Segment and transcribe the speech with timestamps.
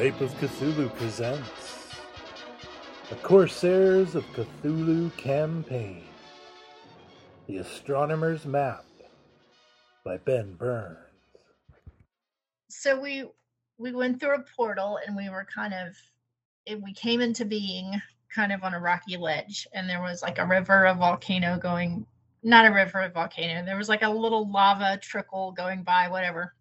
[0.00, 1.59] Skype of Cthulhu presents
[3.30, 6.02] Corsairs of Cthulhu Campaign.
[7.46, 8.84] The Astronomer's Map
[10.04, 10.98] by Ben Burns.
[12.68, 13.26] so we
[13.78, 15.94] we went through a portal and we were kind of
[16.82, 18.02] we came into being
[18.34, 22.04] kind of on a rocky ledge and there was like a river a volcano going
[22.42, 23.64] not a river a volcano.
[23.64, 26.56] There was like a little lava trickle going by whatever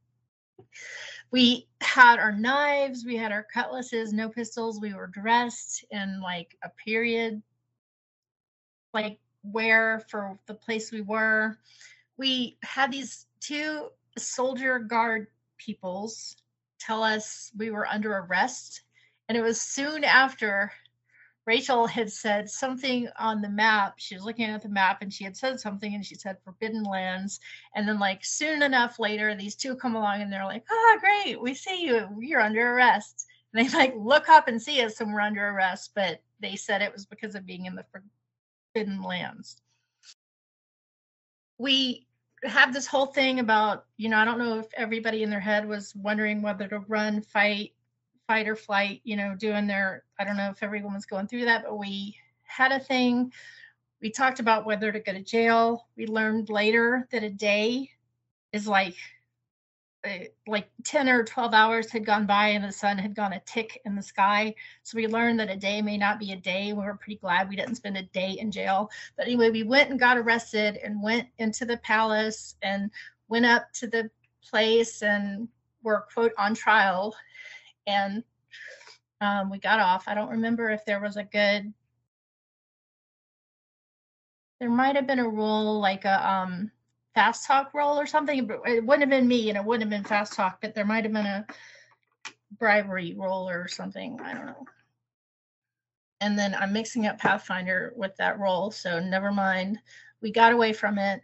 [1.31, 6.57] we had our knives we had our cutlasses no pistols we were dressed in like
[6.63, 7.41] a period
[8.94, 11.57] like wear for the place we were
[12.17, 16.35] we had these two soldier guard peoples
[16.80, 18.81] tell us we were under arrest.
[19.27, 20.72] And it was soon after
[21.45, 23.95] Rachel had said something on the map.
[23.97, 26.83] She was looking at the map and she had said something and she said Forbidden
[26.83, 27.39] Lands.
[27.75, 31.41] And then, like, soon enough later, these two come along and they're like, oh, great,
[31.41, 32.07] we see you.
[32.19, 33.25] You're under arrest.
[33.53, 35.91] And they like look up and see us and we're under arrest.
[35.95, 37.85] But they said it was because of being in the
[38.73, 39.61] Forbidden Lands.
[41.57, 42.07] We
[42.43, 45.67] have this whole thing about you know i don't know if everybody in their head
[45.67, 47.73] was wondering whether to run fight
[48.30, 51.45] fight or flight you know doing their i don't know if everyone was going through
[51.45, 52.16] that but we
[52.49, 53.31] had a thing.
[54.02, 55.88] We talked about whether to go to jail.
[55.95, 57.91] We learned later that a day
[58.52, 58.95] is like
[60.05, 63.41] uh, like 10 or 12 hours had gone by and the sun had gone a
[63.41, 64.55] tick in the sky.
[64.83, 66.72] So we learned that a day may not be a day.
[66.72, 68.89] We were pretty glad we didn't spend a day in jail.
[69.17, 72.90] But anyway we went and got arrested and went into the palace and
[73.28, 74.09] went up to the
[74.41, 75.50] place and
[75.84, 77.13] were quote on trial
[77.89, 78.23] and
[79.22, 80.07] um, we got off.
[80.07, 81.73] I don't remember if there was a good
[84.59, 86.72] there might have been a rule like a um
[87.16, 90.01] fast talk roll or something but it wouldn't have been me and it wouldn't have
[90.01, 91.45] been fast talk but there might have been a
[92.57, 94.66] bribery roll or something i don't know.
[96.22, 99.79] And then i'm mixing up pathfinder with that roll so never mind.
[100.22, 101.22] We got away from it.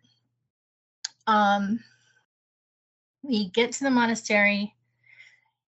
[1.28, 1.84] Um
[3.22, 4.74] we get to the monastery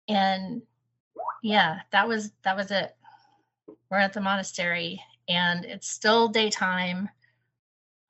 [0.07, 0.61] and
[1.43, 2.95] yeah that was that was it.
[3.89, 7.09] We're at the monastery and it's still daytime.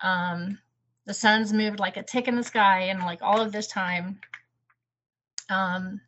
[0.01, 0.59] Um
[1.06, 4.19] the sun's moved like a tick in the sky and like all of this time.
[5.50, 6.01] Um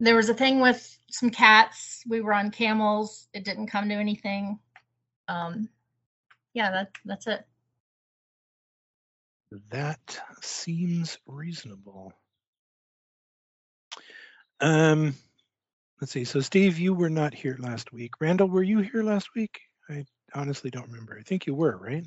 [0.00, 2.02] there was a thing with some cats.
[2.06, 3.26] We were on camels.
[3.32, 4.58] It didn't come to anything.
[5.28, 5.68] Um
[6.54, 7.44] yeah that that's it.
[9.70, 12.12] That seems reasonable.
[14.60, 15.14] Um,
[16.00, 16.24] let's see.
[16.24, 18.12] So, Steve, you were not here last week.
[18.20, 19.60] Randall, were you here last week?
[19.90, 20.04] I
[20.34, 21.16] honestly don't remember.
[21.18, 22.04] I think you were, right?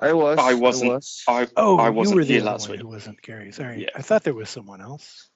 [0.00, 0.38] I was.
[0.38, 0.92] I wasn't.
[0.92, 1.22] was.
[1.26, 2.82] I, Oh, I you wasn't were the here last one week.
[2.82, 3.50] who wasn't Gary.
[3.52, 3.88] Sorry, Yeah.
[3.96, 5.28] I thought there was someone else.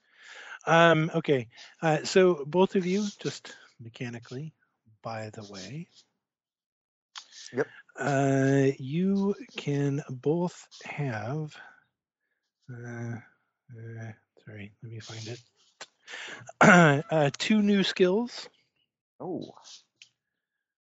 [0.67, 1.49] Um, okay,
[1.81, 4.55] uh, so both of you, just mechanically,
[5.03, 5.89] by the way.
[7.53, 7.67] Yep.
[7.99, 11.55] Uh, you can both have.
[12.73, 14.13] Uh, uh,
[14.47, 15.41] sorry, let me find it.
[16.61, 18.49] uh, two new skills.
[19.21, 19.55] Oh,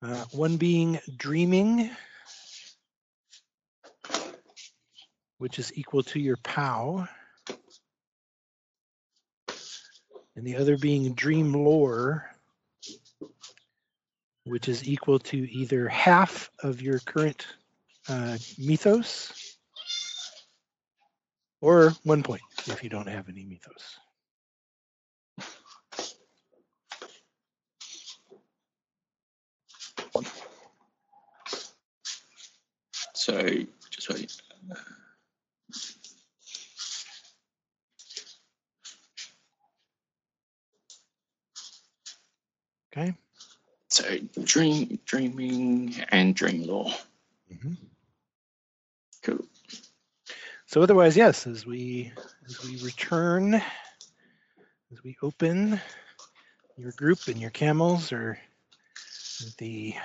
[0.03, 1.91] Uh, one being dreaming,
[5.39, 7.09] which is equal to your POW,
[10.37, 12.31] and the other being dream lore,
[14.45, 17.47] which is equal to either half of your current
[18.09, 19.33] uh, mythos
[21.61, 23.99] or one point if you don't have any mythos.
[33.27, 33.43] So
[33.91, 34.41] just wait.
[42.93, 43.17] Okay.
[43.89, 44.05] So
[44.45, 46.93] dream, dreaming, and dream lore.
[47.53, 47.77] Mhm.
[49.25, 49.45] Cool.
[50.67, 52.13] So otherwise, yes, as we
[52.49, 55.81] as we return, as we open,
[56.77, 58.39] your group and your camels are
[59.59, 59.97] the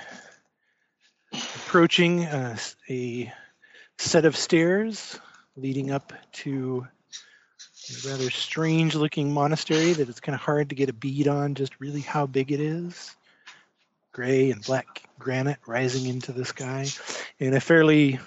[1.72, 2.54] approaching uh,
[2.90, 3.32] a
[3.96, 5.18] set of stairs
[5.56, 6.86] leading up to
[7.88, 11.54] a rather strange looking monastery that it's kind of hard to get a bead on
[11.54, 13.16] just really how big it is.
[14.12, 16.86] gray and black granite rising into the sky
[17.38, 18.20] in a fairly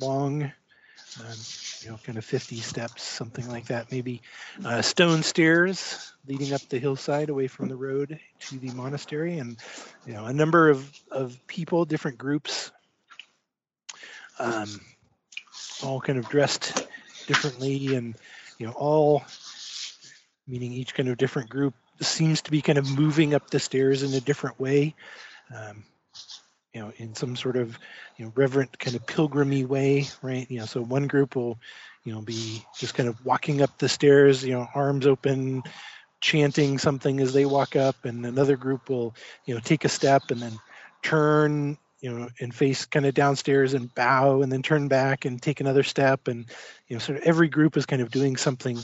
[0.00, 1.36] long, um,
[1.82, 4.22] you know, kind of 50 steps, something like that, maybe
[4.64, 9.58] uh, stone stairs leading up the hillside away from the road to the monastery, and
[10.06, 12.72] you know, a number of, of people, different groups,
[14.38, 14.80] um,
[15.82, 16.86] all kind of dressed
[17.26, 18.14] differently, and
[18.58, 19.24] you know, all
[20.48, 24.02] meaning each kind of different group seems to be kind of moving up the stairs
[24.02, 24.94] in a different way.
[25.54, 25.84] Um,
[26.74, 27.78] you know, in some sort of
[28.16, 30.50] you know reverent kind of pilgrimy way, right?
[30.50, 31.58] You know, so one group will
[32.04, 35.62] you know be just kind of walking up the stairs, you know, arms open,
[36.20, 39.14] chanting something as they walk up, and another group will
[39.46, 40.58] you know take a step and then
[41.02, 45.40] turn you know and face kind of downstairs and bow and then turn back and
[45.40, 46.28] take another step.
[46.28, 46.46] And
[46.88, 48.78] you know sort of every group is kind of doing something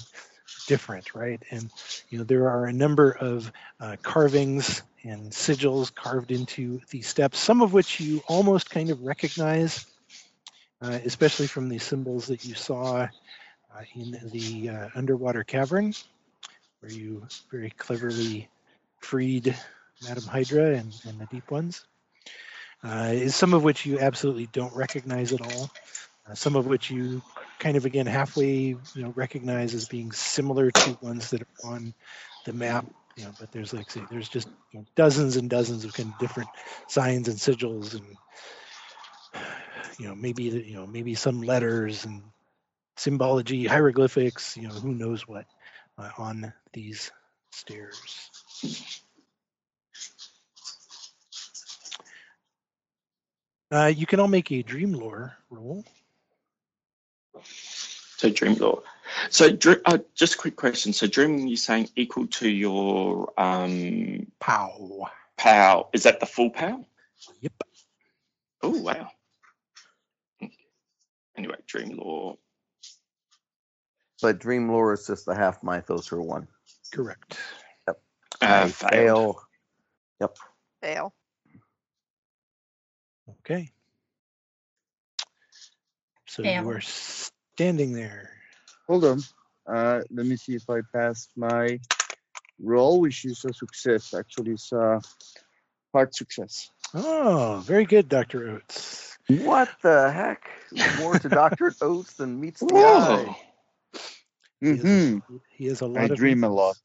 [0.66, 1.42] different right?
[1.50, 1.70] And
[2.08, 3.50] you know there are a number of
[3.80, 9.02] uh, carvings and sigils carved into these steps some of which you almost kind of
[9.02, 9.86] recognize
[10.80, 15.92] uh, especially from the symbols that you saw uh, in the uh, underwater cavern
[16.80, 18.48] where you very cleverly
[19.00, 19.56] freed
[20.04, 21.84] madam hydra and, and the deep ones
[22.82, 25.70] uh, some of which you absolutely don't recognize at all.
[26.28, 27.20] Uh, some of which you
[27.58, 31.94] kind of again halfway you know recognize as being similar to ones that are on
[32.44, 32.84] the map
[33.16, 36.08] you know but there's like say there's just you know, dozens and dozens of kind
[36.08, 36.48] of different
[36.88, 38.16] signs and sigils and
[39.98, 42.22] you know maybe you know maybe some letters and
[42.96, 45.44] symbology hieroglyphics you know who knows what
[45.98, 47.10] uh, on these
[47.50, 48.30] stairs
[53.72, 55.84] uh, you can all make a dream lore roll
[58.18, 58.82] So dream lore.
[59.30, 60.92] So dr- uh, just a quick question.
[60.92, 65.88] So dream, you're saying equal to your um, pow pow.
[65.92, 66.86] Is that the full pow?
[67.40, 67.52] yep
[68.62, 69.10] Oh wow.
[71.36, 72.38] Anyway, dream lore.
[74.22, 76.48] But Dream Lore is just the half mythos or one.
[76.92, 77.38] correct
[77.88, 78.00] Yep.
[78.42, 79.36] Uh, I failed.
[80.82, 81.14] fail.
[83.26, 83.36] Fail.
[83.40, 83.70] Okay.
[86.26, 86.62] So Fail.
[86.62, 88.30] you are standing there.
[88.88, 89.20] Hold on.
[89.66, 91.78] Uh, let me see if I pass my
[92.60, 94.14] roll, which is a success.
[94.14, 95.00] Actually, it's a
[95.92, 96.70] hard success.
[96.94, 98.50] Oh, very good, Dr.
[98.50, 99.16] Oates.
[99.28, 100.42] What the heck?
[100.72, 101.74] More to Dr.
[101.82, 103.34] Oates than meets the Whoa.
[104.60, 105.18] He has, hmm
[105.50, 106.76] he has a lot I of dream a lot.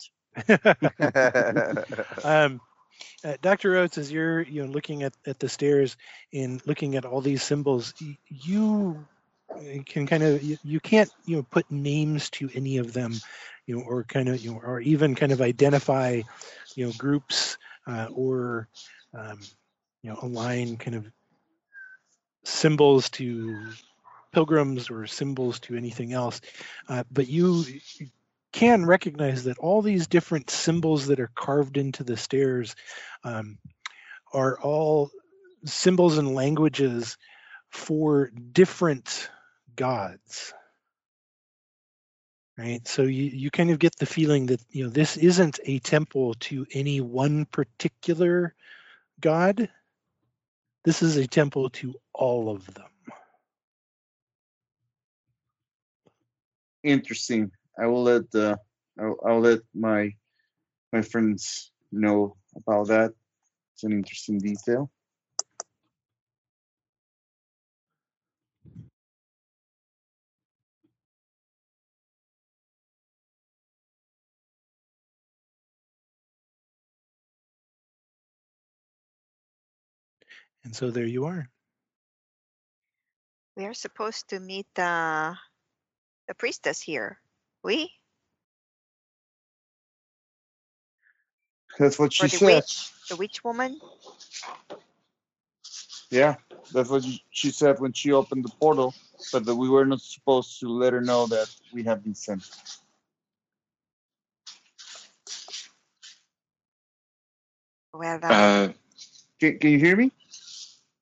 [2.23, 2.61] um,
[3.23, 3.75] uh, Dr.
[3.75, 5.97] Oates, as you're you know looking at, at the stairs
[6.33, 7.93] and looking at all these symbols,
[8.29, 9.05] you
[9.85, 13.13] can kind of you, you can't you know put names to any of them,
[13.65, 16.21] you know, or kind of you know, or even kind of identify
[16.75, 17.57] you know groups
[17.87, 18.67] uh, or
[19.13, 19.39] um,
[20.03, 21.05] you know align kind of
[22.43, 23.71] symbols to
[24.31, 26.41] pilgrims or symbols to anything else,
[26.89, 27.63] uh, but you
[28.51, 32.75] can recognize that all these different symbols that are carved into the stairs
[33.23, 33.57] um,
[34.33, 35.11] are all
[35.65, 37.17] symbols and languages
[37.69, 39.29] for different
[39.75, 40.53] gods.
[42.57, 42.87] Right?
[42.87, 46.33] So you, you kind of get the feeling that you know this isn't a temple
[46.35, 48.55] to any one particular
[49.21, 49.69] god.
[50.83, 52.85] This is a temple to all of them.
[56.83, 57.51] Interesting.
[57.79, 58.59] I will let the
[58.99, 60.11] I'll, I'll let my
[60.91, 63.13] my friends know about that.
[63.73, 64.91] It's an interesting detail.
[80.67, 81.49] and so there you are
[83.55, 85.35] We are supposed to meet the
[86.27, 87.17] the priestess here.
[87.63, 87.91] We
[91.79, 92.63] That's what or she the said.
[92.65, 93.79] witch, the witch woman.
[96.11, 96.35] Yeah,
[96.73, 98.93] that's what she said when she opened the portal.
[99.33, 102.43] But that we were not supposed to let her know that we have been sent.
[107.93, 108.69] Well, uh, Uh,
[109.39, 110.11] Can, can you hear me?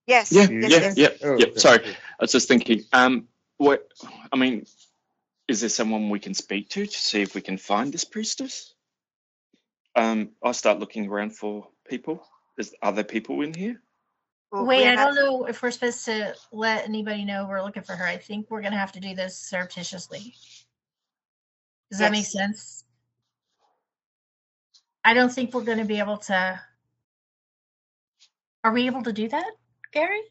[0.07, 0.95] yes, yeah, yes, yeah, yes.
[0.95, 1.47] yeah, Oh, yeah.
[1.47, 1.85] okay, Sorry.
[1.85, 2.83] I was just thinking.
[2.93, 3.87] Um, what?
[4.31, 4.65] I mean,
[5.47, 8.73] is there someone we can speak to to see if we can find this priestess?
[9.95, 12.25] Um, I'll start looking around for people.
[12.57, 13.81] Is are there people in here?
[14.51, 17.93] Well, Wait, I don't know if we're supposed to let anybody know we're looking for
[17.93, 18.05] her.
[18.05, 20.33] I think we're gonna have to do this surreptitiously.
[21.91, 22.83] Does that make sense?
[25.03, 26.59] I don't think we're gonna be able to
[28.63, 29.51] Are we able to do that,
[29.91, 30.21] Gary?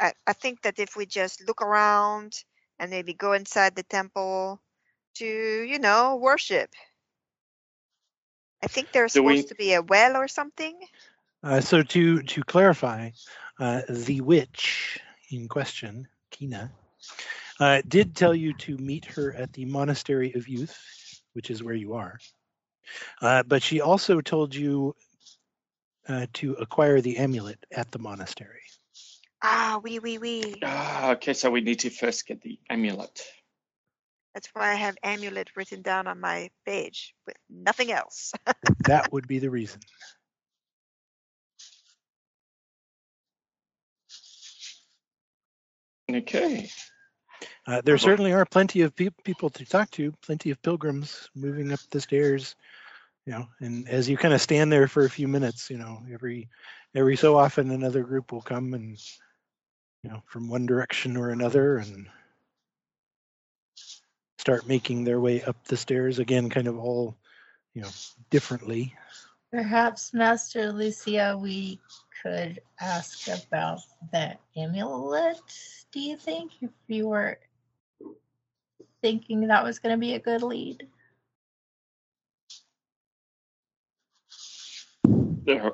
[0.00, 2.44] I, I think that if we just look around
[2.78, 4.60] and maybe go inside the temple
[5.16, 6.70] to, you know, worship.
[8.62, 10.78] I think there's Do we- supposed to be a well or something.
[11.42, 13.10] Uh, so to to clarify,
[13.60, 14.98] uh, the witch
[15.30, 16.72] in question, Kina,
[17.60, 20.76] uh, did tell you to meet her at the Monastery of Youth,
[21.34, 22.18] which is where you are.
[23.20, 24.96] Uh, but she also told you
[26.08, 28.62] uh, to acquire the amulet at the monastery.
[29.42, 30.54] Ah, wee wee wee.
[30.64, 33.22] Ah, okay, so we need to first get the amulet.
[34.34, 38.32] That's why I have amulet written down on my page with nothing else.
[38.84, 39.80] That would be the reason.
[46.10, 46.70] Okay.
[47.66, 51.72] Uh, there certainly are plenty of peop people to talk to, plenty of pilgrims moving
[51.72, 52.56] up the stairs,
[53.26, 53.46] you know.
[53.60, 56.48] And as you kind of stand there for a few minutes, you know, every
[56.94, 58.98] every so often another group will come and,
[60.08, 62.06] you know, from one direction or another, and
[64.38, 67.14] start making their way up the stairs again, kind of all,
[67.74, 67.90] you know,
[68.30, 68.94] differently.
[69.52, 71.78] Perhaps, Master Lucia, we
[72.22, 75.36] could ask about that amulet.
[75.92, 77.38] Do you think if you were
[79.02, 80.86] thinking that was going to be a good lead?
[85.44, 85.68] Yeah.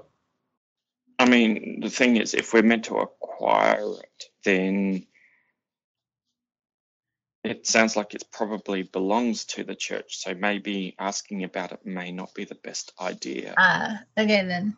[1.19, 5.07] I mean, the thing is, if we're meant to acquire it, then
[7.45, 10.17] it sounds like it probably belongs to the church.
[10.19, 13.55] So maybe asking about it may not be the best idea.
[13.59, 14.77] Ah, okay then.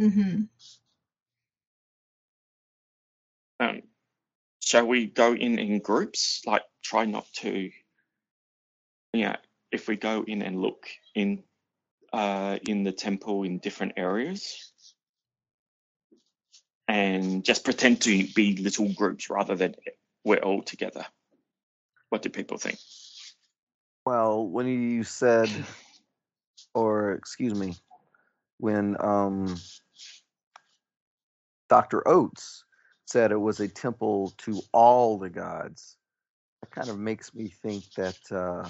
[0.00, 0.42] Mm-hmm.
[3.60, 3.82] Um,
[4.60, 6.42] shall we go in in groups?
[6.46, 7.70] Like, try not to.
[9.12, 9.36] Yeah,
[9.72, 11.42] if we go in and look in
[12.12, 14.72] uh, in the temple in different areas,
[16.88, 19.74] and just pretend to be little groups rather than
[20.24, 21.04] we're all together.
[22.10, 22.78] What do people think?
[24.06, 25.50] Well, when you said,
[26.74, 27.76] or excuse me,
[28.58, 29.56] when um,
[31.68, 32.06] Dr.
[32.06, 32.64] Oates
[33.06, 35.96] said it was a temple to all the gods,
[36.62, 38.68] that kind of makes me think that uh,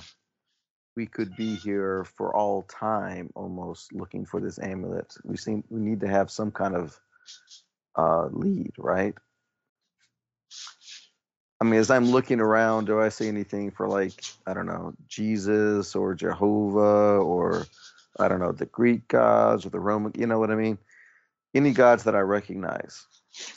[0.98, 5.14] we could be here for all time, almost looking for this amulet.
[5.22, 6.98] We seem we need to have some kind of
[7.94, 9.14] uh, lead, right?
[11.60, 14.92] I mean, as I'm looking around, do I see anything for like I don't know
[15.06, 17.64] Jesus or Jehovah or
[18.18, 20.14] I don't know the Greek gods or the Roman?
[20.16, 20.78] You know what I mean?
[21.54, 23.06] Any gods that I recognize?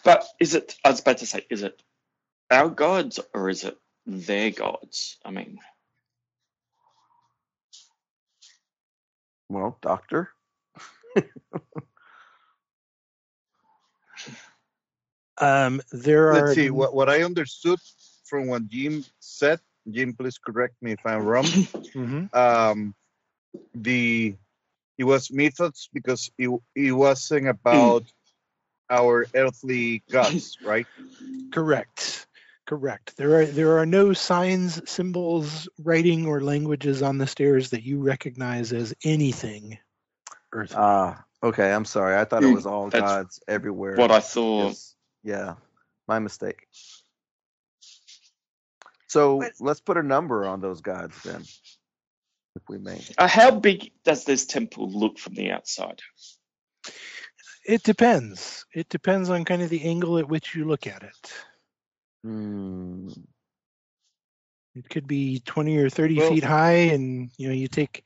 [0.03, 0.75] But is it?
[0.85, 1.81] I was about to say, is it
[2.51, 5.17] our gods or is it their gods?
[5.25, 5.57] I mean,
[9.51, 10.29] Well, Doctor.
[15.39, 16.33] Um, there are.
[16.35, 16.69] Let's see.
[16.69, 17.79] What what I understood
[18.25, 19.59] from what Jim said.
[19.89, 21.51] Jim, please correct me if I'm wrong.
[21.95, 22.29] Mhm.
[22.33, 22.95] um,
[23.73, 24.35] the
[24.97, 28.03] it was mythos because it, it wasn't about
[28.89, 30.87] our earthly gods, right?
[31.51, 32.27] Correct.
[32.71, 33.17] Correct.
[33.17, 37.99] There are there are no signs, symbols, writing, or languages on the stairs that you
[38.01, 39.77] recognize as anything
[40.53, 40.77] earthly.
[40.79, 41.73] Ah, okay.
[41.73, 42.15] I'm sorry.
[42.15, 43.97] I thought it was all That's gods everywhere.
[43.97, 44.67] what I saw.
[44.67, 44.95] Yes.
[45.21, 45.55] Yeah,
[46.07, 46.65] my mistake.
[49.07, 53.03] So But- let's put a number on those gods then, if we may.
[53.17, 55.99] Uh, how big does this temple look from the outside?
[57.65, 58.65] It depends.
[58.73, 61.33] It depends on kind of the angle at which you look at it.
[62.23, 63.09] Hmm.
[64.73, 68.03] It could be 20 or 30 Well- feet high, and you know you take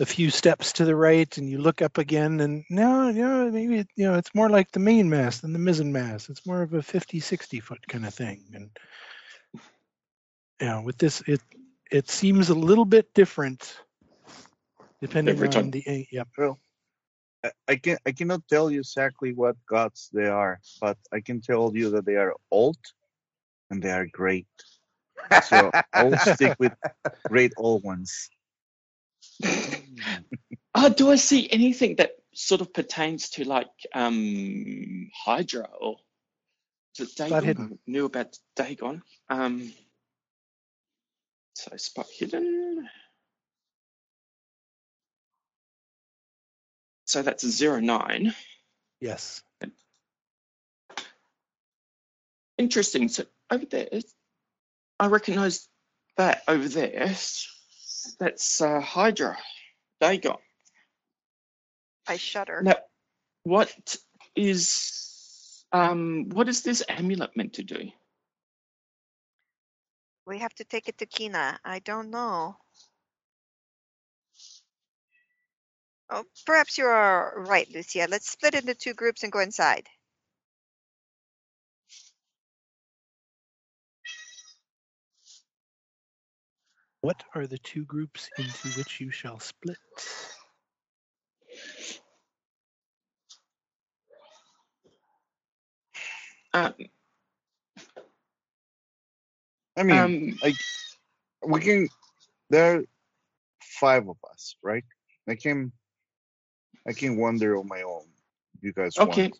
[0.00, 3.78] a few steps to the right, and you look up again, and no, no, maybe
[3.78, 6.28] it, you know it's more like the main mast than the mizzen mast.
[6.28, 8.70] It's more of a 50, 60 foot kind of thing, and
[10.60, 11.40] you know with this, it
[11.92, 13.76] it seems a little bit different
[15.00, 15.70] depending Every on time.
[15.70, 16.28] the a- yep.
[17.44, 21.40] I- I can I cannot tell you exactly what gods they are, but I can
[21.40, 22.78] tell you that they are old
[23.70, 24.46] and they are great.
[25.44, 26.72] So I will stick with
[27.28, 28.28] great old ones.
[30.74, 35.96] Oh, do I see anything that sort of pertains to like um Hydra or
[36.96, 37.44] is it Dagon?
[37.44, 37.78] hidden.
[37.86, 39.02] Knew about Dagon.
[39.28, 39.72] Um,
[41.54, 42.88] so spot hidden.
[47.06, 48.34] So that's zero nine.
[49.00, 49.42] Yes.
[52.58, 53.08] Interesting.
[53.08, 53.88] So over there,
[54.98, 55.68] I recognise
[56.16, 57.14] that over there.
[58.18, 59.36] That's uh, Hydra,
[60.00, 60.36] Dagon.
[62.06, 62.62] I shudder.
[62.62, 62.76] Now,
[63.42, 63.96] what
[64.34, 67.90] is um what is this amulet meant to do?
[70.26, 71.58] We have to take it to Kina.
[71.64, 72.56] I don't know.
[76.10, 78.06] Oh, perhaps you are right, Lucia.
[78.08, 79.88] Let's split into two groups and go inside.
[87.00, 89.78] What are the two groups into which you shall split?
[96.54, 96.74] Um,
[99.76, 100.56] I mean, um like
[101.46, 101.88] we can.
[102.50, 102.84] There are
[103.62, 104.84] five of us, right?
[105.28, 105.72] I can.
[106.86, 108.06] I can wander on my own.
[108.62, 109.24] You guys okay.
[109.24, 109.38] want?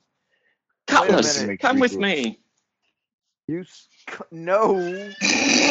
[0.86, 1.60] Cutlass, minute.
[1.60, 2.40] come with three me.
[3.48, 5.16] You s- c- no,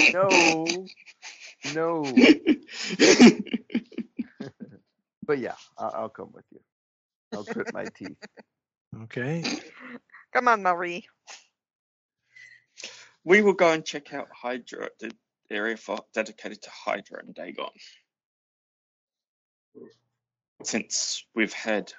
[0.08, 0.92] no,
[1.76, 2.04] no.
[5.28, 6.62] But yeah, I'll, I'll come with you.
[7.34, 8.18] I'll grit my teeth.
[9.04, 9.44] Okay.
[10.34, 11.06] Come on, Marie.
[13.28, 15.12] we will go and check out Hydra, the
[15.52, 17.68] area for dedicated to Hydra and Dagon.
[20.64, 21.92] Since we've had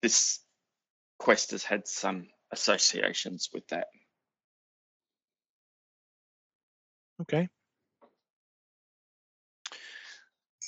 [0.00, 0.38] this
[1.18, 3.88] quest has had some associations with that.
[7.22, 7.48] Okay.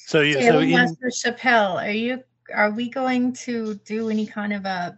[0.07, 2.23] So you so Sailing in Master Chappelle, are you
[2.55, 4.97] are we going to do any kind of a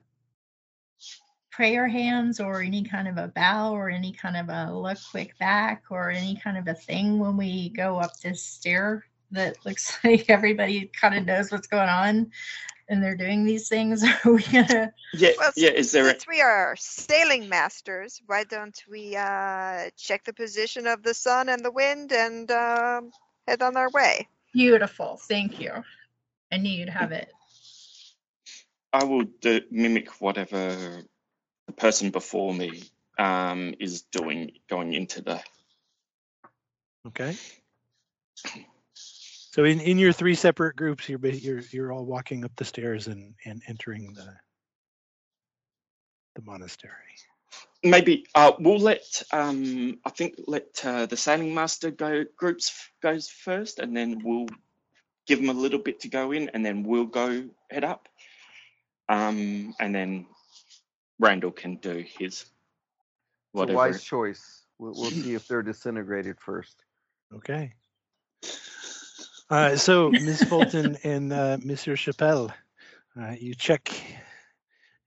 [1.50, 5.36] prayer hands or any kind of a bow or any kind of a look quick
[5.38, 9.98] back or any kind of a thing when we go up this stair that looks
[10.04, 12.30] like everybody kind of knows what's going on
[12.90, 14.04] and they're doing these things?
[14.26, 15.70] Are we gonna Yeah, Well, yeah.
[15.70, 20.86] Is there a, Since we are sailing masters, why don't we uh, check the position
[20.86, 23.10] of the sun and the wind and um,
[23.46, 24.28] head on our way?
[24.52, 25.18] Beautiful?
[25.28, 25.72] Thank you.
[26.52, 27.30] I knew you'd have it.
[28.92, 31.02] I will do, mimic whatever
[31.66, 32.82] the person before me
[33.18, 35.40] um, is doing, going into the.
[37.08, 37.36] okay.
[39.50, 43.08] So in, in your three separate groups, you're you're you're all walking up the stairs
[43.08, 44.36] and, and entering the
[46.36, 46.92] the monastery.
[47.82, 53.28] Maybe uh, we'll let um, I think let uh, the sailing master go groups goes
[53.28, 54.48] first, and then we'll
[55.26, 58.08] give them a little bit to go in, and then we'll go head up,
[59.08, 60.26] um, and then
[61.20, 62.48] Randall can do his It's a
[63.52, 63.76] whatever.
[63.76, 64.62] wise choice.
[64.78, 66.84] We'll, we'll see if they're disintegrated first.
[67.34, 67.74] Okay.
[69.50, 70.44] Uh, so Ms.
[70.44, 72.52] Fulton and uh, Monsieur Chappelle,
[73.20, 73.90] uh, you check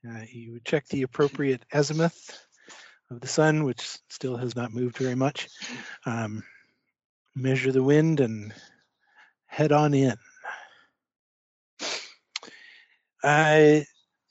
[0.07, 2.37] uh, you check the appropriate azimuth
[3.11, 5.49] of the sun, which still has not moved very much.
[6.05, 6.43] Um,
[7.35, 8.53] measure the wind and
[9.45, 10.17] head on in.
[13.23, 13.81] Uh,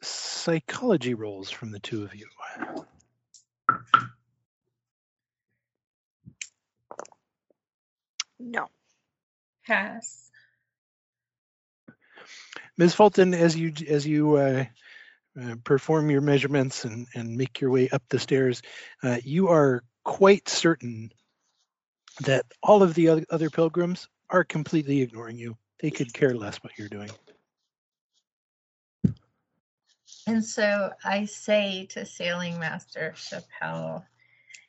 [0.03, 2.27] psychology rolls from the two of you.
[8.39, 8.69] No.
[9.67, 10.31] Pass.
[12.79, 12.95] Ms.
[12.95, 14.65] Fulton, as you as you uh,
[15.41, 18.63] uh, perform your measurements and, and make your way up the stairs,
[19.03, 21.13] uh, you are quite certain
[22.23, 25.57] that all of the other, other pilgrims are completely ignoring you.
[25.81, 27.11] They could care less what you're doing.
[30.27, 34.05] And so I say to Sailing Master Chappelle,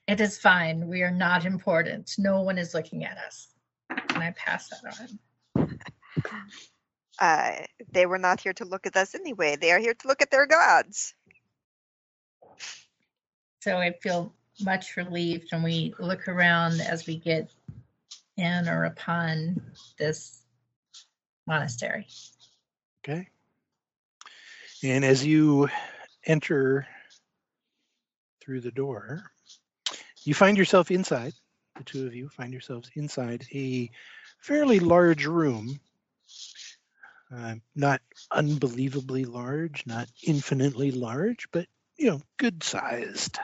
[0.07, 0.87] it is fine.
[0.87, 2.15] We are not important.
[2.17, 3.47] No one is looking at us.
[3.89, 5.19] And I pass that
[5.55, 5.79] on.
[7.19, 7.51] Uh,
[7.91, 9.55] they were not here to look at us anyway.
[9.55, 11.13] They are here to look at their gods.
[13.61, 17.51] So I feel much relieved when we look around as we get
[18.37, 19.61] in or upon
[19.97, 20.41] this
[21.47, 22.07] monastery.
[23.03, 23.27] Okay.
[24.83, 25.69] And as you
[26.25, 26.87] enter
[28.41, 29.31] through the door,
[30.23, 31.33] you find yourself inside.
[31.77, 33.89] The two of you find yourselves inside a
[34.39, 35.79] fairly large room.
[37.33, 41.65] Uh, not unbelievably large, not infinitely large, but
[41.97, 43.39] you know, good sized.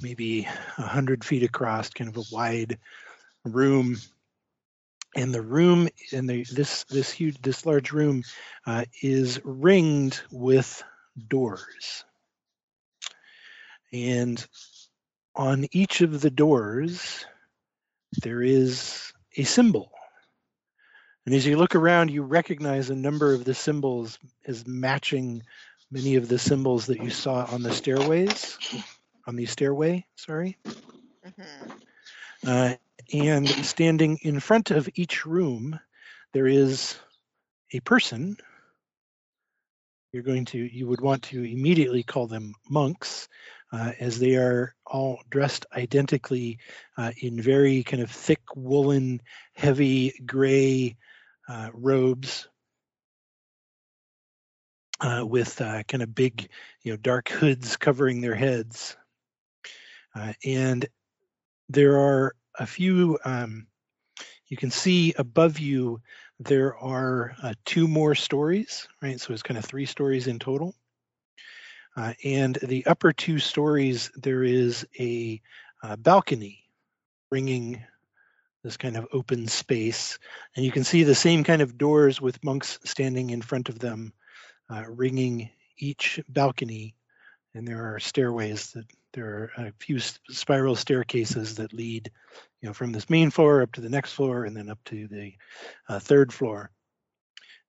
[0.00, 0.46] Maybe
[0.78, 2.78] a hundred feet across, kind of a wide
[3.44, 3.96] room.
[5.16, 8.22] And the room, and this this huge, this large room,
[8.66, 10.82] uh, is ringed with
[11.28, 12.04] doors.
[13.92, 14.44] And
[15.34, 17.24] on each of the doors,
[18.22, 19.90] there is a symbol.
[21.26, 25.42] And as you look around, you recognize a number of the symbols as matching
[25.90, 28.58] many of the symbols that you saw on the stairways,
[29.26, 30.58] on the stairway, sorry.
[31.24, 31.70] hmm
[32.46, 32.74] Uh,
[33.12, 35.78] and standing in front of each room,
[36.32, 36.96] there is
[37.72, 38.36] a person
[40.12, 43.28] you're going to you would want to immediately call them monks,
[43.72, 46.58] uh, as they are all dressed identically
[46.96, 49.20] uh, in very kind of thick woolen,
[49.54, 50.96] heavy gray
[51.48, 52.48] uh, robes
[55.00, 56.48] uh, with uh, kind of big,
[56.82, 58.96] you know, dark hoods covering their heads.
[60.14, 60.86] Uh, and
[61.68, 63.66] there are a few, um,
[64.48, 66.00] you can see above you,
[66.38, 69.20] there are uh, two more stories, right?
[69.20, 70.74] So it's kind of three stories in total.
[71.96, 75.40] Uh, and the upper two stories, there is a
[75.82, 76.64] uh, balcony
[77.30, 77.84] bringing
[78.64, 80.18] this kind of open space.
[80.56, 83.78] And you can see the same kind of doors with monks standing in front of
[83.78, 84.12] them
[84.70, 86.94] uh, ringing each balcony,
[87.54, 92.10] and there are stairways that there are a few spiral staircases that lead,
[92.60, 95.06] you know, from this main floor up to the next floor and then up to
[95.08, 95.34] the
[95.88, 96.70] uh, third floor.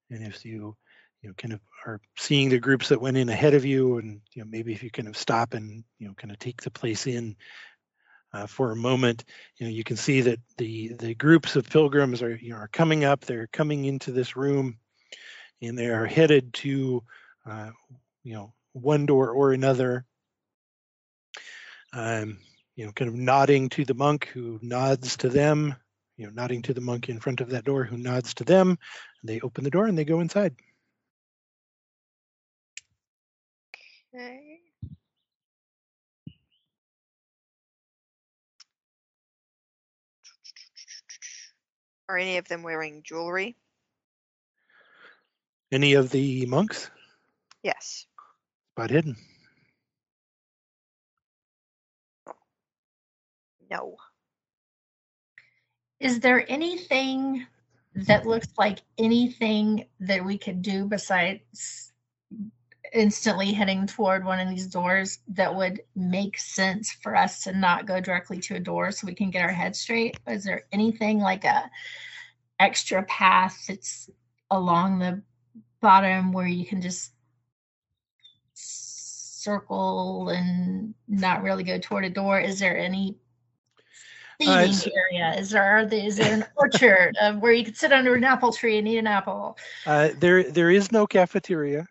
[0.09, 0.75] And if you,
[1.21, 4.21] you know, kind of are seeing the groups that went in ahead of you, and
[4.33, 6.71] you know, maybe if you kind of stop and you know, kind of take the
[6.71, 7.35] place in
[8.35, 9.23] uh, for a moment,
[9.57, 12.67] you know, you can see that the the groups of pilgrims are you know are
[12.67, 13.21] coming up.
[13.21, 14.77] They're coming into this room
[15.61, 17.01] and they are headed to,
[17.49, 17.71] uh,
[18.23, 20.05] you know, one door or another.
[21.93, 22.39] Um,
[22.75, 25.73] you know, kind of nodding to the monk who nods to them,
[26.17, 28.77] you know, nodding to the monk in front of that door who nods to them.
[29.23, 30.55] They open the door and they go inside.
[34.13, 34.44] Okay.
[42.07, 43.55] Are any of them wearing jewelry?
[45.71, 46.89] Any of the monks?
[47.63, 48.05] Yes.
[48.73, 49.15] Spot hidden.
[53.71, 53.95] No.
[55.99, 57.47] Is there anything
[57.95, 61.93] that looks like anything that we could do besides
[62.93, 67.85] instantly heading toward one of these doors that would make sense for us to not
[67.85, 70.19] go directly to a door so we can get our head straight?
[70.27, 71.69] Is there anything like a
[72.59, 74.09] extra path that's
[74.51, 75.21] along the
[75.81, 77.11] bottom where you can just
[78.53, 82.39] circle and not really go toward a door?
[82.39, 83.17] Is there any
[84.45, 85.33] Uh, area?
[85.37, 88.77] Is there is there an orchard of where you could sit under an apple tree
[88.77, 89.57] and eat an apple?
[89.85, 91.87] Uh, there, there is no cafeteria.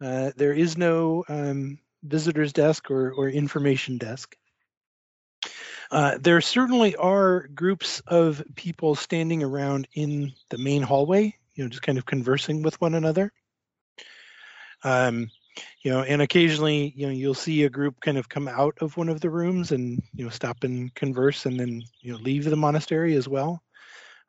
[0.00, 4.36] Uh, there is no um, visitor's desk or, or information desk.
[5.90, 11.70] Uh, there certainly are groups of people standing around in the main hallway, you know,
[11.70, 13.32] just kind of conversing with one another.
[14.82, 15.30] Um,
[15.82, 18.96] you know, and occasionally, you know, you'll see a group kind of come out of
[18.96, 22.44] one of the rooms and you know stop and converse, and then you know leave
[22.44, 23.62] the monastery as well.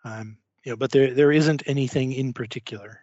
[0.06, 3.02] Um, you know, but there there isn't anything in particular.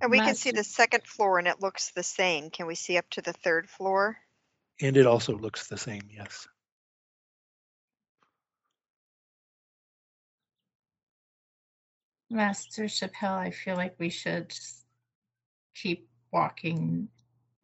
[0.00, 2.50] And we can see the second floor and it looks the same.
[2.50, 4.16] Can we see up to the third floor?
[4.80, 6.46] And it also looks the same, yes.
[12.30, 14.84] Master Chappelle, I feel like we should just
[15.74, 17.08] keep walking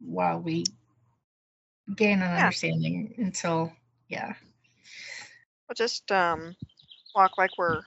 [0.00, 0.64] while we
[1.94, 2.44] gain an Yeah.
[2.44, 3.72] understanding until
[4.08, 4.34] yeah.
[5.68, 6.56] We'll just um
[7.14, 7.82] walk like we're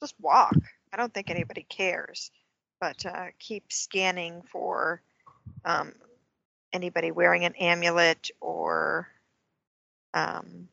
[0.00, 0.56] just walk.
[0.92, 2.30] I don't think anybody cares.
[2.80, 5.02] But uh, keep scanning for
[5.64, 5.92] um,
[6.72, 9.08] anybody wearing an amulet or
[10.14, 10.68] um,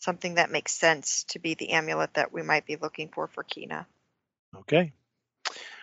[0.00, 3.42] something that makes sense to be the amulet that we might be looking for for
[3.42, 3.86] Kina.
[4.56, 4.92] Okay.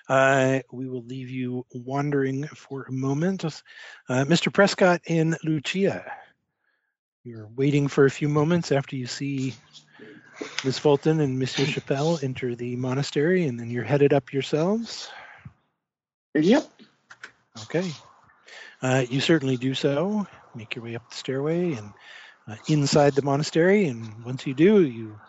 [0.07, 3.43] Uh, we will leave you wandering for a moment.
[3.43, 3.49] Uh,
[4.25, 4.53] Mr.
[4.53, 6.11] Prescott and Lucia,
[7.23, 9.55] you're waiting for a few moments after you see
[10.63, 15.09] Miss Fulton and Monsieur Chappelle enter the monastery, and then you're headed up yourselves.
[16.35, 16.69] Yep.
[17.63, 17.91] Okay.
[18.81, 20.27] Uh, you certainly do so.
[20.53, 21.91] Make your way up the stairway and
[22.47, 23.87] uh, inside the monastery.
[23.87, 25.19] And once you do, you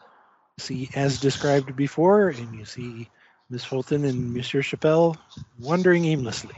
[0.58, 3.08] see, as described before, and you see
[3.48, 5.16] Miss Fulton and Monsieur Chappelle
[5.60, 6.56] wandering aimlessly.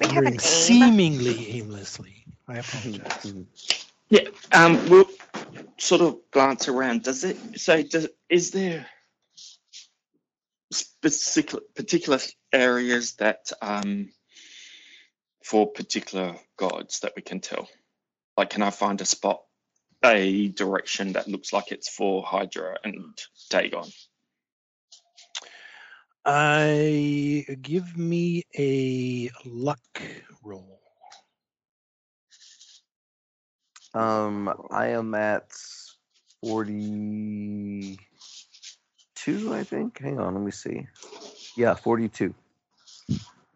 [0.00, 0.38] We have an Wandering aim.
[0.40, 2.24] seemingly aimlessly.
[2.48, 3.32] I apologize.
[4.10, 4.28] Yeah.
[4.52, 4.88] Um.
[4.90, 5.08] We'll
[5.78, 7.02] sort of glance around.
[7.04, 7.84] Does it say?
[7.84, 8.86] Does is there
[10.72, 12.18] specific particular
[12.52, 14.10] areas that um
[15.44, 17.68] for particular gods that we can tell?
[18.36, 19.42] Like, can I find a spot,
[20.04, 23.18] a direction that looks like it's for Hydra and
[23.50, 23.84] Dagon?
[26.24, 30.02] I give me a luck
[30.44, 30.80] roll.
[33.92, 35.50] Um, I am at
[36.42, 37.96] 42.
[39.24, 39.98] 42, I think.
[40.00, 40.86] Hang on, let me see.
[41.56, 42.34] Yeah, 42.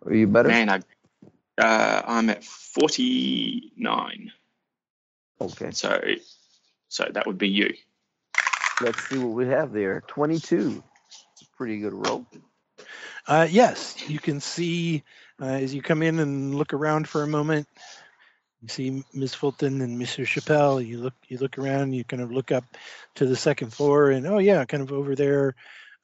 [0.05, 0.49] Are you better?
[0.49, 0.81] Man, I,
[1.61, 4.33] uh, I'm at 49.
[5.41, 6.01] Okay, So,
[6.89, 7.75] so that would be you.
[8.81, 10.03] let's see what we have there.
[10.07, 10.83] 22.
[11.33, 12.27] It's a pretty good roll.
[13.27, 15.03] Uh, yes, you can see
[15.41, 17.67] uh, as you come in and look around for a moment.
[18.67, 20.27] You see Miss Fulton and Mr.
[20.27, 20.85] Chappelle.
[20.85, 21.93] You look, you look around.
[21.93, 22.65] You kind of look up
[23.15, 25.55] to the second floor, and oh yeah, kind of over there,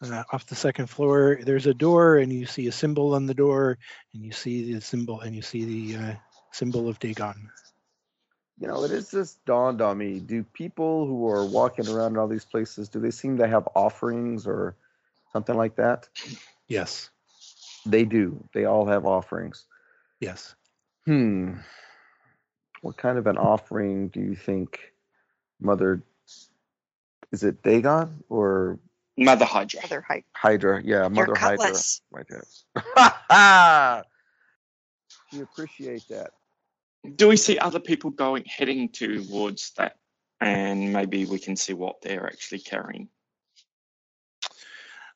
[0.00, 3.34] uh, off the second floor, there's a door, and you see a symbol on the
[3.34, 3.78] door,
[4.14, 6.14] and you see the symbol, and you see the uh,
[6.52, 7.50] symbol of Dagon.
[8.60, 10.20] You know, it has just dawned on me.
[10.20, 13.68] Do people who are walking around in all these places, do they seem to have
[13.74, 14.76] offerings or
[15.32, 16.08] something like that?
[16.68, 17.10] Yes,
[17.86, 18.44] They do.
[18.54, 19.64] They all have offerings.
[20.20, 20.54] yes.
[21.06, 21.54] Hmm.
[22.82, 24.92] What kind of an offering do you think
[25.60, 26.02] Mother
[27.32, 28.78] is it Dagon or
[29.16, 29.80] Mother Hydra.
[29.84, 30.24] Other height.
[30.32, 30.82] Hydra?
[30.84, 31.58] Yeah, Mother Hydra.
[31.58, 32.00] cutlass.
[32.10, 34.04] Right there.
[35.32, 36.30] we appreciate that.
[37.16, 39.96] Do we see other people going heading towards that?
[40.40, 43.08] And maybe we can see what they're actually carrying.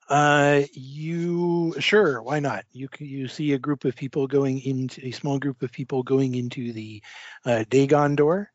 [0.08, 2.22] Uh, you sure?
[2.22, 2.64] Why not?
[2.72, 6.34] You you see a group of people going into a small group of people going
[6.36, 7.02] into the
[7.44, 8.52] uh, Dagon door.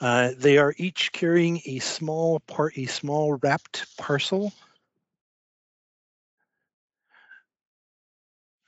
[0.00, 4.52] Uh, they are each carrying a small part, a small wrapped parcel,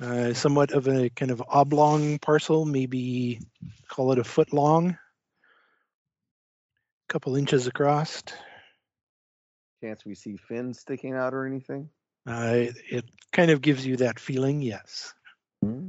[0.01, 3.41] uh, somewhat of a kind of oblong parcel, maybe
[3.89, 4.99] call it a foot long, a
[7.09, 8.23] couple inches across.
[9.83, 11.89] Chance we see fins sticking out or anything?
[12.27, 15.15] Uh, it kind of gives you that feeling, yes.
[15.63, 15.89] Hmm?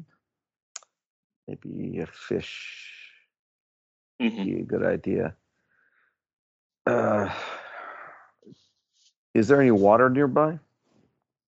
[1.48, 2.98] Maybe a fish
[4.20, 5.36] hmm be a good idea.
[6.86, 7.30] Uh,
[9.34, 10.60] is there any water nearby?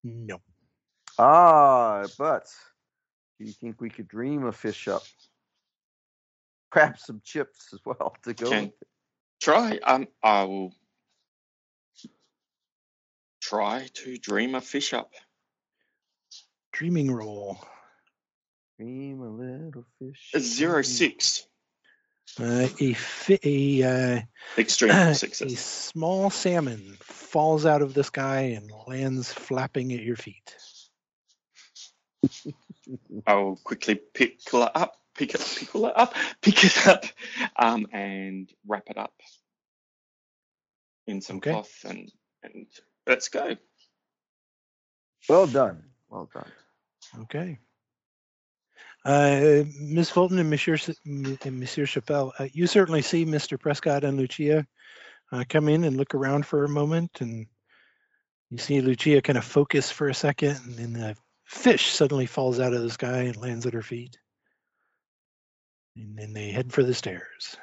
[0.04, 0.41] No.
[1.17, 2.45] Ah, but
[3.38, 5.04] do you think we could dream a fish up?
[6.71, 8.49] Perhaps some chips as well to go.
[8.49, 8.88] Can with it.
[9.41, 9.80] try.
[9.86, 10.73] Um, I will
[13.49, 15.12] try to dream a fish up.
[16.71, 17.57] Dreaming roll.
[18.77, 20.31] Dream a little fish.
[20.35, 21.47] A zero six.
[22.39, 24.21] Uh, a fi- a uh,
[24.57, 30.55] Extreme a small salmon falls out of the sky and lands flapping at your feet.
[33.27, 37.03] I'll quickly pick it up, pick it, pickle it up, pick it up,
[37.57, 39.13] um, and wrap it up
[41.07, 41.51] in some Okay.
[41.51, 42.12] cloth and
[42.43, 42.67] and
[43.10, 43.58] let's go.
[45.28, 45.84] Well done.
[46.10, 46.52] Well done.
[47.22, 47.60] Okay.
[49.04, 50.10] Uh, Ms.
[50.10, 53.60] Fulton and Monsieur and Monsieur Chappelle, uh, you certainly see Mr.
[53.60, 54.65] Prescott and Lucia
[55.32, 57.48] uh, come in and look around for a moment, and
[58.50, 62.60] you see Lucia kind of focus for a second, and then the fish suddenly falls
[62.60, 64.17] out of the sky and lands at her feet.
[65.95, 67.58] And then they head for the stairs.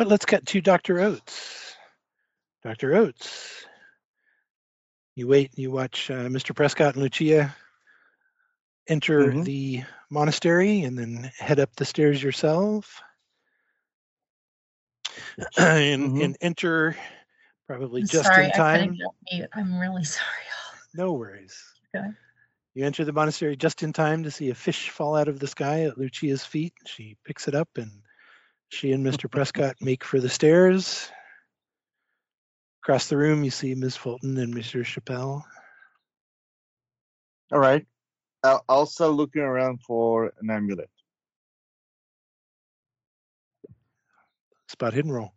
[0.00, 0.98] But let's get to Dr.
[1.00, 1.74] Oates.
[2.62, 2.94] Dr.
[2.94, 3.66] Oates.
[5.14, 6.56] You wait, you watch uh, Mr.
[6.56, 7.54] Prescott and Lucia
[8.88, 9.44] enter Mhm.
[9.44, 13.02] the monastery and then head up the stairs yourself.
[15.58, 16.24] and, Mhm.
[16.24, 16.96] and enter
[17.66, 18.80] probably I'm just sorry, in I time.
[18.80, 19.50] couldn't get mute.
[19.52, 20.46] I'm really sorry.
[20.94, 21.62] No worries.
[21.94, 22.08] Okay.
[22.72, 25.46] You enter the monastery just in time to see a fish fall out of the
[25.46, 26.72] sky at Lucia's feet.
[26.86, 27.90] She picks it up and
[28.70, 29.30] she and Mr.
[29.30, 31.10] Prescott make for the stairs.
[32.82, 34.84] Across the room, you see Miss Fulton and Mr.
[34.84, 35.42] Chappelle.
[37.52, 37.84] All right.
[38.42, 40.88] I'll, start looking around for an amulet.
[44.68, 45.32] Spot hidden roll.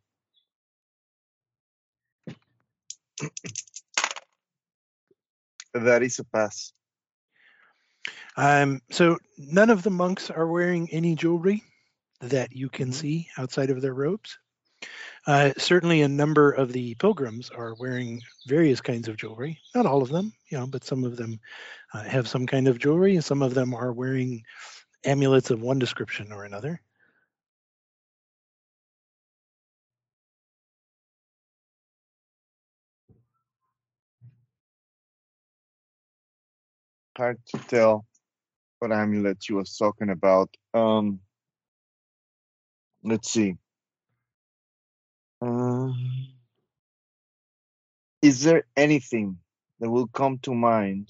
[5.73, 6.71] That is a pass.
[8.37, 11.63] Um, so none of the monks are wearing any jewelry
[12.21, 12.93] that you can Mhm.
[12.93, 14.37] see outside of their robes.
[15.27, 19.59] Uh, certainly, a number of the pilgrims are wearing various kinds of jewelry.
[19.75, 21.39] Not all of them, you know, but some of them
[21.93, 24.43] uh, have some kind of jewelry, and some of them are wearing
[25.05, 26.81] amulets of one description or another.
[37.17, 38.05] Hard to tell
[38.79, 40.49] what amulet you was talking about.
[40.73, 41.19] Um,
[43.03, 43.57] let's see.
[45.41, 46.29] Um,
[48.21, 49.37] is there anything
[49.79, 51.09] that will come to mind,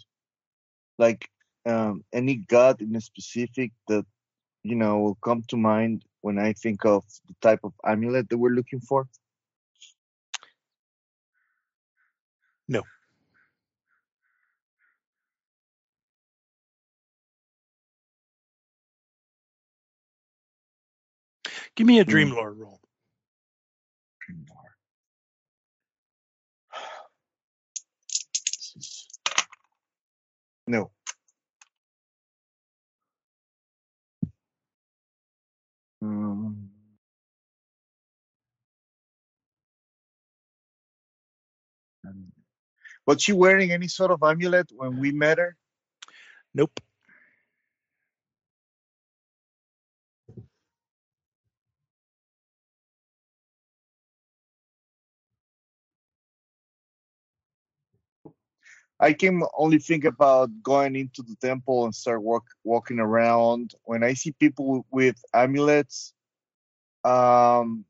[0.98, 1.30] like
[1.66, 4.06] um, any god in a specific that
[4.64, 8.38] you know will come to mind when I think of the type of amulet that
[8.38, 9.08] we're looking for?
[12.68, 12.82] No.
[21.76, 22.36] Give me a dream Hmm.
[22.36, 22.80] lore roll.
[30.68, 30.92] No.
[36.02, 36.54] Hmm.
[42.06, 42.32] Um,
[43.06, 45.58] Was she wearing any sort of amulet when we met her?
[46.54, 46.80] Nope.
[59.04, 63.76] I can only think about going into the temple and start walk, walking around.
[63.84, 66.14] When I see people with amulets,
[67.04, 67.84] um,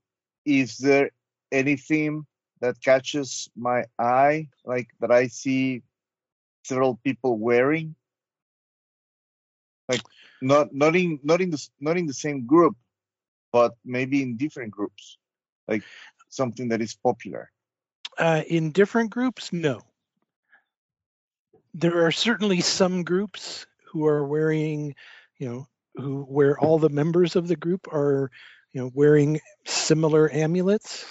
[0.43, 1.11] is there
[1.51, 2.25] anything
[2.61, 5.83] that catches my eye, like that I see
[6.63, 7.93] several people wearing?
[9.87, 10.01] Like
[10.41, 12.75] not not in not in the not in the same group,
[13.51, 15.19] but maybe in different groups,
[15.67, 15.83] like
[16.29, 17.51] something that is popular.
[18.17, 19.83] Uh, in different groups, no.
[21.73, 24.95] There are certainly some groups who are wearing,
[25.37, 28.31] you know, who where all the members of the group are,
[28.71, 31.05] you know, wearing similar amulets.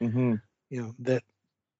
[0.00, 0.34] Mm-hmm.
[0.70, 1.22] You know that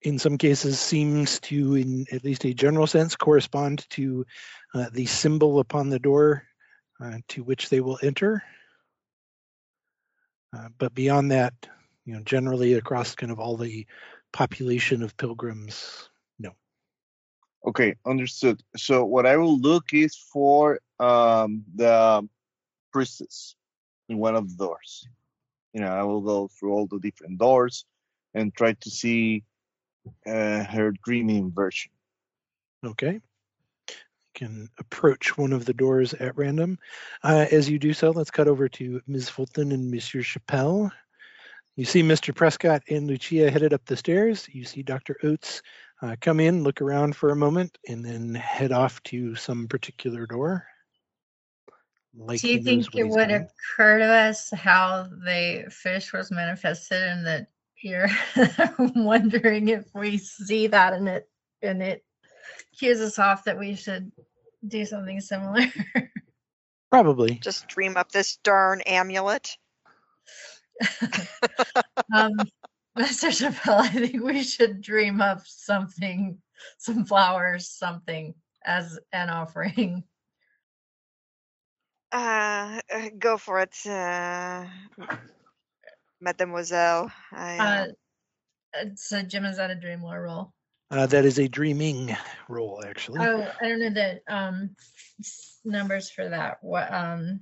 [0.02, 4.26] in some cases seems to, in at least a general sense, correspond to
[4.74, 6.44] uh, the symbol upon the door
[7.00, 8.42] uh, to which they will enter.
[10.54, 11.54] Uh, but beyond that,
[12.04, 13.86] you know, generally across kind of all the
[14.32, 16.10] population of pilgrims.
[17.66, 18.62] Okay, understood.
[18.76, 22.28] So what I will look is for um, the
[22.92, 23.56] priestess
[24.08, 25.08] in one of the doors.
[25.72, 27.84] You know, I will go through all the different doors
[28.34, 29.44] and try to see
[30.26, 31.90] uh, her dreaming version.
[32.84, 33.14] Okay.
[33.14, 34.00] You
[34.34, 36.78] can approach one of the doors at random.
[37.22, 39.30] Uh, as you do so, let's cut over to Ms.
[39.30, 40.90] Fulton and Monsieur Chappelle.
[41.76, 42.34] You see Mr.
[42.34, 44.48] Prescott and Lucia headed up the stairs.
[44.52, 45.16] You see Dr.
[45.24, 45.62] Oates
[46.02, 50.26] uh, come in, look around for a moment, and then head off to some particular
[50.26, 50.66] door.
[52.16, 53.48] Like Do you think it would doing.
[53.76, 57.48] occur to us how the fish was manifested and that
[57.82, 58.08] you're
[58.78, 61.28] wondering if we see that and it
[61.60, 62.04] and it
[62.78, 64.12] cues us off that we should
[64.66, 65.66] do something similar?
[66.90, 67.34] Probably.
[67.42, 69.56] Just dream up this darn amulet.
[72.14, 72.32] um,
[72.98, 73.30] Mr.
[73.30, 76.38] Chappelle, I think we should dream up something,
[76.78, 80.04] some flowers, something as an offering.
[82.12, 84.66] Uh, uh, go for it, uh,
[86.20, 87.10] Mademoiselle.
[87.32, 87.86] I, uh, Uh,
[88.78, 90.52] uh, so Jim is that a dream lore roll?
[90.92, 92.16] Uh, that is a dreaming
[92.48, 93.18] roll, actually.
[93.20, 94.76] Oh, I don't know the um
[95.64, 96.58] numbers for that.
[96.62, 97.40] What um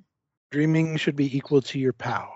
[0.51, 2.33] Dreaming should be equal to your POW.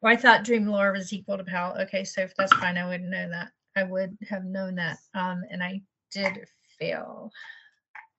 [0.00, 1.76] Well, I thought dream lore was equal to PAL.
[1.82, 3.50] Okay, so if that's fine, I would know that.
[3.76, 4.98] I would have known that.
[5.14, 5.82] Um and I
[6.12, 6.46] did
[6.78, 7.30] fail.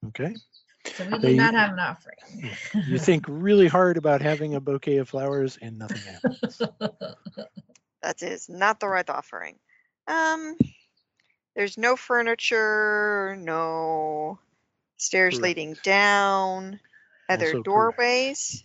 [0.08, 0.34] Okay.
[0.86, 2.18] So we So do you- not have an offering.
[2.88, 6.62] You think really hard about having a bouquet of flowers and nothing happens.
[8.02, 9.58] that is not the right offering.
[10.08, 10.58] Um,
[11.56, 14.40] there's no furniture, no
[14.98, 15.44] stairs Correct.
[15.44, 16.80] leading down.
[17.28, 17.66] other there Also correct.
[17.66, 18.64] doorways?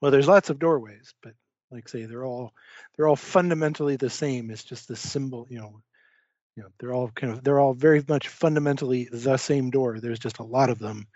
[0.00, 1.34] Well, there's lots of doorways, but
[1.70, 2.52] like say, they're all
[2.96, 4.50] they're all fundamentally the same.
[4.50, 5.80] It's just the symbol, you know.
[6.54, 10.00] You know, they're all kind of they're all very much fundamentally the same door.
[10.00, 11.06] There's just a lot of them,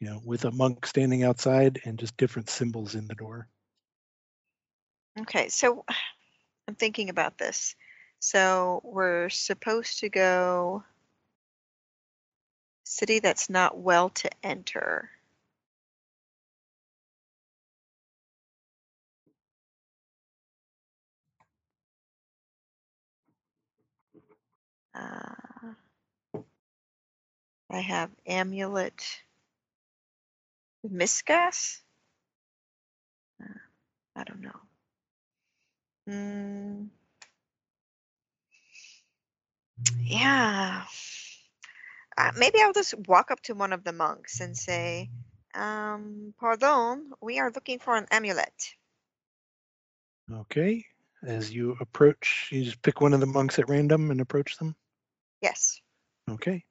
[0.00, 3.46] you know, with a monk standing outside and just different symbols in the door.
[5.20, 5.84] Okay, so
[6.68, 7.76] I'm thinking about this.
[8.20, 10.82] So we're supposed to go
[12.84, 15.10] city that's not well to enter.
[24.96, 25.74] Uh,
[27.70, 29.04] I have amulet
[30.88, 31.80] misgas.
[33.42, 33.58] Uh,
[34.14, 34.60] I don't know.
[36.08, 36.88] Mm,
[40.02, 40.84] yeah.
[42.16, 45.10] Uh, maybe I'll just walk up to one of the monks and say,
[45.54, 48.74] um, pardon, we are looking for an amulet.
[50.32, 50.84] Okay.
[51.22, 54.76] As you approach, you just pick one of the monks at random and approach them.
[55.46, 55.80] Yes.
[56.28, 56.64] Okay.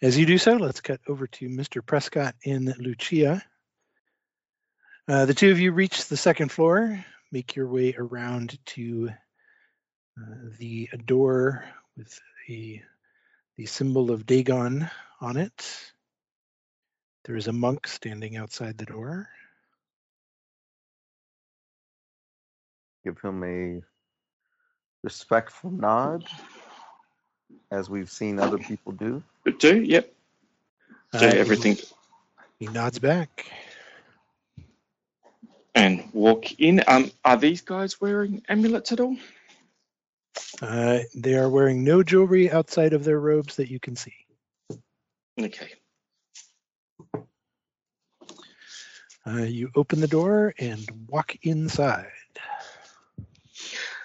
[0.00, 1.84] As you do so, let's cut over to Mr.
[1.84, 3.42] Prescott and Lucia.
[5.08, 9.10] Uh, the two of you reach the second floor, make your way around to
[10.16, 11.64] uh, the door
[11.96, 12.80] with a
[13.56, 14.88] the symbol of Dagon
[15.20, 15.92] on it.
[17.24, 19.28] There is a monk standing outside the door.
[23.04, 23.82] Give him a
[25.02, 26.28] respectful nod,
[27.70, 29.22] as we've seen other people do.
[29.58, 30.12] Do yep.
[31.12, 31.76] Do Uh, he- everything
[32.58, 33.50] He nods back.
[35.74, 36.82] and walk in.
[36.86, 39.16] Um, are these guys wearing amulets at all?
[40.60, 44.14] Uh, they are wearing no jewelry outside of their robes that you can see.
[45.40, 45.72] Okay.
[49.26, 52.10] Uh, you open the door and walk inside.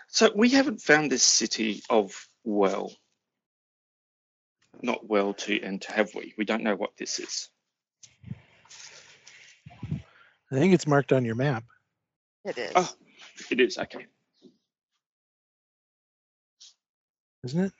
[0.07, 2.91] So we haven't found this city of well.
[4.85, 6.35] Not well to enter, have we?
[6.37, 7.49] We don't know what this is.
[10.51, 11.63] I think it's marked on your map.
[12.45, 12.71] It is.
[12.75, 12.93] Oh.
[13.49, 14.05] It is okay.
[17.45, 17.71] isn't it?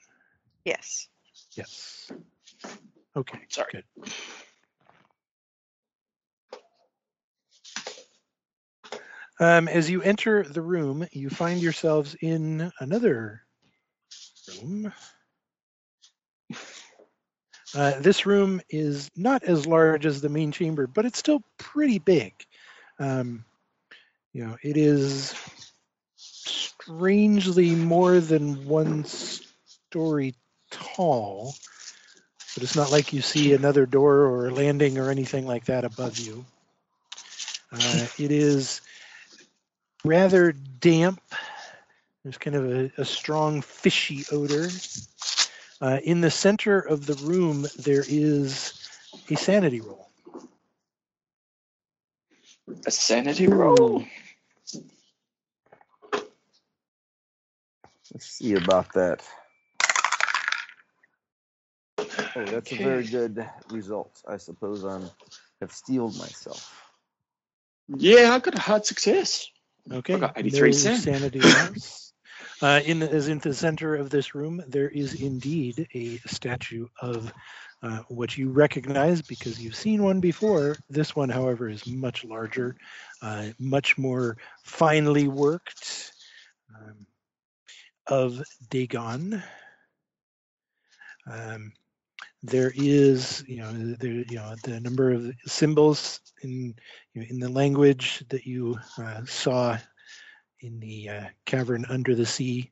[0.64, 1.08] Yes.
[1.51, 2.12] Yes.
[3.16, 3.39] Okay.
[3.49, 3.70] Sorry.
[3.72, 3.84] Good.
[9.39, 13.43] Um, as you enter the room, you find yourselves in another
[14.60, 14.91] room.
[17.76, 21.99] Uh, this room is not as large as the main chamber, but it's still pretty
[21.99, 22.34] big.
[22.99, 23.43] Um,
[24.32, 25.36] you know, it is
[26.15, 30.36] strangely more than one story
[30.71, 31.53] tall,
[32.53, 35.84] but it's not like you see another door or a landing or anything like that
[35.84, 36.45] above you.
[37.73, 38.80] Uh, it is
[40.05, 41.21] rather damp.
[42.23, 44.69] There's kind of a, a strong fishy odor.
[45.82, 48.73] Uh, in the center of the room, there is
[49.30, 50.09] a sanity roll.
[52.86, 54.05] A sanity roll.
[58.13, 59.21] Let's see about that.
[62.36, 64.21] Oh, that's a very good result.
[64.28, 65.09] I suppose I'm
[65.61, 66.84] have steeled myself.
[67.88, 69.47] Yeah, I got a hard success.
[69.91, 70.15] Okay.
[70.15, 70.97] I got 83 no sen.
[70.97, 72.13] sanity loss.
[72.62, 77.32] Uh, in as in the center of this room, there is indeed a statue of
[77.84, 80.76] uh, what you recognize because you've seen one before.
[80.89, 82.78] This one, however, is much larger,
[83.22, 86.14] uh, much more finely worked.
[86.74, 87.06] Um,
[88.08, 89.41] of Dagon.
[91.30, 91.74] Um,
[92.43, 96.76] there is, you know, there, you know, the number of symbols in
[97.16, 99.78] in the language that you uh, saw
[100.66, 102.72] in the uh, cavern under the sea,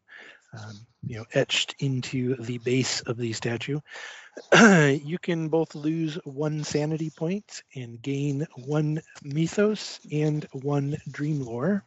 [0.53, 0.73] um,
[1.05, 3.79] you know, etched into the base of the statue.
[5.03, 11.85] you can both lose one sanity point and gain one mythos and one dream lore.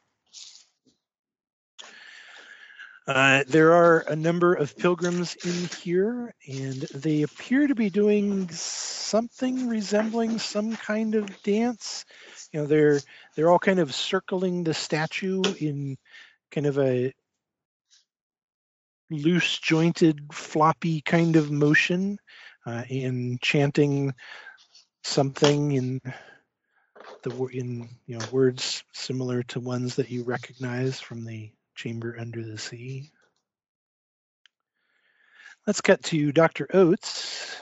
[3.07, 8.49] Uh, there are a number of pilgrims in here, and they appear to be doing
[8.51, 12.05] something resembling some kind of dance.
[12.53, 13.01] You know, they're
[13.35, 15.97] they're all kind of circling the statue in
[16.51, 17.13] kind of a
[19.09, 22.19] loose jointed, floppy kind of motion,
[22.67, 24.15] uh, and chanting
[25.05, 26.01] something in
[27.23, 32.45] the in you know words similar to ones that you recognize from the chamber under
[32.45, 33.13] the sea.
[35.67, 36.69] Let's cut to Dr.
[36.75, 37.57] Oates.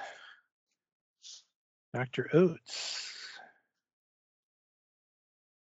[1.95, 2.29] Dr.
[2.35, 3.13] Oates.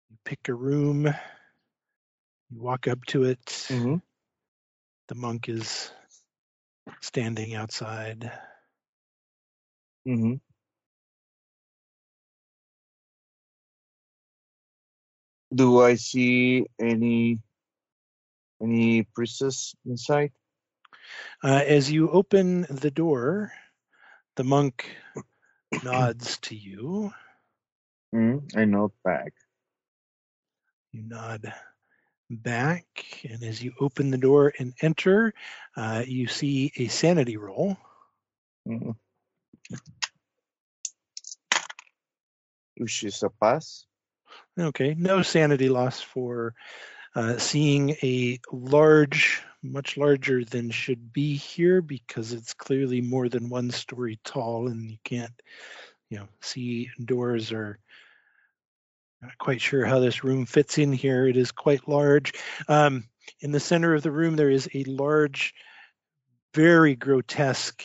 [0.09, 3.45] You pick a room, you walk up to it.
[3.69, 4.01] Mhm.
[5.09, 5.91] The monk is
[7.01, 8.31] standing outside.
[10.05, 10.35] hmm
[15.53, 17.39] Do I see any
[18.61, 20.31] any priestess inside?
[21.43, 23.51] Uh, as you open the door,
[24.35, 24.89] the monk
[25.83, 27.11] nods to you.
[28.13, 29.33] Mm, I nod back.
[30.91, 31.53] You nod
[32.29, 32.85] back,
[33.29, 35.33] and as you open the door and enter,
[35.75, 37.77] uh, you see a sanity roll.
[38.67, 38.95] Mm.
[42.77, 43.85] Which is a pass.
[44.59, 46.53] Okay, no sanity loss for
[47.15, 53.49] uh, seeing a large, much larger than should be here because it's clearly more than
[53.49, 55.33] one story tall and you can't,
[56.09, 57.79] you know, see doors or
[59.21, 61.27] not quite sure how this room fits in here.
[61.27, 62.33] It is quite large.
[62.67, 63.05] Um,
[63.41, 65.53] in the center of the room, there is a large,
[66.53, 67.83] very grotesque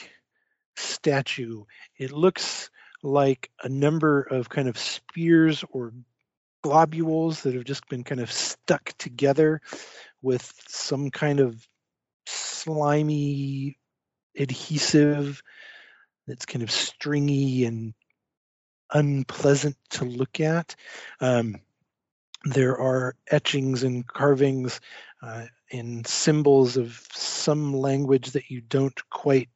[0.77, 1.65] statue.
[1.99, 2.71] It looks
[3.03, 5.93] like a number of kind of spears or
[6.63, 9.61] globules that have just been kind of stuck together
[10.23, 11.67] with some kind of
[12.27, 13.79] slimy
[14.39, 15.43] adhesive
[16.27, 17.95] that's kind of stringy and
[18.93, 20.77] unpleasant to look at.
[21.21, 21.57] Um,
[22.45, 24.81] there are etchings and carvings
[25.23, 29.49] uh, and symbols of some language that you don't quite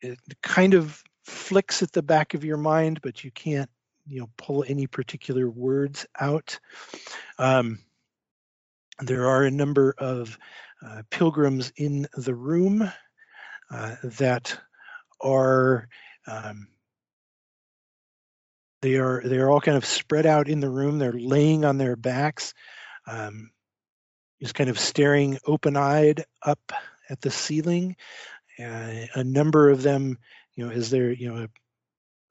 [0.00, 3.70] it kind of flicks at the back of your mind but you can't
[4.06, 6.58] you know pull any particular words out
[7.38, 7.78] um,
[9.00, 10.38] there are a number of
[10.84, 12.90] uh, pilgrims in the room
[13.70, 14.58] uh, that
[15.20, 15.88] are
[16.26, 16.68] um,
[18.82, 20.98] they are they are all kind of spread out in the room.
[20.98, 22.52] They're laying on their backs,
[23.06, 23.50] um,
[24.42, 26.72] just kind of staring open-eyed up
[27.08, 27.96] at the ceiling.
[28.58, 30.18] Uh, a number of them,
[30.54, 31.44] you know, as they're you know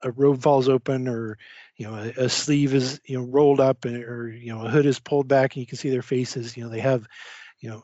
[0.02, 1.38] a, a robe falls open or
[1.76, 4.70] you know a, a, sleeve is you know rolled up and, or you know a
[4.70, 6.56] hood is pulled back and you can see their faces.
[6.56, 7.06] You know they have
[7.60, 7.82] you know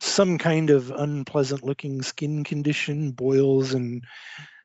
[0.00, 4.04] some kind of unpleasant looking skin condition, boils and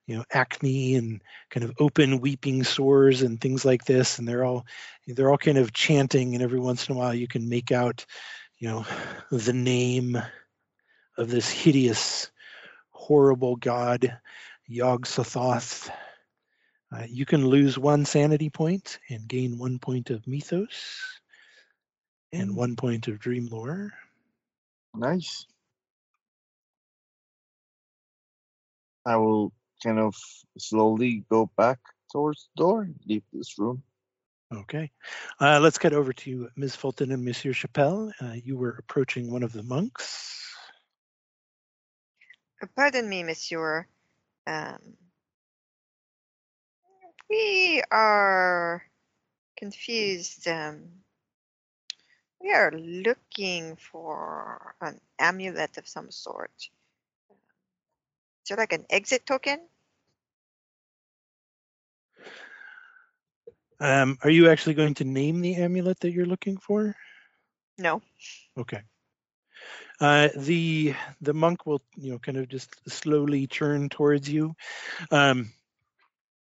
[0.08, 4.46] you know acne and kind of open weeping sores and things like this and they're
[4.46, 4.66] all
[5.06, 8.06] they're all kind of chanting and every once in a while you can make out
[8.58, 8.86] you know
[9.32, 10.18] the name
[11.18, 12.32] of this hideous
[12.90, 14.18] horrible god
[14.70, 15.90] Yog-Sothoth
[16.92, 21.20] uh, you can lose one sanity point and gain one point of mythos
[22.32, 23.92] and one point of dream lore
[24.98, 25.46] Nice.
[29.06, 30.16] I will kind of
[30.58, 31.80] slowly go back
[32.12, 33.84] towards the door and leave this room.
[34.54, 34.92] Okay.
[35.40, 36.76] Uh, let's cut over to Ms.
[36.76, 38.12] Fulton and Monsieur Chappelle.
[38.22, 40.46] Uh, you were approaching one of the monks.
[42.62, 43.88] Uh, Pardon me, monsieur.
[44.48, 44.80] Um,
[47.30, 48.84] we are
[49.58, 50.48] confused.
[50.48, 50.84] Um,
[52.42, 56.52] we are looking for an amulet of some sort.
[56.60, 59.60] Is there like an exit token?
[63.80, 66.96] Um, are you actually going to name the amulet that you're looking for?
[67.78, 68.02] No.
[68.58, 68.82] Okay.
[70.00, 74.56] Uh, the the monk will you know kind of just slowly turn towards you.
[75.12, 75.52] Um,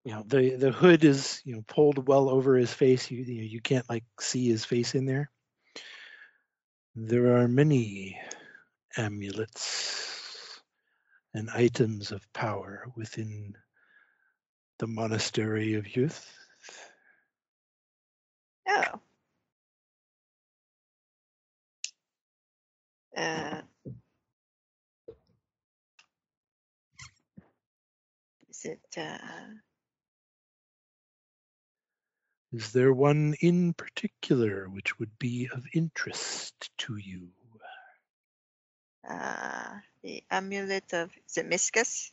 [0.04, 3.12] you know the the hood is you know pulled well over his face.
[3.12, 5.30] You you, know, you can't like see his face in there.
[6.96, 8.20] There are many
[8.98, 10.60] amulets
[11.34, 13.56] and items of power within
[14.80, 16.34] the monastery of youth.
[18.68, 19.00] Oh.
[23.16, 23.62] Uh,
[28.50, 29.18] is it uh,
[32.58, 37.30] Is there one in particular which would be of interest to you?
[39.08, 42.10] uh, the amulet of is it Miscus?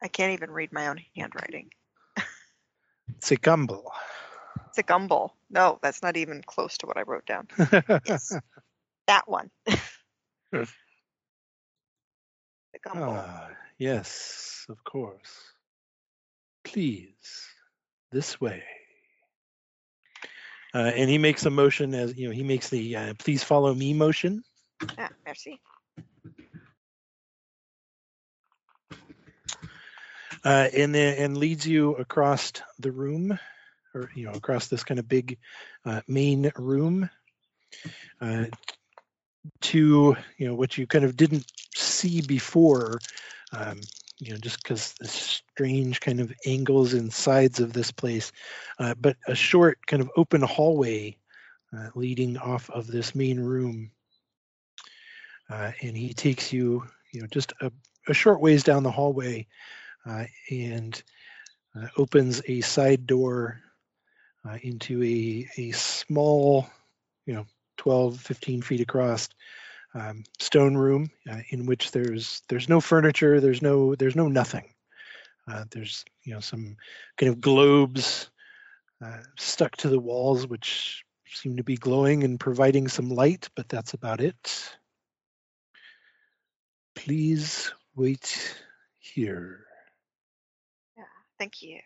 [0.00, 1.72] I can't even read my own handwriting.
[3.16, 3.90] It's a gumble.
[4.68, 5.34] It's a gumble.
[5.50, 7.48] No, that's not even close to what I wrote down.
[8.06, 8.36] Yes.
[9.08, 9.50] That one.
[9.66, 10.68] the
[12.84, 13.16] gumble.
[13.18, 15.54] ah, yes, of course.
[16.64, 17.46] Please,
[18.12, 18.62] this way.
[20.72, 22.34] Uh, and he makes a motion as you know.
[22.34, 24.44] He makes the uh, "please follow me" motion.
[24.98, 25.60] Ah, merci.
[30.44, 33.38] uh, and then and leads you across the room,
[33.94, 35.38] or you know, across this kind of big
[35.84, 37.10] uh, main room
[38.20, 38.44] uh,
[39.60, 42.98] to you know what you kind of didn't see before.
[43.52, 43.80] Um,
[44.18, 48.32] you know, just because the strange kind of angles and sides of this place,
[48.78, 51.14] uh, but a short kind of open hallway
[51.76, 53.90] uh, leading off of this main room.
[55.50, 56.82] Uh, and he takes you,
[57.12, 57.70] you know, just a,
[58.08, 59.46] a short ways down the hallway
[60.06, 61.02] uh, and
[61.76, 63.60] uh, opens a side door
[64.48, 66.66] uh, into a, a small,
[67.26, 67.44] you know,
[67.76, 69.28] 12, 15 feet across
[69.92, 74.64] um, stone room uh, in which there's there's no furniture, there's no there's no nothing.
[75.48, 76.76] Uh, there's you know some
[77.16, 78.30] kind of globes
[79.04, 83.68] uh, stuck to the walls which seem to be glowing and providing some light, but
[83.68, 84.76] that's about it.
[86.94, 88.62] Please wait
[88.98, 89.64] here.
[90.96, 91.04] Yeah,
[91.38, 91.78] thank you.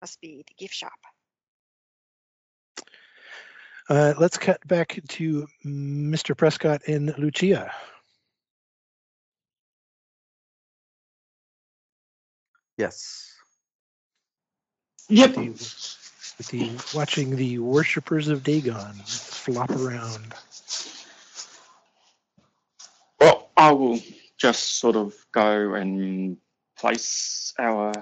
[0.00, 0.92] Must be the gift shop.
[3.88, 6.36] Uh, let's cut back to Mr.
[6.36, 7.70] Prescott and Lucia.
[12.76, 13.32] Yes.
[15.08, 15.34] Yep.
[15.34, 15.48] The,
[16.38, 20.34] with the watching the worshippers of Dagon flop around.
[23.20, 24.00] Well, I will
[24.36, 26.38] just sort of go and
[26.76, 27.92] place our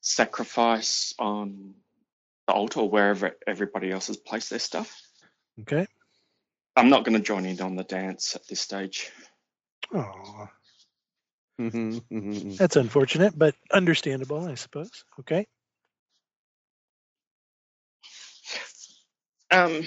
[0.00, 1.74] sacrifice on
[2.46, 5.00] the altar or wherever everybody else has placed their stuff.
[5.60, 5.86] Okay.
[6.76, 9.10] I'm not going to join in on the dance at this stage.
[9.92, 10.48] Oh,
[11.60, 12.56] Mhm.
[12.56, 15.04] that's unfortunate, but understandable, I suppose.
[15.20, 15.46] Okay.
[19.50, 19.84] Um,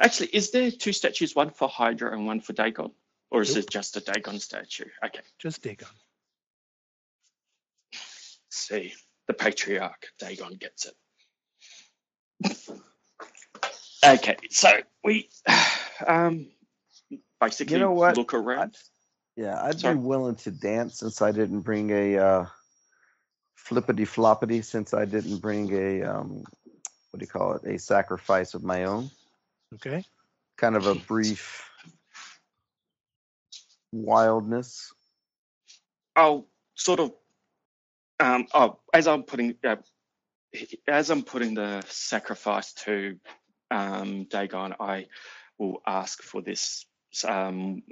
[0.00, 2.92] actually, is there two statues, one for Hydra and one for Dagon?
[3.30, 3.64] Or is Nope.
[3.64, 4.88] it just a Dagon statue?
[5.04, 5.88] Okay, Just Dagon.
[8.50, 8.92] see.
[9.28, 10.94] The patriarch, Dagon gets it.
[14.04, 15.30] okay, so we
[16.06, 16.50] um,
[17.40, 18.16] basically you know what?
[18.16, 18.76] look around.
[19.42, 19.96] Yeah, I'd Sorry.
[19.96, 22.46] be willing to dance since I didn't bring a uh,
[23.56, 24.64] flippity floppity.
[24.64, 26.44] Since I didn't bring a um,
[27.10, 27.64] what do you call it?
[27.64, 29.10] A sacrifice of my own.
[29.74, 30.04] Okay.
[30.56, 31.68] Kind of a brief
[33.90, 34.92] wildness.
[36.14, 37.12] I'll sort of
[38.20, 39.74] um oh as I'm putting uh,
[40.86, 43.18] as I'm putting the sacrifice to
[43.72, 45.06] um Dagon, I
[45.58, 46.86] will ask for this
[47.26, 47.82] um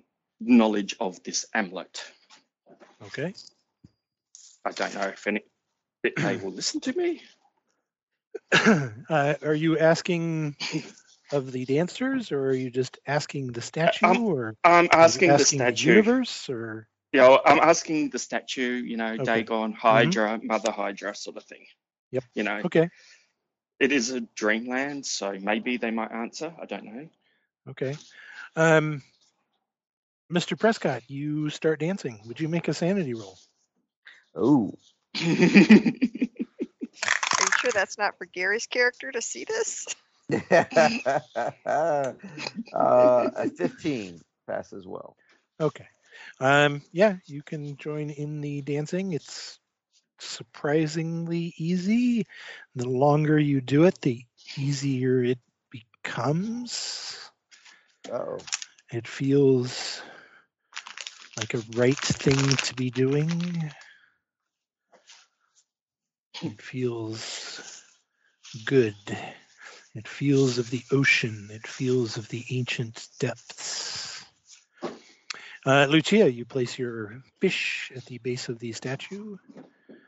[0.41, 2.03] knowledge of this amulet.
[3.07, 3.35] Okay.
[4.65, 5.43] I don't know if any
[6.03, 7.23] if they will listen to me.
[8.53, 10.57] uh, are you asking
[11.33, 15.29] of the dancers, or are you just asking the statue, um, or I'm you asking
[15.29, 15.91] the asking statue.
[15.91, 19.25] universe, or you know, I'm asking the statue, you know, Okay.
[19.25, 21.65] Dagon, Hydra, Mother Hydra sort of thing.
[22.13, 22.25] Yep.
[22.35, 22.89] You know, okay,
[23.79, 26.53] it is a dreamland, so maybe they might answer.
[26.61, 27.09] I don't know.
[27.71, 27.97] okay.
[28.57, 29.03] Um,
[30.31, 30.59] Mr.
[30.59, 32.21] Prescott, you start dancing.
[32.27, 33.37] Would you make a sanity roll?
[34.35, 34.73] Oh,
[35.21, 36.31] Are you
[37.61, 39.87] sure that's not for Gary's character to see this?
[40.51, 42.13] uh,
[42.73, 45.17] a fifteen passes well.
[45.61, 45.87] Okay.
[46.39, 49.13] Um, yeah, you can join in the dancing.
[49.13, 49.59] It's
[50.21, 52.27] surprisingly easy.
[52.77, 54.25] The longer you do it, the
[54.57, 57.19] easier it becomes.
[58.13, 58.39] Oh,
[58.93, 60.03] It feels
[61.41, 63.73] like a right thing to be doing.
[66.43, 67.83] It feels
[68.67, 68.95] good.
[69.95, 71.49] It feels of the ocean.
[71.51, 74.23] It feels of the ancient depths.
[75.65, 79.37] Uh, Lucia, you place your fish at the base of the statue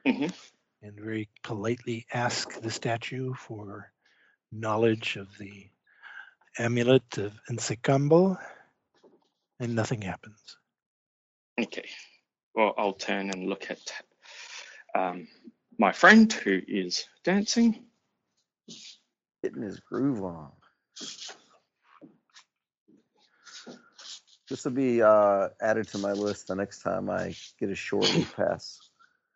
[0.06, 0.34] Mhm.
[0.82, 3.90] and very politely ask the statue for
[4.50, 5.70] knowledge of the
[6.58, 8.36] amulet of Ensekambo,
[9.60, 10.58] and nothing happens.
[11.60, 11.88] Okay.
[12.54, 13.80] Well, I'll turn and look at
[14.94, 15.28] um,
[15.78, 17.84] my friend who is dancing.
[19.42, 20.50] getting his groove on.
[24.48, 28.04] This will be uh, added to my list the next time I get a short
[28.14, 28.78] leave pass.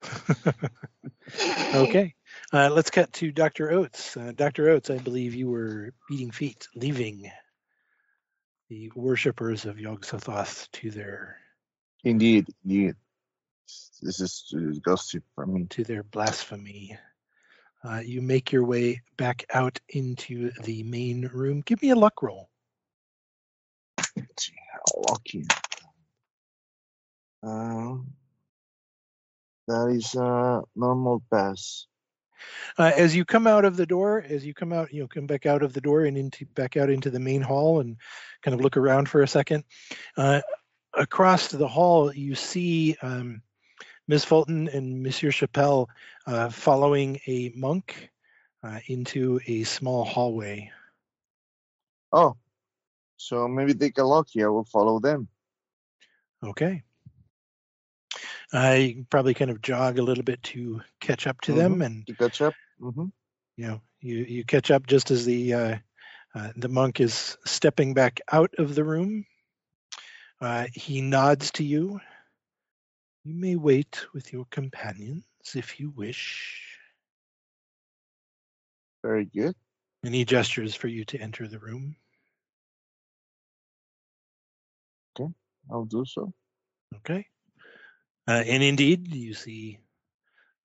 [1.74, 2.14] okay,
[2.52, 3.70] uh, let's cut to Dr.
[3.70, 4.16] Oates.
[4.16, 4.68] Uh, Dr.
[4.68, 7.30] Oates, I believe you were beating feet, leaving
[8.68, 11.38] the worshippers of Yog-Sothoth to their
[12.07, 12.94] Indeed, indeed.
[14.00, 15.66] This is uh, gossip for me.
[15.70, 16.96] to their blasphemy.
[17.82, 21.62] Uh, you make your way back out into the main room.
[21.66, 22.48] Give me a luck roll.
[24.16, 25.46] Let's see how lucky.
[27.42, 28.12] Um,
[29.66, 31.88] that is a normal pass.
[32.78, 35.26] Uh, as you come out of the door, as you come out, you know, come
[35.26, 37.96] back out of the door and into back out into the main hall, and
[38.42, 39.64] kind of look around for a second.
[40.16, 40.40] Uh,
[40.97, 43.42] across the hall, you see um,
[44.09, 45.88] Miss Fulton and Monsieur Chappelle
[46.26, 48.11] uh, following a monk
[48.62, 50.70] uh, into a small hallway.
[52.12, 52.36] Oh,
[53.16, 54.53] so maybe they get here.
[54.53, 55.28] We'll follow them.
[56.42, 56.82] Okay.
[58.53, 62.14] Can probably kind of jog a little bit to catch up to them, and To
[62.14, 62.55] catch up.
[62.80, 63.07] hmm
[63.57, 65.76] you know you you catch up just as the uh,
[66.34, 69.26] uh, the monk is stepping back out of the room.
[70.41, 72.01] Uh, he nods to you.
[73.24, 75.24] You may wait with your companions
[75.55, 76.78] if you wish.
[79.03, 79.55] Very good.
[80.05, 81.97] And he gestures for you to enter the room.
[85.18, 85.32] Okay,
[85.70, 86.32] I'll do so.
[86.97, 87.26] Okay.
[88.28, 89.78] Uh, and indeed, you see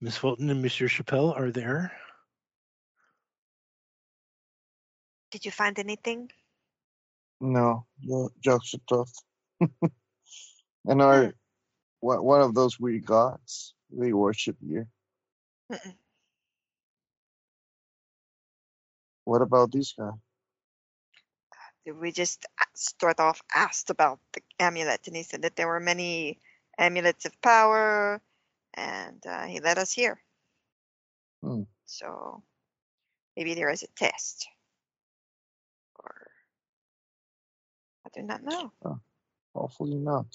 [0.01, 1.91] Miss Fulton and Monsieur Chappelle are there.
[5.32, 6.30] Did you find anything?
[7.39, 9.11] No, no jokes are tough.
[10.86, 11.34] and are
[11.99, 14.88] one one of those weird gods they worship here.
[15.72, 15.95] Mm-mm.
[19.26, 20.12] What about this guy?
[21.86, 22.45] We just
[22.76, 26.39] start off asked about the amulet, and he said that there were many
[26.78, 28.22] amulets of power,
[28.74, 30.22] and uh, he led us here.
[31.41, 31.64] Hmm.
[31.86, 32.43] So
[33.36, 34.47] maybe there is a test,
[35.99, 36.32] or
[38.05, 38.72] I do not know.
[39.53, 40.25] Hopefully not.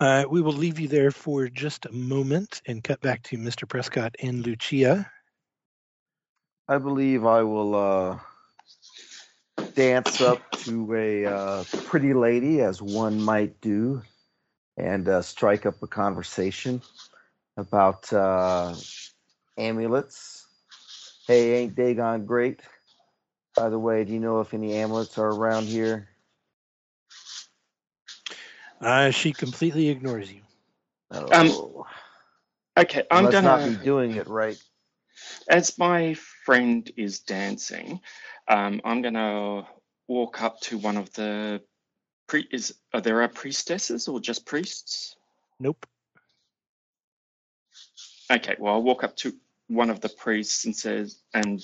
[0.00, 3.68] Uh, we will leave you there for just a moment and cut back to Mr.
[3.68, 5.08] Prescott and Lucia.
[6.66, 8.18] I believe I will uh,
[9.74, 14.02] dance up to a uh, pretty lady, as one might do,
[14.76, 16.82] and uh, strike up a conversation
[17.56, 18.74] about uh,
[19.56, 20.46] amulets.
[21.26, 22.60] Hey, ain't Dagon great?
[23.54, 26.08] By the way, do you know if any amulets are around here?
[28.80, 30.40] Uh, she completely ignores you.
[31.12, 31.86] Oh,
[32.76, 33.48] Okay, I I'm must gonna.
[33.48, 34.56] not be doing it right.
[35.48, 38.00] As my friend is dancing,
[38.48, 39.68] um, I'm gonna
[40.08, 41.62] walk up to one of the
[42.26, 42.48] pre.
[42.50, 45.16] Is are there are priestesses or just priests?
[45.60, 45.86] Nope.
[48.30, 49.34] Okay, well, I'll walk up to
[49.68, 51.60] one of the priests and says, and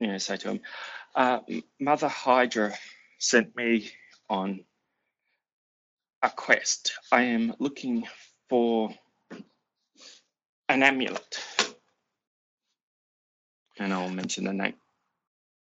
[0.00, 0.60] you know, say to him,
[1.14, 1.40] uh,
[1.80, 2.74] "Mother Hydra
[3.18, 3.90] sent me
[4.28, 4.64] on
[6.22, 6.92] a quest.
[7.10, 8.06] I am looking
[8.48, 8.94] for
[10.68, 11.38] an amulet."
[13.78, 14.74] And I'll mention the name.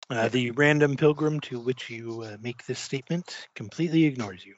[0.09, 4.55] Uh, the random pilgrim to which you uh, make this statement completely ignores you.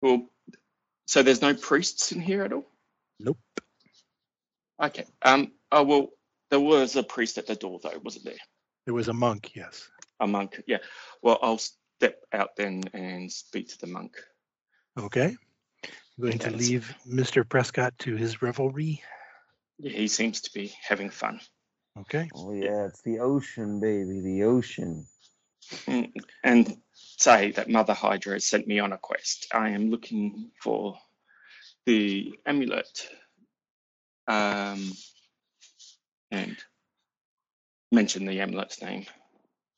[0.00, 0.26] Well,
[1.06, 2.66] so there's no priests in here at all.
[3.20, 3.38] Nope.
[4.82, 5.04] Okay.
[5.22, 5.52] Um.
[5.70, 6.08] Oh well,
[6.50, 8.38] there was a priest at the door, though, wasn't there?
[8.88, 9.86] There was a monk, yes.
[10.18, 10.62] A monk.
[10.66, 10.78] Yeah.
[11.20, 14.16] Well, I'll step out then and speak to the monk.
[14.98, 15.36] Okay.
[15.84, 17.46] I'm going to leave Mr.
[17.46, 19.02] Prescott to his revelry.
[19.78, 21.38] Yeah, he seems to be having fun.
[21.98, 22.30] Okay.
[22.34, 25.06] Oh yeah, it's the ocean, baby, the ocean.
[25.86, 26.10] Mm,
[26.42, 29.48] And say that Mother Hydra has sent me on a quest.
[29.52, 30.96] I am looking for
[31.84, 33.06] the amulet.
[34.26, 34.92] Um.
[36.30, 36.56] And
[37.90, 39.06] mention the amulet's name.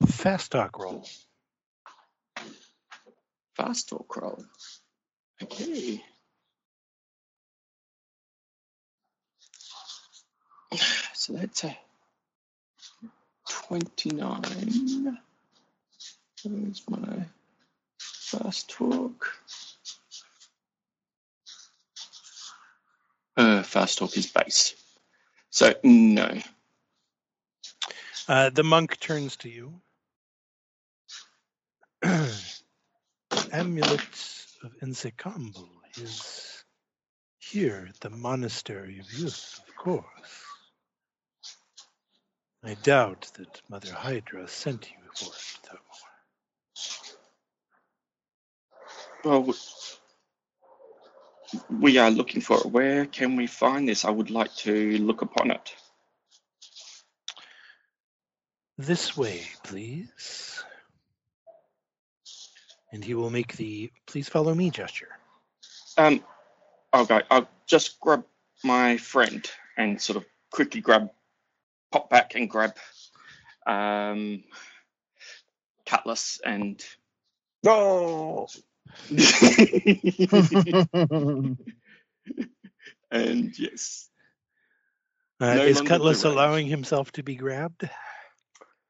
[0.06, 1.06] Fast talk roll.
[3.56, 4.44] Fast talk roll.
[5.42, 6.02] Okay.
[11.14, 11.76] So that's a
[13.48, 15.18] 29.
[16.44, 17.26] Where's my
[17.98, 19.34] fast talk?
[23.36, 24.74] Uh, fast talk is base.
[25.50, 26.40] So, no.
[28.28, 29.80] Uh, the monk turns to you.
[33.52, 34.00] Amulet
[34.62, 36.64] of Ensekambu is
[37.38, 40.04] here at the Monastery of Youth, of course.
[42.62, 45.58] I doubt that Mother Hydra sent you for it,
[49.24, 49.30] though.
[49.44, 49.54] Well,
[51.70, 52.66] we are looking for it.
[52.66, 54.04] Where can we find this?
[54.04, 55.74] I would like to look upon it.
[58.80, 60.64] This way, please.
[62.90, 65.10] And he will make the please follow me gesture.
[65.98, 66.24] Um,
[66.90, 67.20] I'll go.
[67.30, 68.24] I'll just grab
[68.64, 71.10] my friend and sort of quickly grab,
[71.92, 72.74] pop back and grab,
[73.66, 74.44] um,
[75.84, 76.82] cutlass and.
[77.62, 78.48] No.
[83.10, 84.08] and Uh, yes,
[85.38, 87.86] No is Cutlass allowing himself to be grabbed?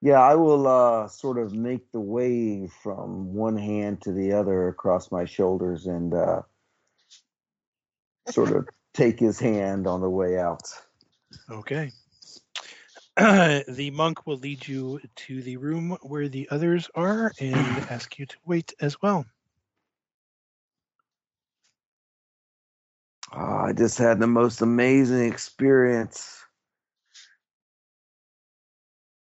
[0.03, 4.69] Yeah, I will uh, sort of make the wave from one hand to the other
[4.69, 6.43] across my shoulders and uh,
[8.31, 10.63] sort of take his hand on the way out.
[11.51, 11.93] Okay.
[13.17, 17.55] the monk will lead you to the room where the others are and
[17.91, 19.27] ask you to wait as well.
[23.33, 26.43] Oh, I just had the most amazing experience.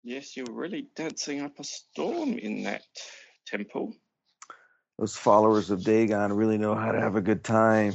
[0.09, 2.81] Yes, you're really dancing up a storm in that
[3.45, 3.93] temple.
[4.97, 7.93] Those followers of Dagon really know how to have a good time.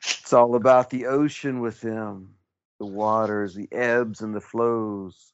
[0.00, 2.34] It's all about the ocean with them
[2.78, 5.32] the waters, the ebbs, and the flows.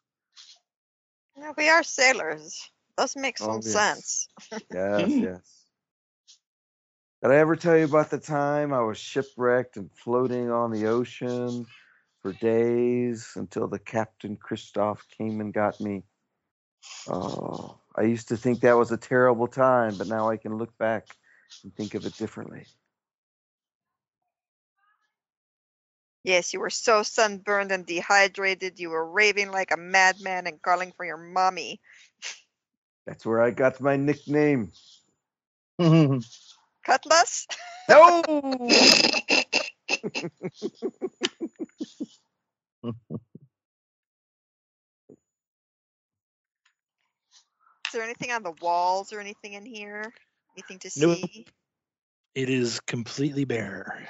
[1.37, 2.71] Yeah, we are sailors.
[2.97, 3.73] Does make some Oh, yes.
[3.73, 4.29] sense.
[4.73, 5.21] Yes, Hmm.
[5.21, 5.65] yes.
[7.23, 10.87] Did I ever tell you about the time I was shipwrecked and floating on the
[10.87, 11.67] ocean
[12.23, 16.05] for days until the Captain Christoph came and got me?
[17.09, 20.77] Oh, I used to think that was a terrible time, but now I can look
[20.79, 21.07] back
[21.63, 22.67] and think of it differently.
[26.25, 30.93] Yes, you were so sunburned and dehydrated, you were raving like a madman and calling
[30.93, 31.81] for your mommy.
[33.07, 34.71] That's where I got my nickname.
[36.85, 37.47] Cutlass?
[37.89, 38.23] No!
[47.93, 50.13] Is there anything on the walls or anything in here?
[50.57, 51.19] Anything to Nope.
[51.19, 51.47] see?
[52.35, 54.09] It is completely bare.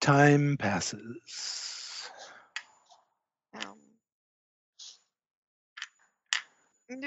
[0.00, 1.73] Time passes.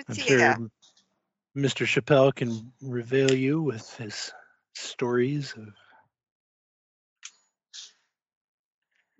[0.09, 0.69] I'm Lucia, sure
[1.55, 1.85] Mr.
[1.85, 4.31] Chappelle can reveal you with his
[4.75, 5.69] stories of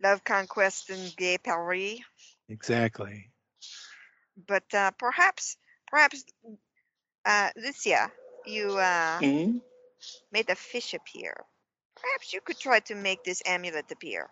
[0.04, 2.00] Love Conquest and Gay Paris.
[2.50, 3.32] exactly.
[4.48, 5.58] But uh, perhaps,
[5.88, 6.24] perhaps,
[7.26, 8.12] uh, Lucia,
[8.46, 9.62] you uh, Mhm.
[10.32, 11.46] made a fish appear.
[11.96, 14.30] Perhaps you could try to make this amulet appear.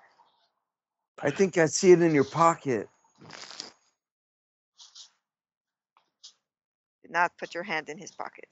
[1.21, 2.89] I think I see it in your pocket.
[7.05, 8.49] Do not put your hand in his pocket.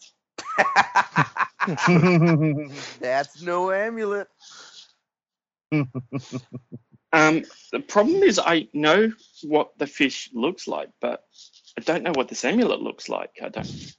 [2.99, 4.27] That's no amulet.
[7.11, 11.25] Um, the problem is I know what the fish looks like, but
[11.77, 13.39] I don't know what this amulet looks like.
[13.41, 13.95] I don't.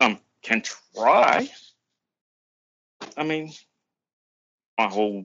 [0.00, 0.62] Um, can
[0.94, 1.50] try.
[3.18, 3.52] I mean,
[4.78, 5.24] I'll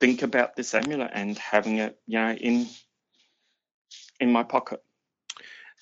[0.00, 2.66] think about this amulet and having it, you know, in
[4.20, 4.82] in my pocket.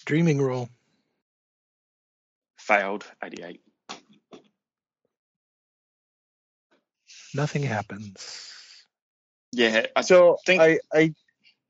[0.05, 0.69] Dreaming roll.
[2.65, 3.05] Failed.
[3.23, 3.61] Eighty-eight.
[7.35, 8.51] Nothing happens.
[9.53, 9.87] Yeah.
[9.95, 11.13] I so think- I, I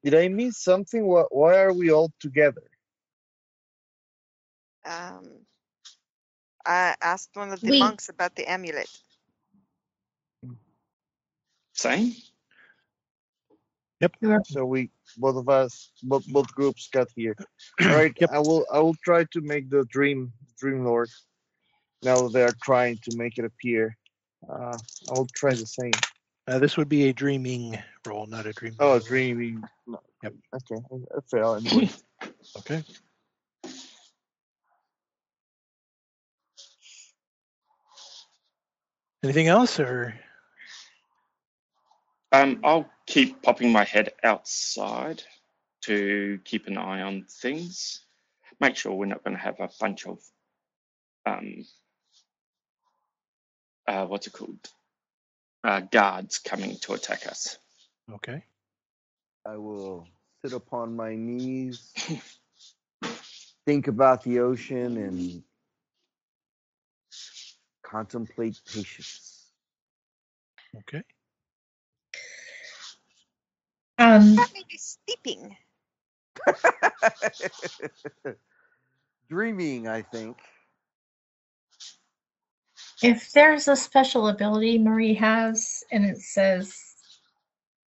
[0.04, 1.04] did I miss something?
[1.04, 2.62] Why, why are we all together?
[4.84, 5.46] Um,
[6.64, 8.88] I asked one of the We- monks about the amulet.
[11.72, 12.12] same.
[14.46, 17.36] So we both of us, both both groups got here.
[17.82, 18.12] All right.
[18.18, 18.30] Yep.
[18.32, 21.06] I will I will try to make the dream dream lore.
[22.02, 23.96] Now they are trying to make it appear,
[24.50, 24.76] uh,
[25.08, 25.92] I will try the same.
[26.46, 28.74] Uh, this would be a dreaming roll, not a dream.
[28.78, 29.00] Oh, roll.
[29.00, 29.62] dreaming.
[29.86, 30.34] no, Yep.
[30.54, 31.90] Okay, I, I fail anyway.
[32.58, 32.84] Okay.
[39.24, 40.14] Anything else, or
[42.32, 45.22] Um, I'll keep popping my head outside
[45.82, 48.00] to keep an eye on things.
[48.60, 50.20] Make sure we're not going to have a bunch of
[51.26, 51.64] um,
[53.86, 54.58] uh, what's it called?
[55.62, 57.58] Uh, guards coming to attack us.
[58.14, 58.44] okay?
[59.46, 60.06] I will
[60.44, 61.92] sit upon my knees,
[63.66, 65.42] think about the ocean, and
[67.82, 69.46] contemplate patience.
[70.76, 71.02] Okay.
[74.14, 75.56] Um, That may be sleeping.
[79.30, 80.38] Dreaming, I think.
[83.02, 86.76] if there's a special ability Marie has and it says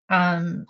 [0.10, 0.66] um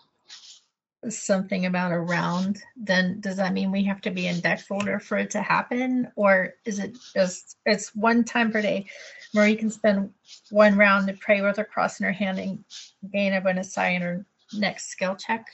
[1.09, 4.99] something about a round, then does that mean we have to be in dex order
[4.99, 6.09] for it to happen?
[6.15, 8.87] Or is it just it's one time per day?
[9.33, 10.11] Marie can spend
[10.49, 12.63] one round to pray with her cross in her hand and
[13.13, 15.47] gain a bonus die in her next skill check.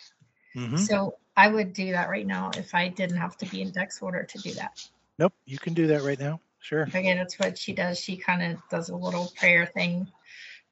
[0.53, 3.71] hmm So I would do that right now if I didn't have to be in
[3.71, 4.87] dex order to do that.
[5.19, 6.39] Nope, you can do that right now.
[6.59, 6.83] Sure.
[6.83, 7.99] Again, that's what she does.
[7.99, 10.07] She kind of does a little prayer thing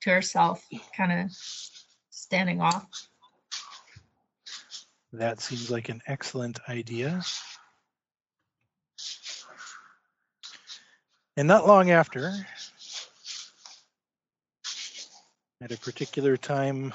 [0.02, 0.66] to herself,
[0.96, 1.32] kind of
[2.10, 2.88] standing off.
[5.14, 7.22] That seems like an excellent idea.
[11.36, 12.34] And not long after,
[15.62, 16.94] at a particular time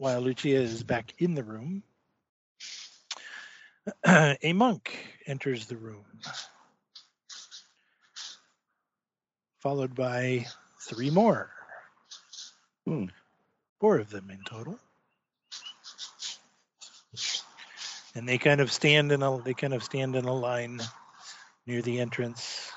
[0.00, 1.82] while Lucia is back in the room,
[4.06, 4.96] a monk
[5.26, 6.06] enters the room,
[9.58, 10.46] followed by
[10.80, 11.50] three more.
[12.86, 13.04] Hmm.
[13.78, 14.78] Four of them in total.
[18.14, 20.80] And they kind of stand in a they kind of stand in a line
[21.66, 22.72] near the entrance,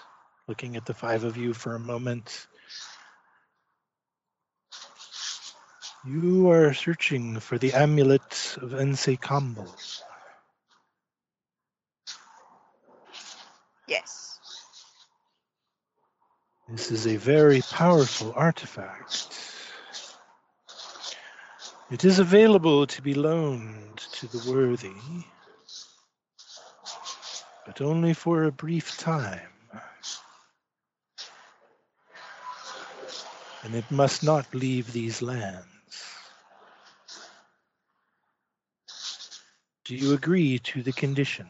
[0.50, 2.48] looking at the five of you for a moment.
[6.06, 9.68] You are searching for the amulet of Ense Kambo.
[13.88, 14.40] Yes.
[16.68, 19.30] This is a very powerful artifact.
[21.90, 24.92] It is available to be loaned to the worthy,
[27.66, 29.40] but only for a brief time.
[33.64, 35.73] and it must not leave these lands.
[39.86, 41.50] Do you agree to the conditions?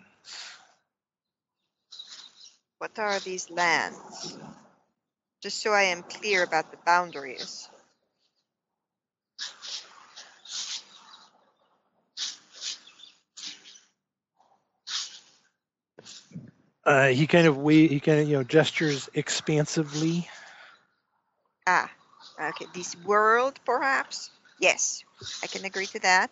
[2.79, 4.37] What are these lands?
[5.41, 7.69] Just so I am clear about the boundaries.
[16.85, 17.91] Uh, he kind of wait.
[17.91, 20.27] He kind of you know gestures expansively.
[21.65, 21.89] Ah,
[22.39, 22.65] okay.
[22.73, 24.29] This world, perhaps?
[24.59, 25.03] Yes,
[25.41, 26.31] I can agree to that.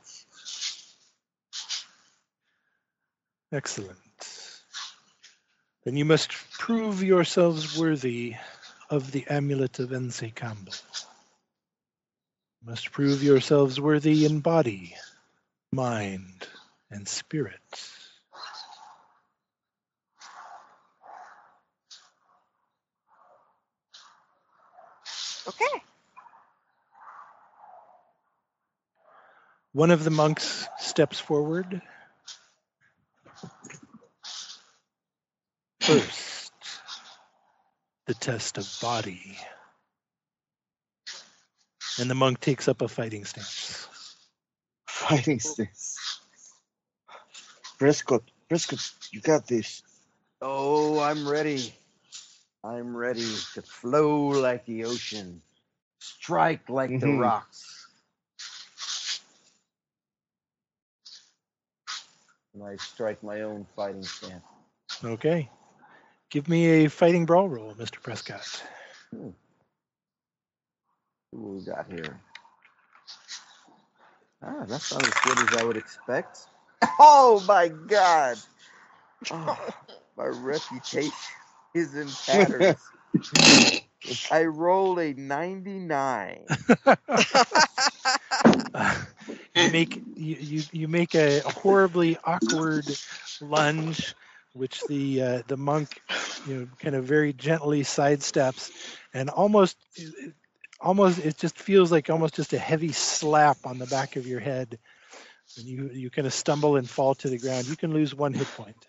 [3.54, 3.97] Excellent.
[5.84, 8.36] Then you must prove yourselves worthy
[8.89, 10.74] of the amulet of Ense Campbell.
[12.62, 14.95] You must prove yourselves worthy in body,
[15.74, 16.47] mind,
[16.89, 17.60] and spirit.
[25.47, 25.84] Okay.
[29.74, 31.82] One of the monks steps forward.
[35.82, 36.52] First,
[38.06, 39.38] the test of body.
[42.00, 43.88] And the monk takes up a fighting stance.
[44.88, 45.98] Fighting stance.
[47.80, 49.82] Prescott, Prescott, you got this.
[50.42, 51.74] Oh, I'm ready.
[52.64, 55.42] I'm ready to flow like the ocean,
[56.00, 57.20] strike like the Mhm.
[57.20, 57.88] rocks.
[62.54, 64.44] And I strike my own fighting stance.
[65.04, 65.50] Okay.
[66.32, 68.02] Give me a fighting brawl roll, Mr.
[68.02, 68.64] Prescott.
[69.12, 69.30] Hmm.
[71.32, 72.22] Who we got here?
[74.44, 76.48] Ah, that's not as good as I would expect.
[77.00, 78.40] Oh my god!
[79.32, 79.58] Oh,
[80.18, 81.14] my reputation
[81.76, 82.76] is in tatters.
[84.32, 86.46] I rolled a 99.
[89.56, 92.98] you make you, you, you make a horribly awkward
[93.42, 94.16] lunge,
[94.54, 96.02] which the uh, the monk
[96.47, 98.72] you know kind of very gently sidesteps,
[99.14, 99.78] and almost
[100.80, 104.39] almost it just feels like almost just a heavy slap on the back of your
[104.39, 104.80] head,
[105.58, 107.68] and you you kind of stumble and fall to the ground.
[107.68, 108.88] You can lose one hit point.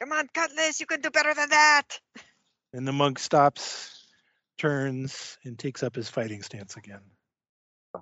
[0.00, 1.84] Come on, Cutlass, you can do better than that.
[2.74, 4.06] And the monk stops,
[4.58, 7.00] turns, and takes up his fighting stance again.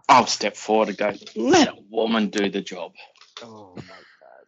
[0.09, 2.92] I'll step forward and go, let a woman do the job.
[3.43, 4.47] Oh my god.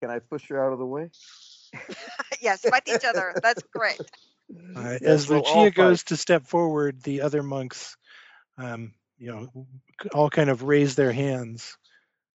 [0.00, 1.10] Can I push her out of the way?
[2.40, 3.36] yes, fight each other.
[3.42, 4.00] That's great.
[4.76, 7.96] Yes, as we'll all Lucia goes to step forward, the other monks,
[8.56, 9.66] um, you know,
[10.12, 11.76] all kind of raise their hands.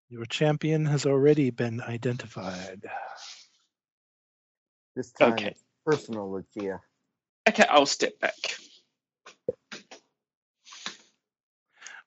[0.09, 2.85] Your champion has already been identified.
[4.95, 5.55] This time Okay.
[5.87, 6.81] personal, Lucia.
[7.49, 8.35] Okay, I'll step back.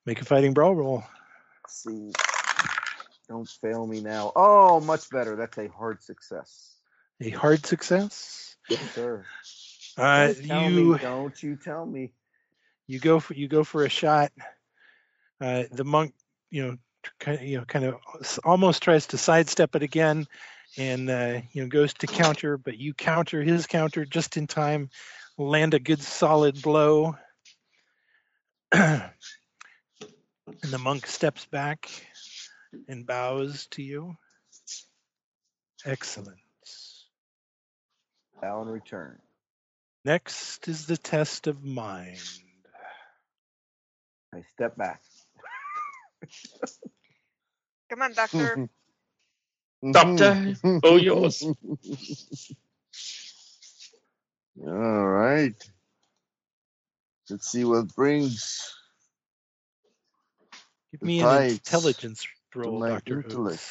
[0.05, 1.03] Make a fighting brawl roll.
[1.63, 2.11] Let's see.
[3.27, 4.31] Don't fail me now.
[4.35, 5.35] Oh, much better.
[5.35, 6.75] That's a hard success.
[7.21, 8.55] A hard success.
[8.69, 9.25] Yes, sir.
[9.97, 10.99] Uh, Don't you me.
[10.99, 12.11] Don't you tell me.
[12.87, 14.31] you go for you go for a shot.
[15.39, 16.13] Uh, the monk,
[16.49, 16.77] you know,
[17.19, 17.95] kind of, you know, kind of
[18.43, 20.27] almost tries to sidestep it again,
[20.77, 24.89] and uh, you know goes to counter, but you counter his counter just in time,
[25.37, 27.15] land a good solid blow,
[28.71, 29.11] and
[30.61, 31.89] the monk steps back
[32.87, 34.17] and bows to you.
[35.85, 37.07] Excellence.
[38.41, 39.19] Bow in return.
[40.05, 42.19] Next is the test of mind.
[44.33, 45.01] I step back.
[47.89, 48.61] Come on, Doctor.
[49.91, 50.39] Doctor,
[50.83, 51.43] all yours.
[54.63, 55.55] All right.
[57.29, 58.73] Let's see what brings
[60.91, 63.61] Give me an intelligence roll, my Doctor intellect.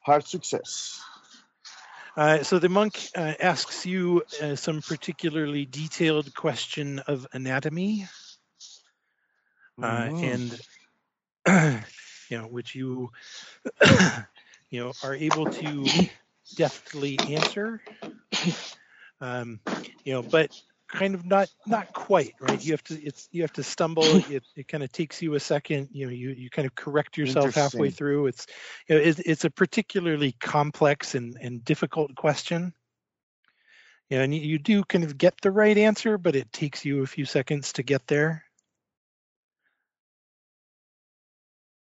[0.00, 1.00] Hard success.
[2.16, 8.06] Uh, so the monk uh, asks you uh, some particularly detailed question of anatomy,
[9.82, 10.20] uh, Mhm.
[10.20, 10.60] and
[11.48, 13.10] you know which you
[14.70, 15.94] you know are able to
[16.54, 17.80] deftly answer.
[19.20, 19.60] Um,
[20.04, 20.50] you know, but
[20.92, 22.62] kind of not not quite right.
[22.64, 24.04] You have to it's you have to stumble.
[24.32, 25.88] It, it kind of takes you a second.
[25.92, 28.26] You know, you you kind of correct yourself halfway through.
[28.26, 28.46] It's
[28.88, 32.72] you know, it's, it's a particularly complex and, and difficult question.
[34.08, 36.84] You know, and you, you do kind of get the right answer, but it takes
[36.84, 38.44] you a few seconds to get there.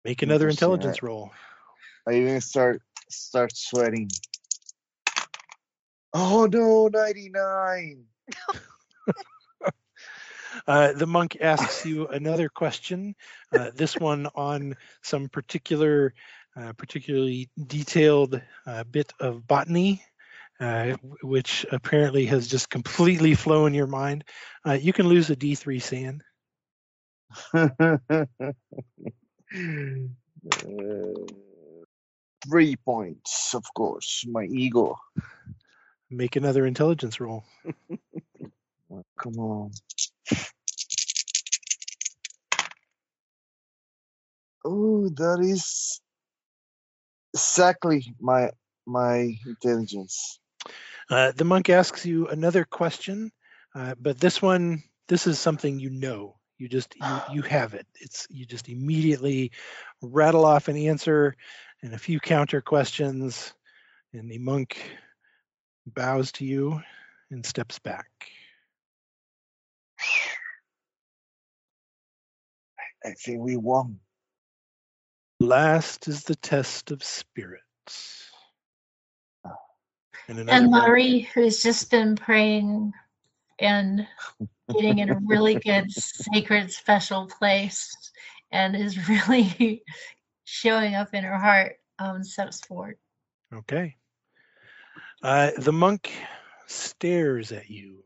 [0.03, 0.71] Make another Interesting.
[0.71, 1.31] intelligence roll.
[2.07, 4.09] I even start start sweating.
[6.13, 8.03] Oh no, 99.
[10.67, 13.15] Uh, the monk asks you another question,
[13.57, 16.13] uh, this one on some particular,
[16.57, 20.03] uh, particularly detailed uh, bit of botany,
[20.59, 24.25] uh, which apparently has just completely flown your mind.
[24.65, 26.21] Uh, you can lose a D3 SAN.
[32.49, 34.25] Three points, of course.
[34.27, 34.97] My ego.
[36.09, 37.43] Make another intelligence roll.
[38.91, 39.71] Oh, come on.
[44.65, 46.01] Oh, that is
[47.33, 48.51] exactly my
[48.85, 50.39] my intelligence.
[51.09, 53.31] Uh, the monk asks you another question,
[53.75, 56.35] uh, but this one, this is something you know.
[56.57, 57.87] You just you, you have it.
[58.01, 59.51] It's you just immediately
[60.01, 61.35] rattle off an answer
[61.83, 63.53] and a few counter questions,
[64.13, 64.79] and the monk
[65.85, 66.81] bows to you
[67.31, 68.07] and steps back.
[73.05, 73.99] I think we won.
[75.39, 78.31] Last is the test of spirits.
[80.27, 82.91] And And Laurie, who's just been praying
[83.59, 84.07] and
[84.73, 87.95] getting in a really good sacred special place
[88.51, 89.83] and is really
[90.43, 92.97] showing up in her heart, um, steps forward.
[93.53, 93.95] Okay.
[95.23, 96.11] Uh, the monk
[96.67, 98.03] stares at you.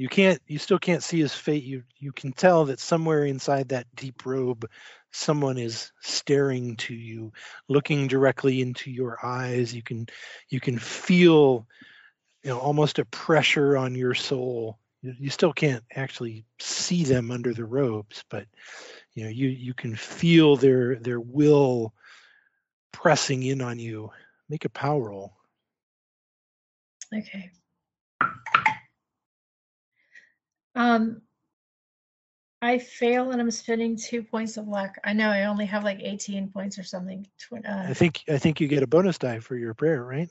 [0.00, 0.40] You can't.
[0.46, 1.62] You still can't see his face.
[1.62, 4.66] You you can tell that somewhere inside that deep robe,
[5.10, 7.34] someone is staring to you,
[7.68, 9.74] looking directly into your eyes.
[9.74, 10.06] You can
[10.48, 11.66] you can feel,
[12.42, 14.78] you know, almost a pressure on your soul.
[15.02, 18.46] You, you still can't actually see them under the robes, but
[19.12, 21.92] you know you you can feel their their will
[22.90, 24.12] pressing in on you.
[24.48, 25.34] Make a power roll.
[27.14, 27.50] Okay.
[30.74, 31.22] Um,
[32.62, 34.96] I fail and I'm spending two points of luck.
[35.02, 37.26] I know I only have like 18 points or something.
[37.38, 40.28] Tw- Uh, I think I think you get a bonus die for your prayer, right?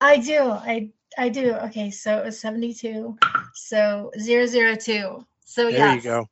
[0.00, 0.50] I do.
[0.50, 1.54] I I do.
[1.54, 3.16] Okay, so it was 72.
[3.54, 5.24] So 002.
[5.44, 5.96] So There yes.
[5.96, 6.28] you go.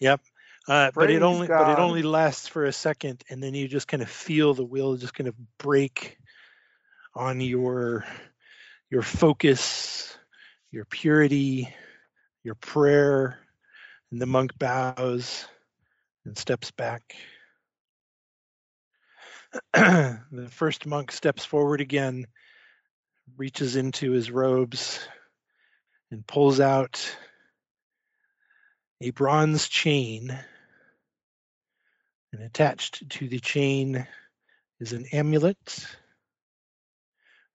[0.00, 0.20] Yep.
[0.66, 3.68] Uh, but it Praise only but it only lasts for a second, and then you
[3.68, 6.16] just kind of feel the will just kind of break
[7.14, 8.06] on your
[8.90, 10.16] your focus,
[10.70, 11.68] your purity,
[12.44, 13.38] your prayer,
[14.12, 15.46] and the monk bows
[16.24, 17.16] and steps back.
[19.72, 22.26] the first monk steps forward again,
[23.36, 25.00] reaches into his robes,
[26.10, 27.16] and pulls out
[29.00, 30.38] a bronze chain.
[32.32, 34.06] And attached to the chain
[34.80, 35.86] is an amulet.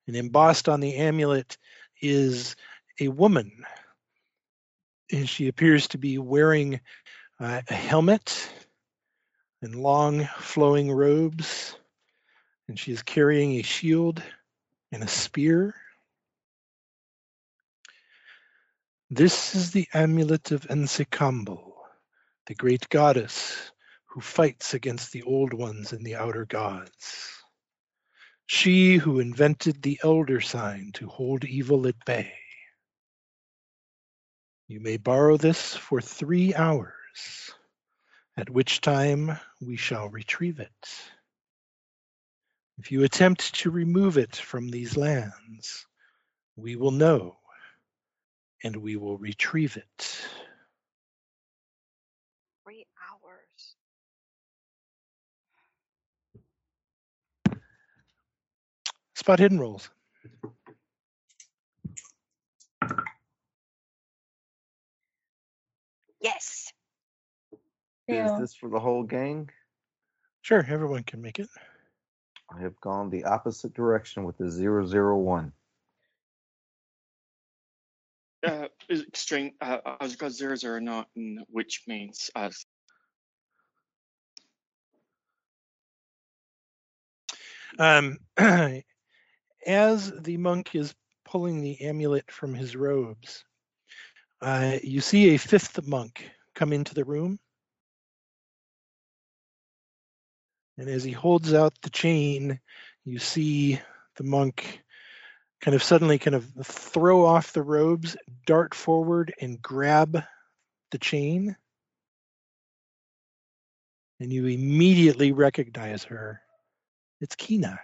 [0.08, 1.58] And embossed on the amulet
[2.02, 2.56] is
[3.00, 3.66] a woman.
[5.12, 6.80] And she appears to be wearing
[7.40, 8.50] uh, a helmet
[9.62, 11.76] and long flowing robes.
[12.68, 14.22] And she is carrying a shield
[14.92, 15.76] and a spear.
[19.10, 21.74] This is the amulet of N'tse-Kaambl,
[22.46, 23.72] the great goddess
[24.06, 27.32] who fights against the old ones and the outer gods.
[28.46, 32.34] She who invented the elder sign to hold evil at bay.
[34.70, 37.52] You may borrow this for three hours,
[38.38, 40.90] at which time we shall retrieve it.
[42.78, 45.88] If you attempt to remove it from these lands,
[46.56, 47.38] we will know,
[48.64, 50.22] and we will retrieve it.
[52.64, 53.76] Three hours.
[59.16, 59.90] Spot hidden rolls.
[66.22, 66.72] Yes.
[68.08, 69.50] Is this for the whole gang?
[70.42, 71.50] Sure, everyone can make it.
[72.52, 75.54] I have gone the opposite direction with the zero zero one.
[78.46, 79.52] Uh, is extreme.
[79.62, 82.50] Uh, I've got zero zero nine, which means uh,
[87.78, 88.18] Um,
[89.66, 90.94] as the monk is
[91.24, 93.46] pulling the amulet from his robes,
[94.42, 97.40] uh, you see a fifth monk come into the room.
[100.78, 102.60] And as he holds out the chain,
[103.04, 103.82] you see
[104.16, 104.82] the monk
[105.62, 110.24] kind of suddenly kind of throw off the robes, dart forward, and grab
[110.92, 111.56] the chain.
[114.22, 116.42] And you immediately recognize her.
[117.20, 117.80] It's Kina.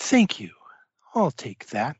[0.00, 0.50] Thank you.
[1.14, 1.96] I'll take that.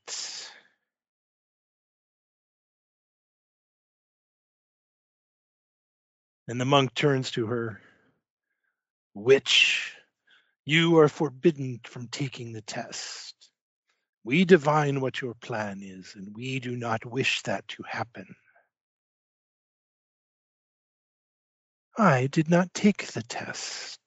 [6.51, 7.81] And the monk turns to her.
[9.15, 9.95] Witch,
[10.65, 13.37] you are forbidden from taking the test.
[14.25, 18.35] We divine what your plan is, and we do not wish that to happen.
[21.97, 24.01] I did not take the test.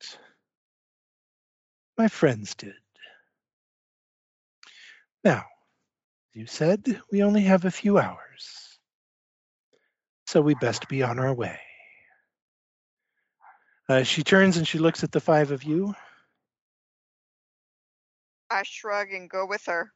[1.97, 2.73] My friends did.
[5.23, 5.45] Now,
[6.31, 8.79] as you said, we only have a few hours,
[10.27, 11.57] so we best be on our way.
[13.89, 15.93] Uh, she turns and she looks at the five of you.
[18.49, 19.91] I shrug and go with her.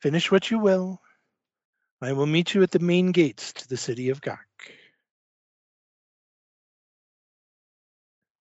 [0.00, 1.00] Finish what you will.
[2.00, 4.38] I will meet you at the main gates to the city of Gak.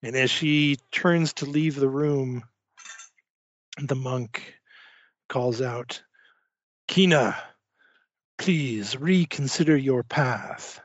[0.03, 2.43] And as she turns to leave the room,
[3.81, 4.53] the monk
[5.30, 6.03] calls out,
[6.89, 7.41] Kina,
[8.38, 10.82] please reconsider your path.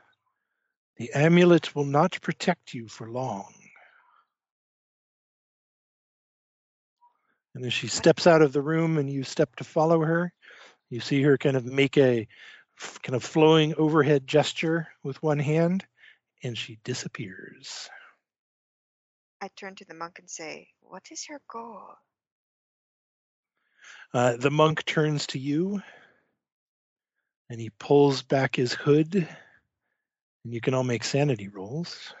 [0.99, 3.53] The amulet will not protect you for long.
[7.55, 10.33] And as she steps out of the room and you step to follow her,
[10.89, 12.27] you see her kind of make a
[13.01, 15.85] kind of flowing overhead gesture with one hand,
[16.43, 17.89] and she disappears.
[19.41, 21.95] I turn to the monk and say, What is her goal?
[24.13, 25.81] Uh, the monk turns to you
[27.49, 29.27] and he pulls back his hood,
[30.43, 32.13] and you can all make sanity rolls.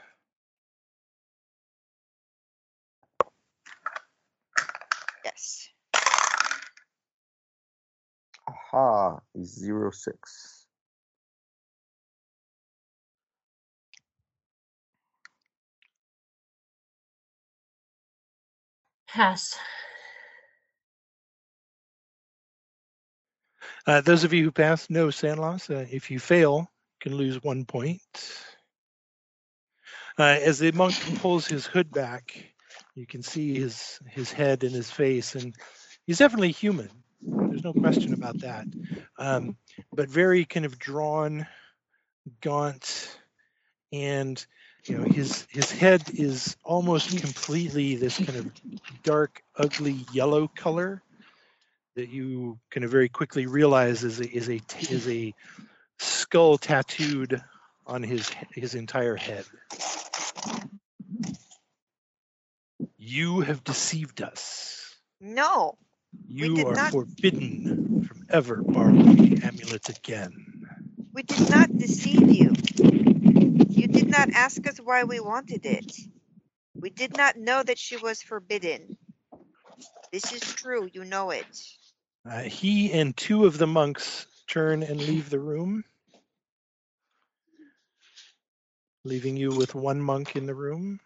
[5.23, 5.69] Yes.
[8.47, 10.65] Aha, zero six.
[19.07, 19.57] Pass.
[23.87, 25.69] Uh, those of you who pass, no SAN loss.
[25.69, 28.01] Uh, if you fail, you can lose one point.
[30.17, 32.53] Uh, as the monk pulls his hood back,
[32.95, 35.55] you can see his his head and his face, and
[36.05, 36.89] he's definitely human.
[37.21, 38.67] There's no question about that.
[39.17, 39.55] Um,
[39.93, 41.47] but very kind of drawn,
[42.41, 43.17] gaunt,
[43.93, 44.45] and
[44.85, 48.51] you know his his head is almost completely this kind of
[49.03, 51.01] dark, ugly yellow color
[51.95, 55.33] that you kind of very quickly realize is a, is a is a
[55.99, 57.41] skull tattooed
[57.85, 59.45] on his his entire head.
[62.97, 64.95] You have deceived us.
[65.19, 65.77] No.
[66.27, 70.65] You are not- forbidden from ever borrowing the amulet again.
[71.13, 72.53] We did not deceive you.
[73.69, 75.91] You did not ask us why we wanted it.
[76.75, 78.97] We did not know that she was forbidden.
[80.11, 81.47] This is true, you know it.
[82.25, 85.83] Uh, he and two of the monks turn and leave the room,
[89.05, 90.99] leaving you with one monk in the room.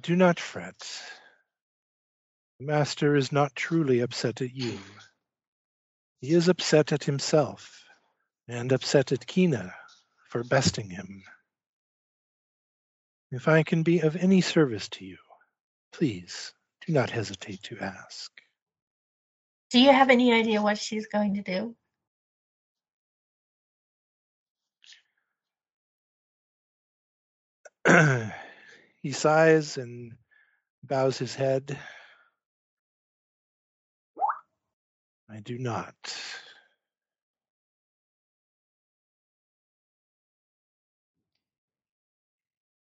[0.00, 0.76] Do not fret.
[2.58, 4.78] The master is not truly upset at you.
[6.20, 7.84] He is upset at himself
[8.48, 9.74] and upset at Kina
[10.28, 11.22] for besting him.
[13.30, 15.18] If I can be of any service to you,
[15.92, 16.54] please
[16.86, 18.32] do not hesitate to ask.
[19.70, 21.76] Do you have any idea what she's going to do?
[29.02, 30.14] he sighs and
[30.82, 31.78] bows his head.
[35.30, 35.94] I do not.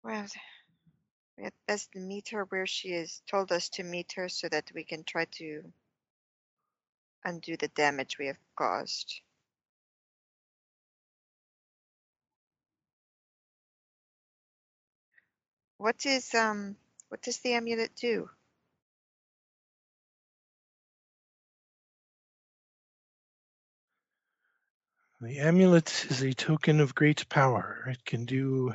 [0.03, 0.25] Well,
[1.37, 4.71] we had best meet her where she is told us to meet her so that
[4.73, 5.63] we can try to
[7.25, 9.21] undo the damage we have caused.
[15.77, 16.75] What is um
[17.09, 18.29] what does the amulet do?
[25.21, 27.85] The amulet is a token of great power.
[27.87, 28.73] It can do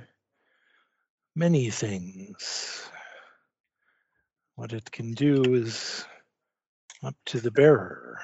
[1.36, 2.88] many things.
[4.54, 6.04] What it can do is
[7.02, 8.18] up to the bearer.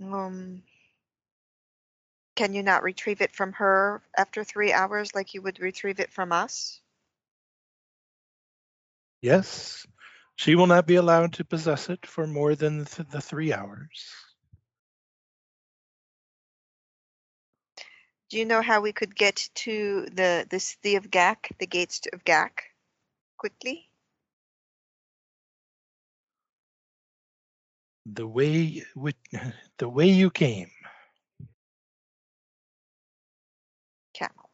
[0.00, 0.62] Um
[2.36, 6.12] can you not retrieve it from her after three hours like you would retrieve it
[6.12, 6.80] from us?
[9.22, 9.86] Yes,
[10.36, 14.14] she will not be allowed to possess it for more than th- the three hours.
[18.28, 22.02] Do you know how we could get to the the city of Gak, the gates
[22.12, 22.64] of Gak,
[23.38, 23.88] quickly?
[28.06, 29.16] The way with
[29.78, 30.70] the way you came.
[34.14, 34.50] Camel.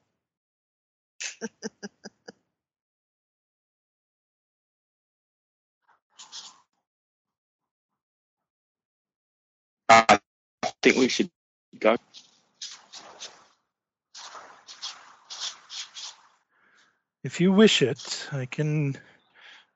[9.90, 10.20] I
[10.82, 11.30] think we should
[11.78, 11.96] go.
[17.24, 18.96] If you wish it, I can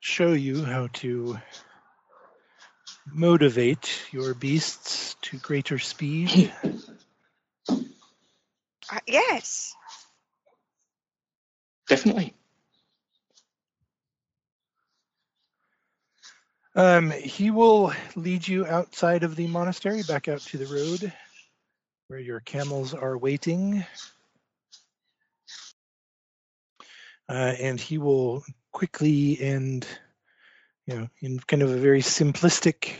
[0.01, 1.39] show you how to
[3.13, 6.53] motivate your beasts to greater speed.
[8.89, 9.75] Uh, yes.
[11.89, 12.35] Definitely.
[16.77, 21.13] Um, he will lead you outside of the monastery, back out to the road
[22.09, 23.85] where your camels are waiting.
[27.29, 29.87] Uh, and he will quickly and,
[30.87, 32.93] you know, in kind of a very simplistic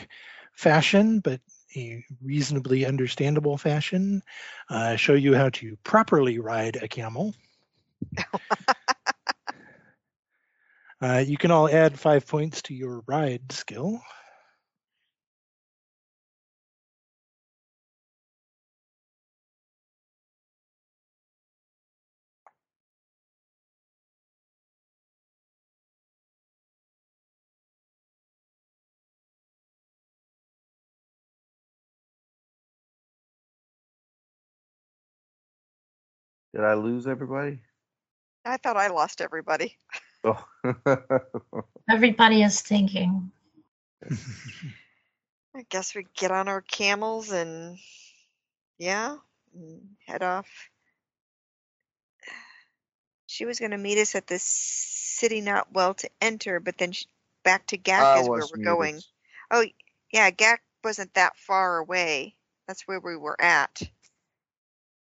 [0.53, 1.41] fashion, but
[1.77, 4.23] a reasonably understandable fashion,
[4.71, 7.35] uh, show you how to properly ride a camel.
[11.01, 14.01] Uh, you can all add five points to your ride skill.
[36.57, 37.61] Did I lose everybody?
[38.47, 39.77] I thought I lost everybody.
[40.25, 40.43] Oh.
[41.91, 43.31] Everybody is thinking.
[45.55, 47.77] I guess we get on our camels and
[48.79, 49.19] yeah,
[49.55, 50.49] and head off.
[53.27, 56.93] She was going to meet us at the city not well to enter, but then
[56.93, 57.05] sh
[57.45, 58.65] back to Gak I is where we're muted.
[58.65, 59.03] going.
[59.51, 59.67] Oh,
[60.11, 62.35] yeah, Gak wasn't that far away.
[62.67, 63.83] That's where we were at.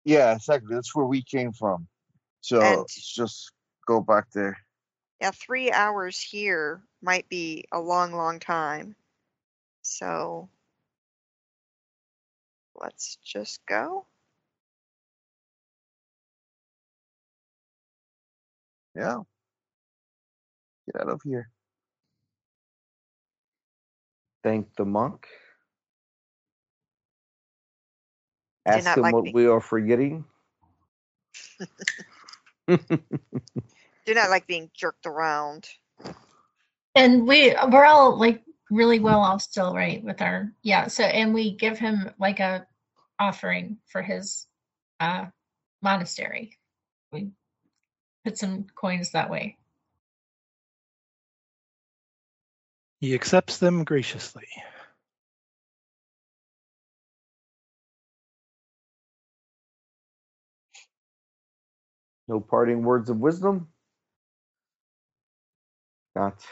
[0.05, 0.73] Yeah, exactly.
[0.73, 1.87] That's where we came from.
[2.41, 3.51] So And- let's just
[3.85, 4.57] go back there.
[5.21, 8.95] Yeah, three hours here might be a long, long time.
[9.81, 10.49] So
[12.75, 14.05] let's just go.
[18.95, 19.23] Yeah.
[20.85, 21.49] Get out of here.
[24.43, 25.27] Thank the monk.
[28.65, 29.31] Ask not him like what me.
[29.33, 30.25] we are forgetting.
[32.67, 32.77] Do
[34.07, 35.67] not like being jerked around.
[36.95, 40.03] And we we're all like really well off still, right?
[40.03, 40.87] With our yeah.
[40.87, 42.67] So and we give him like a
[43.19, 44.47] offering for his
[44.99, 45.25] uh
[45.81, 46.57] monastery.
[47.11, 47.29] We
[48.25, 49.57] put some coins that way.
[52.99, 54.47] He accepts them graciously.
[62.29, 63.69] No parting words of wisdom?
[66.15, 66.45] Not.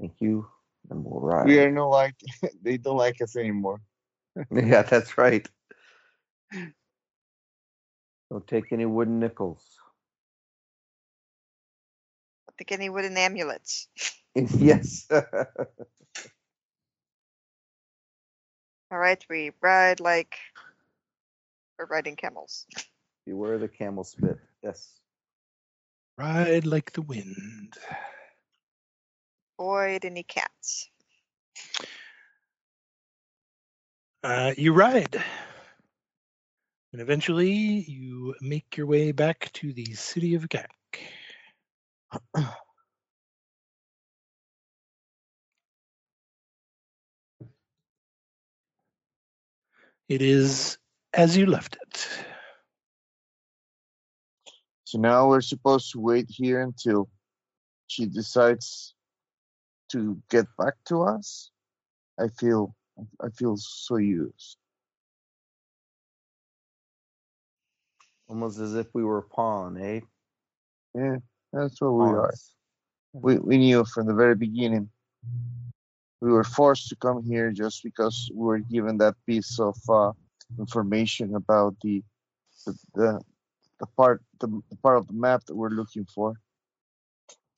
[0.00, 0.46] Thank you.
[0.88, 1.46] And we'll ride.
[1.46, 2.14] We are no like
[2.62, 3.82] they don't like us anymore.
[4.50, 5.46] Yeah, that's right.
[8.30, 9.64] Don't take any wooden nickels.
[12.48, 13.88] I think any wooden amulets.
[14.34, 15.08] yes.
[15.10, 15.24] All
[18.92, 20.38] right, we ride like
[21.78, 22.66] we're riding camels.
[23.28, 24.38] Beware the camel spit.
[24.62, 25.00] Yes.
[26.16, 27.74] Ride like the wind.
[29.58, 30.88] Avoid any cats.
[34.24, 35.22] Uh, you ride.
[36.94, 40.70] And eventually you make your way back to the city of Gak.
[50.08, 50.78] It is
[51.12, 52.08] as you left it.
[54.88, 57.10] So now we're supposed to wait here until
[57.88, 58.94] she decides
[59.90, 61.50] to get back to us.
[62.18, 62.74] I feel
[63.20, 64.56] I feel so used.
[68.28, 70.00] Almost as if we were a pawn, eh?
[70.94, 71.16] Yeah,
[71.52, 72.32] that's what we are.
[73.12, 74.88] We we knew from the very beginning.
[76.22, 80.12] We were forced to come here just because we were given that piece of uh,
[80.58, 82.02] information about the
[82.64, 83.20] the, the
[83.80, 86.34] the part the, the part of the map that we're looking for.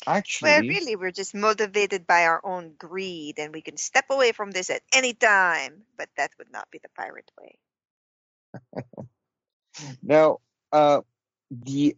[0.07, 4.33] Actually, Well, really, we're just motivated by our own greed, and we can step away
[4.33, 5.83] from this at any time.
[5.99, 7.59] But that would not be the pirate way.
[10.03, 10.39] Now,
[10.73, 11.03] uh,
[11.51, 11.97] the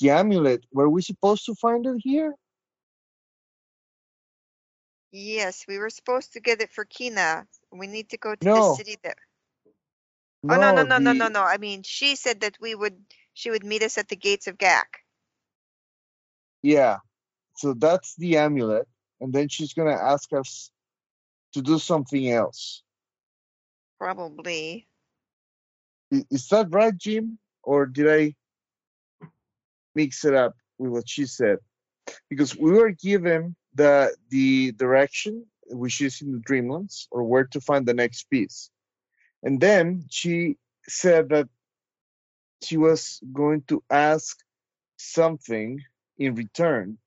[0.00, 0.64] the amulet.
[0.72, 2.34] Were we supposed to find it here?
[5.12, 7.46] Yes, we were supposed to get it for Kina.
[7.72, 8.54] We need to go to No.
[8.54, 9.16] the city that.
[10.42, 11.42] No, oh no no no no the- no no!
[11.42, 12.98] I mean, she said that we would.
[13.34, 15.02] She would meet us at the gates of Gak.
[16.62, 16.98] Yeah.
[17.56, 18.88] So that's the amulet,
[19.20, 20.70] and then she's gonna ask us
[21.52, 22.82] to do something else.
[23.98, 24.88] Probably.
[26.10, 27.38] Is that right, Jim?
[27.62, 28.34] Or did I
[29.94, 31.58] mix it up with what she said?
[32.28, 37.60] Because we were given the the direction, which is in the Dreamlands, or where to
[37.60, 38.70] find the next piece.
[39.42, 40.56] And then she
[40.88, 41.48] said that
[42.64, 44.38] she was going to ask
[44.96, 45.80] something
[46.18, 46.98] in return.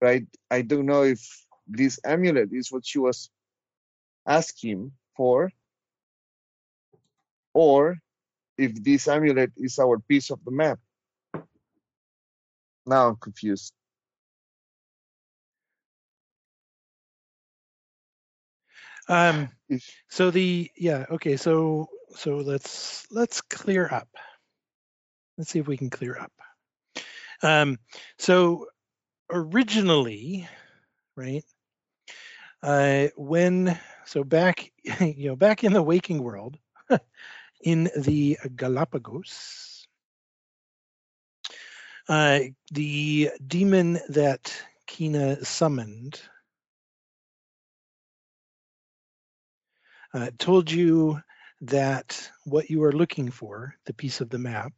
[0.00, 0.26] Right?
[0.50, 1.20] I don't know if
[1.68, 3.30] this amulet is what she was
[4.26, 5.50] asking for,
[7.54, 7.96] or
[8.58, 10.78] if this amulet is our piece of the map.
[12.86, 13.72] Now I'm confused.
[19.08, 24.08] Um, If so the yeah okay so so let's let's clear up.
[25.36, 26.32] Let's see if we can clear up.
[27.42, 27.78] Um,
[28.18, 28.66] so
[29.30, 30.48] originally,
[31.16, 31.44] right?
[32.62, 36.58] Uh, when so back you know back in the waking world,
[37.62, 39.86] in the Galapagos,
[42.08, 42.40] uh,
[42.72, 44.54] the demon that
[44.86, 46.20] Kina summoned
[50.14, 51.20] uh, told you
[51.62, 54.72] that what you are looking for, the piece of the map,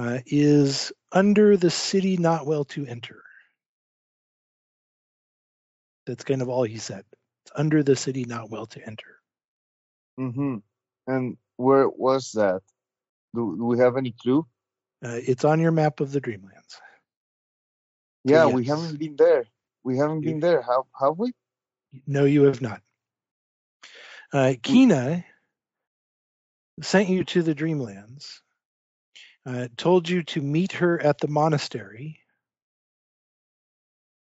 [0.00, 3.22] uh, is under the city not well to enter.
[6.06, 7.04] That's kind of all he said.
[7.44, 9.20] It's under the city not well to enter.
[10.16, 10.56] hmm
[11.06, 12.62] And where was that?
[13.34, 14.46] Do, do we have any clue?
[15.04, 16.80] Uh, it's on your map of the Dreamlands.
[18.24, 18.70] Yeah, we yes.
[18.70, 19.44] haven't been there.
[19.84, 20.62] We haven't been there.
[20.62, 21.32] Have have we?
[22.06, 22.80] No, you have not.
[24.32, 25.24] Uh, Kina
[26.82, 28.40] sent you to the Dreamlands,
[29.46, 32.20] uh, told you to meet her at the monastery,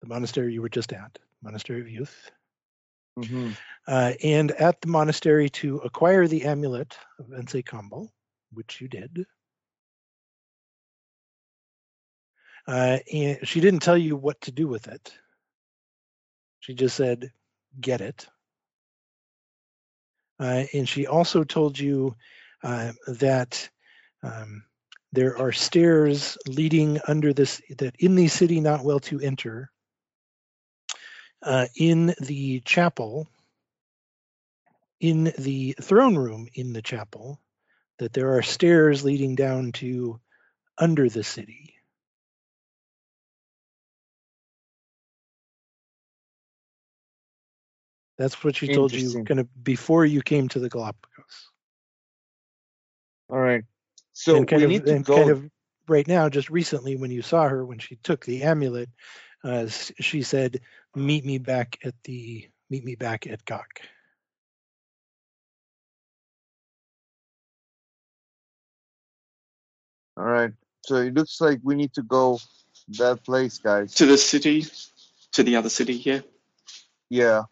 [0.02, 2.30] the monastery you were just at, Monastery of Youth,
[3.16, 3.52] hmm
[3.86, 8.10] uh, and at the monastery to acquire the amulet of N'tse-Kaambl,
[8.52, 9.24] which you did.
[12.66, 15.14] Uh, and she didn't tell you what to do with it.
[16.60, 17.32] She just said,
[17.80, 18.26] get it.
[20.38, 22.14] Uh, and she also told you
[22.62, 23.70] uh, that
[24.22, 24.64] um,
[25.12, 29.70] there are stairs leading under this, that in the city not well to enter,
[31.42, 33.26] uh, in the chapel,
[35.00, 37.40] in the throne room in the chapel,
[37.98, 40.20] that there are stairs leading down to
[40.76, 41.74] under the city.
[48.18, 51.50] That's what she told you kind of before you came to the Galapagos.
[53.30, 53.64] All right.
[54.18, 55.14] So and kind we of need to and go.
[55.14, 55.48] kind of
[55.86, 58.90] right now, just recently when you saw her when she took the amulet,
[59.44, 60.60] uh, she said,
[60.96, 63.62] "Meet me back at the meet me back at Gok."
[70.16, 70.52] All right.
[70.84, 72.40] So it looks like we need to go
[72.98, 73.94] that place, guys.
[73.94, 74.66] To the city,
[75.30, 76.24] to the other city here.
[77.08, 77.44] Yeah.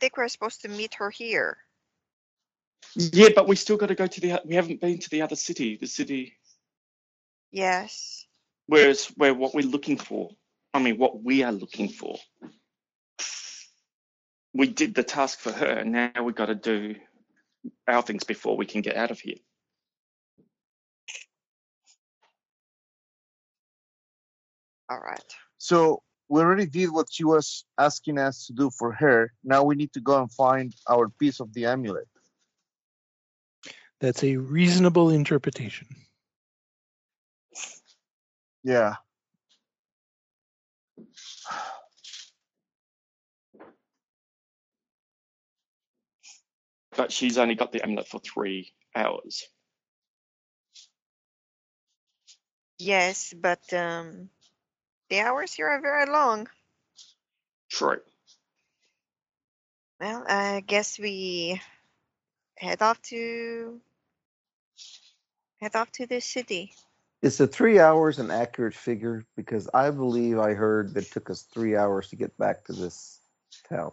[0.00, 1.58] Think we're supposed to meet her here.
[2.94, 4.40] Yeah, but we still got to go to the.
[4.44, 5.76] We haven't been to the other city.
[5.80, 6.38] The city
[7.50, 8.26] Yes.
[8.66, 10.30] Whereas where what we're looking for.
[10.74, 12.16] I mean, what we are looking for.
[14.52, 16.96] We did the task for her, and now we've got to do
[17.86, 19.36] our things before we can get out of here.
[24.90, 25.22] All right.
[25.58, 29.32] So we already did what she was asking us to do for her.
[29.42, 32.08] Now we need to go and find our piece of the amulet.
[34.00, 35.88] That's a reasonable interpretation.
[38.62, 38.94] Yeah.
[46.96, 49.44] But she's only got the amulet for three hours.
[52.78, 54.30] Yes, but um,
[55.08, 56.48] the hours here are very long.
[57.70, 58.00] True.
[60.00, 61.60] Well, I guess we
[62.56, 63.80] head off to
[65.60, 66.72] head off to the city.
[67.20, 69.24] Is the three hours an accurate figure?
[69.36, 72.72] Because I believe I heard that it took us three hours to get back to
[72.72, 73.20] this
[73.68, 73.92] town.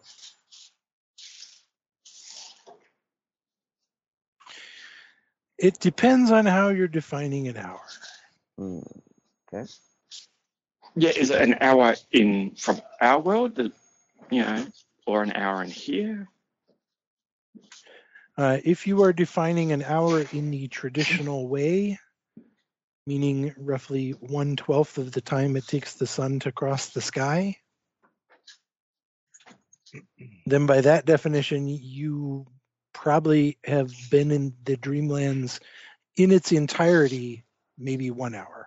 [5.57, 7.81] It depends on how you're defining an hour.
[8.57, 8.79] Hmm,
[9.53, 9.65] okay.
[10.95, 13.71] Yeah, is it an hour in from our world, the,
[14.31, 14.65] you know,
[15.05, 16.29] or an hour in here?
[18.37, 21.99] Uh, if you are defining an hour in the traditional way,
[23.07, 27.57] meaning roughly one twelfth of the time it takes the sun to cross the sky,
[30.45, 32.45] then by that definition, you
[32.93, 35.59] probably have been in the Dreamlands
[36.17, 37.43] in its entirety,
[37.77, 38.64] maybe one hour.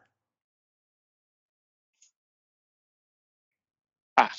[4.19, 4.33] Ah.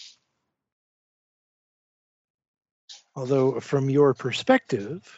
[3.15, 5.09] Although, from your perspective,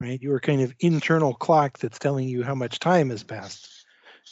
[0.00, 3.68] right, your kind of internal clock that's telling you how much time has passed,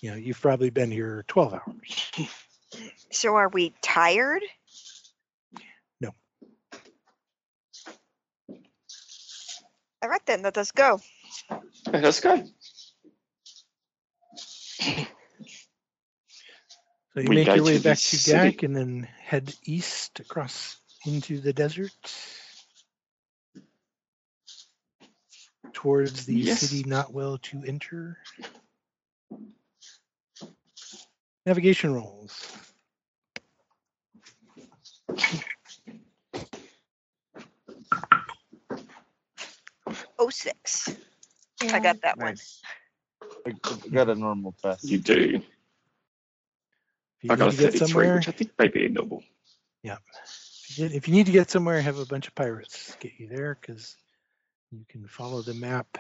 [0.01, 2.11] you know, you've probably been here 12 hours.
[3.11, 4.43] So are we tired?
[6.01, 6.15] No.
[10.03, 10.99] All right then, let us go.
[11.53, 12.43] Okay, let's go.
[17.15, 18.53] So you We make your way to back to city.
[18.53, 21.91] Gak and then head east across into the desert
[25.73, 26.61] towards the Yes.
[26.61, 28.19] city not well to enter.
[31.47, 32.47] Navigation rolls.
[40.19, 40.95] Oh six.
[41.63, 41.79] I Yeah.
[41.81, 42.27] got that one.
[42.29, 42.63] Nice.
[43.47, 44.85] I I got a normal pass.
[44.85, 45.43] You do.
[47.23, 48.87] If you I got a need to get 33, somewhere, which I think may be
[48.87, 49.23] a noble.
[50.77, 53.59] get- if you need to get somewhere, have a bunch of pirates get you there
[53.61, 53.97] because
[54.71, 55.99] you can follow the map,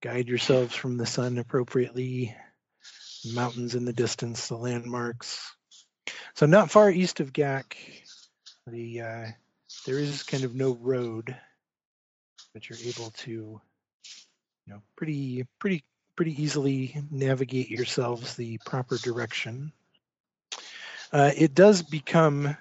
[0.00, 2.34] guide yourselves from the sun appropriately,
[3.32, 5.54] mountains in the distance, the landmarks.
[6.34, 7.76] So not far east of Gak,
[8.66, 9.26] the uh,
[9.86, 11.36] there is kind of no road,
[12.52, 15.84] but you're able to, you know, pretty pretty
[16.20, 19.72] pretty easily navigate yourselves the proper direction.
[21.10, 22.58] Uh, it does become kind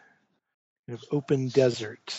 [0.87, 2.15] of open desert,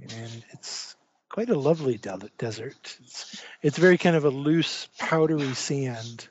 [0.00, 0.96] and it's
[1.28, 2.98] quite a lovely de- desert.
[3.00, 6.28] It's it's very kind of a loose, powdery sand,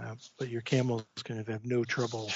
[0.00, 2.30] uh, but your camels kind of have no trouble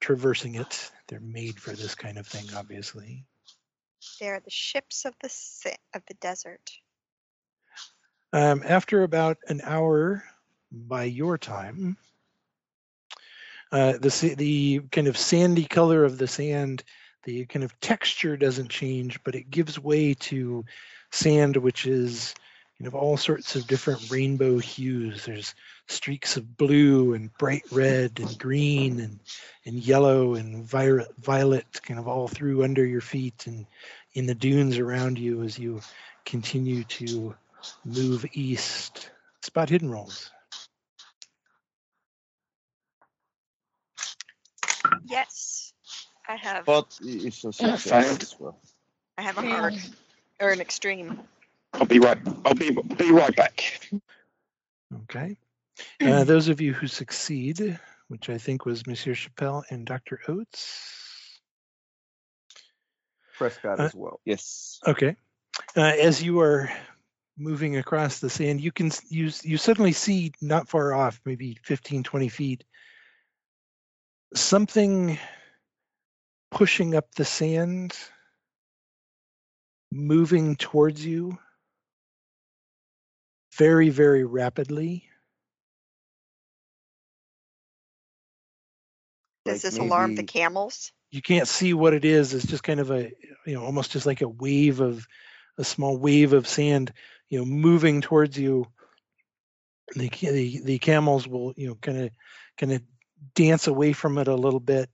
[0.00, 0.90] traversing it.
[1.06, 3.24] They're made for this kind of thing, obviously.
[4.18, 5.32] They're the ships of the
[5.94, 6.72] of the desert.
[8.32, 10.24] Um, after about an hour
[10.70, 11.96] by your time,
[13.72, 16.84] uh, the the kind of sandy color of the sand,
[17.24, 20.64] the kind of texture doesn't change, but it gives way to
[21.12, 22.34] sand which is
[22.78, 25.24] kind of all sorts of different rainbow hues.
[25.24, 25.54] There's
[25.88, 29.20] streaks of blue and bright red and green and
[29.66, 33.66] and yellow and violet, violet kind of all through under your feet and
[34.14, 35.80] in the dunes around you as you
[36.24, 37.34] continue to
[37.84, 39.10] move east.
[39.42, 40.30] Spot hidden rolls.
[45.06, 45.72] Yes,
[46.28, 46.64] I have.
[46.64, 48.60] But it's a Yeah, success as well.
[49.18, 49.74] I have a hard
[50.40, 51.20] or an extreme.
[51.72, 52.18] I'll be right.
[52.44, 53.80] I'll be be right back.
[55.04, 55.36] Okay.
[56.00, 57.78] Uh, those of you who succeed,
[58.08, 60.20] which I think was Monsieur Chappelle and Dr.
[60.28, 61.40] Oates.
[63.36, 64.20] Prescott Uh, as well.
[64.24, 64.80] Yes.
[64.86, 65.16] Okay.
[65.76, 66.70] Uh, as you are
[67.40, 71.58] moving across the sand, you can s- you, you suddenly see not far off, maybe
[71.64, 72.64] 15, 20 feet,
[74.34, 75.18] something
[76.50, 77.96] pushing up the sand,
[79.90, 81.38] moving towards you
[83.56, 85.06] very, very rapidly.
[89.46, 90.92] Does Like this alarm the camels?
[91.10, 92.34] you can't see what it is.
[92.34, 93.10] It's just kind of a,
[93.46, 95.06] you know, almost just like a wave of
[95.58, 96.92] a small wave of sand,
[97.30, 98.66] you know, moving towards you.
[99.94, 102.10] The the, the camels will, you know, kind of
[102.58, 102.82] kind of
[103.34, 104.90] dance away from it a little bit,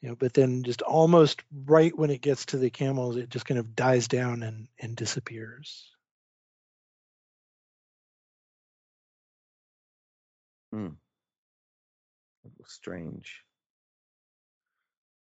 [0.00, 3.46] you know, but then just almost right when it gets to the camels, it just
[3.46, 5.90] kind of dies down and and disappears.
[12.44, 13.44] It was strange.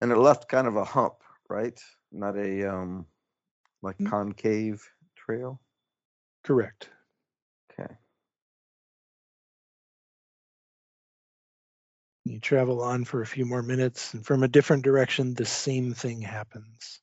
[0.01, 1.17] And it left kind of a hump,
[1.49, 1.81] right?
[2.13, 3.07] Not a um
[3.83, 5.61] like concave trail.
[6.47, 6.89] Correct.
[7.73, 7.93] Okay.
[12.25, 15.93] You travel on for a few more minutes, and from a different direction, the same
[15.93, 17.01] thing happens.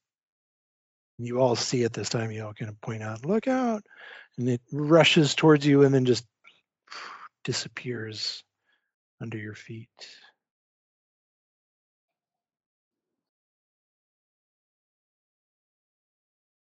[1.18, 2.32] You all see it this time.
[2.32, 3.84] You all kind of point out, look out,
[4.38, 6.26] and it rushes towards you and then just
[7.44, 8.46] disappears
[9.22, 9.90] under your feet.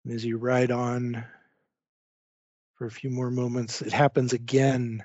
[0.06, 1.26] And as you ride on,
[2.80, 5.04] for a few more moments, it happens again.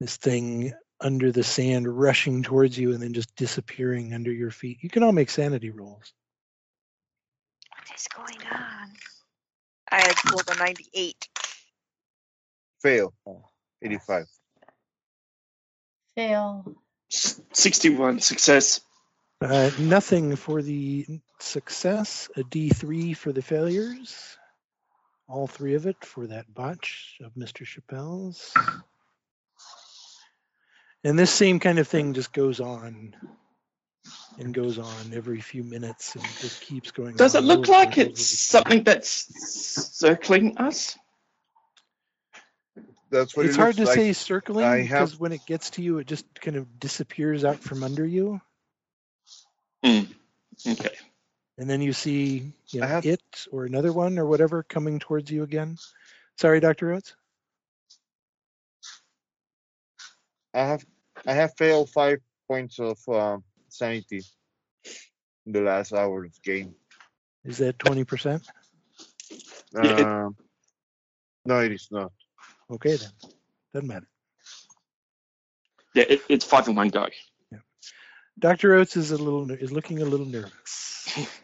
[0.00, 4.78] This thing under the sand rushing towards you and then just disappearing under your feet.
[4.80, 6.12] You can all make sanity rolls.
[7.70, 8.88] What is going on?
[9.90, 11.28] I had rolled a 98.
[12.80, 13.12] Fail.
[13.82, 14.26] 85.
[16.16, 16.76] Fail.
[17.08, 18.80] 61 success.
[19.40, 21.04] Uh, nothing for the
[21.40, 24.36] success, a D3 for the failures.
[25.28, 27.64] All three of it for that botch of Mr.
[27.64, 28.52] Chappelle's.
[31.02, 33.14] And this same kind of thing just goes on
[34.38, 38.26] and goes on every few minutes and just keeps going Does it look like it's
[38.40, 40.96] something that's circling us?
[43.10, 43.94] That's what It's it hard to like.
[43.94, 47.44] say circling I because have- when it gets to you, it just kind of disappears
[47.44, 48.40] out from under you.
[49.84, 50.00] Hmm.
[50.66, 50.96] Okay.
[51.58, 53.22] And then you see you know, have- it
[53.52, 55.76] or another one or whatever coming towards you again.
[56.36, 56.92] Sorry, Dr.
[56.92, 57.14] Oates.
[60.52, 60.84] I have
[61.26, 64.22] I have failed five points of uh, sanity
[65.46, 66.74] in the last hour of the game.
[67.44, 68.42] Is that 20%?
[69.74, 70.36] Yeah, it- Um,
[71.46, 72.12] no, it is not.
[72.70, 73.10] Okay, then.
[73.72, 74.08] Doesn't matter.
[75.94, 77.08] Yeah, it, it's five in one go.
[78.38, 78.74] Dr.
[78.74, 81.06] Oates is a little is looking a little nervous.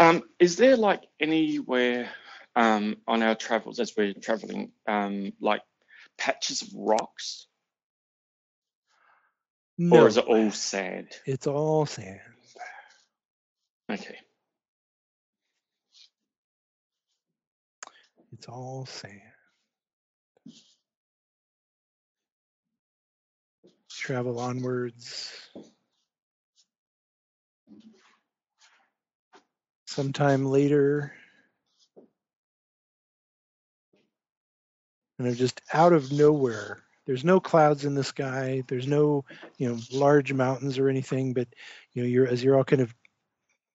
[0.00, 2.08] Um, is there like anywhere
[2.56, 5.60] um, on our travels as we're traveling, um, like
[6.16, 7.46] patches of rocks,
[9.76, 11.08] No, or is it all sand?
[11.26, 12.20] it's all sand.
[13.92, 14.16] Okay.
[18.32, 19.20] It's all sand.
[23.90, 25.30] Travel onwards.
[29.90, 31.12] Sometime later,
[35.18, 36.78] and they're just out of nowhere.
[37.06, 38.62] There's no clouds in the sky.
[38.68, 39.24] There's no,
[39.58, 41.34] you know, large mountains or anything.
[41.34, 41.48] But
[41.92, 42.94] you know, you're as you're all kind of,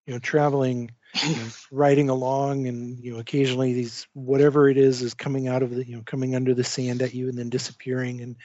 [0.08, 5.02] you know, traveling you know, riding along and you know occasionally these whatever it is
[5.02, 7.50] is coming out of the you know coming under the sand at you and then
[7.50, 8.38] disappearing and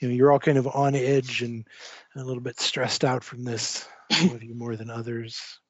[0.00, 1.68] you know you're all kind of on edge and
[2.16, 5.60] a little bit stressed out from this some of you more than others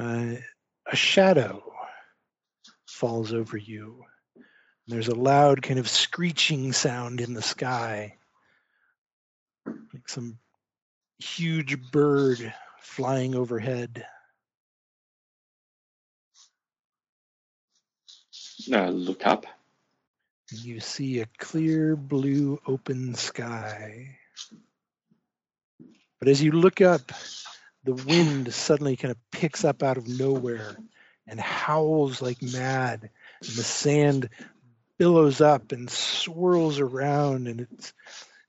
[0.00, 0.36] uh,
[0.90, 1.62] a shadow
[2.86, 4.02] falls over you
[4.86, 8.16] there's a loud kind of screeching sound in the sky
[9.66, 10.38] like some
[11.18, 14.04] huge bird flying overhead
[18.70, 19.46] Uh, look up.
[20.50, 24.18] You see a clear blue open sky.
[26.18, 27.12] But as you look up,
[27.84, 30.76] the wind suddenly kind of picks up out of nowhere
[31.26, 33.10] and howls like mad.
[33.40, 34.28] And the sand
[34.98, 37.92] billows up and swirls around and it's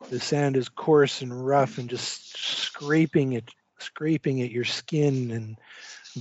[0.09, 3.49] the sand is coarse and rough and just scraping it
[3.79, 5.57] scraping at your skin and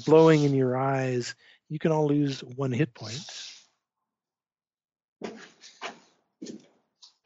[0.04, 1.34] blowing in your eyes.
[1.68, 3.20] You can all lose one hit point.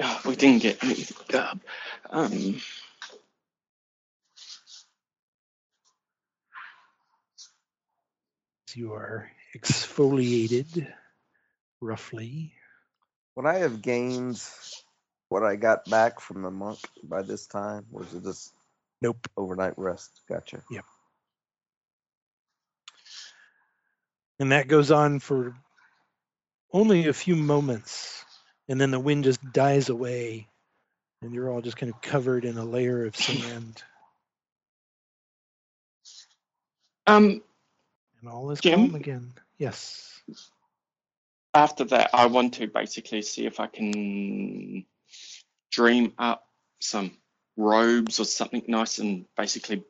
[0.00, 1.58] Oh, we didn't get anything up.
[2.10, 2.60] Um,
[8.76, 10.92] You are exfoliated,
[11.80, 12.52] roughly.
[13.36, 14.42] Would I have gained
[15.28, 17.86] what I got back from the monk by this time?
[17.90, 18.52] Was it just
[19.00, 19.28] Nope.
[19.36, 20.20] overnight rest?
[20.28, 20.62] Gotcha.
[20.70, 20.84] Yep.
[24.40, 25.54] And that goes on for
[26.72, 28.24] only a few moments.
[28.68, 30.48] And then the wind just dies away.
[31.22, 33.82] And you're all just kind of covered in a layer of sand.
[37.06, 37.42] um,
[38.24, 38.86] And all is Jim?
[38.86, 39.34] calm again.
[39.58, 40.22] Yes.
[41.52, 44.86] after that, I want to basically see if I can
[45.70, 46.48] dream up
[46.80, 47.18] some
[47.58, 49.84] robes or something nice and basically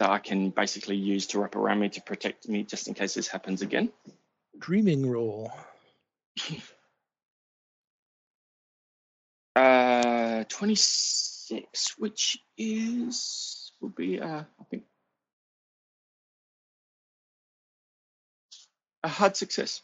[0.00, 3.14] that I can basically use to wrap around me to protect me just in case
[3.14, 3.92] this happens again.
[4.58, 5.52] Dreaming roll.
[9.54, 14.84] Uh, 26, which is, will be, uh, I think,
[19.06, 19.82] a hard success.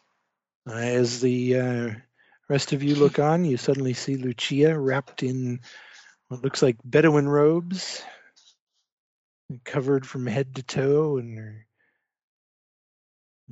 [0.68, 1.90] Uh, As the uh,
[2.48, 5.60] rest of you look on, you suddenly see Lucia wrapped in
[6.28, 8.02] what looks like Bedouin robes,
[9.64, 11.66] covered from head to toe, and her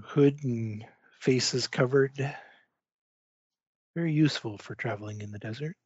[0.03, 0.85] hood and
[1.21, 2.35] face is covered.
[3.95, 5.77] Very useful for traveling in the desert.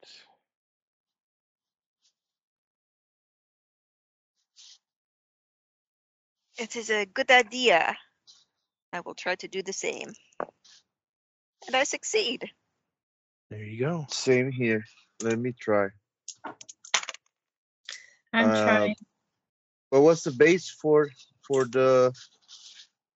[6.56, 7.96] It is a good idea.
[8.94, 10.12] I will try to do the same.
[11.66, 12.48] And I succeed.
[13.50, 14.06] There you go.
[14.08, 14.84] Same here.
[15.20, 15.88] Let me try.
[18.32, 18.96] I'm Uh, trying.
[19.90, 21.10] What was the base for
[21.42, 22.14] for the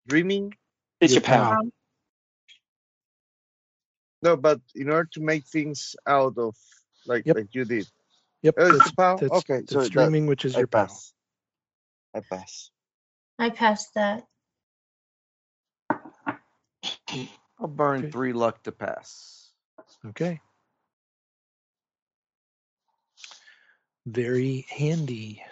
[0.08, 0.52] dreaming?
[1.00, 1.54] It's Your your power.
[1.58, 1.72] Um,
[4.20, 6.56] No, but in order to make things out of
[7.06, 7.36] like Yep.
[7.36, 7.86] like you did.
[8.42, 8.54] Yep.
[8.58, 9.18] Oh, it's power?
[9.22, 10.86] Okay, that's so that- dreaming, which is I your power.
[10.88, 11.14] pass.
[12.14, 12.70] I pass.
[13.38, 14.26] I pass that.
[17.60, 18.10] I'll burn Okay.
[18.10, 19.50] three luck to pass.
[20.06, 20.40] Okay.
[24.06, 25.42] Very handy.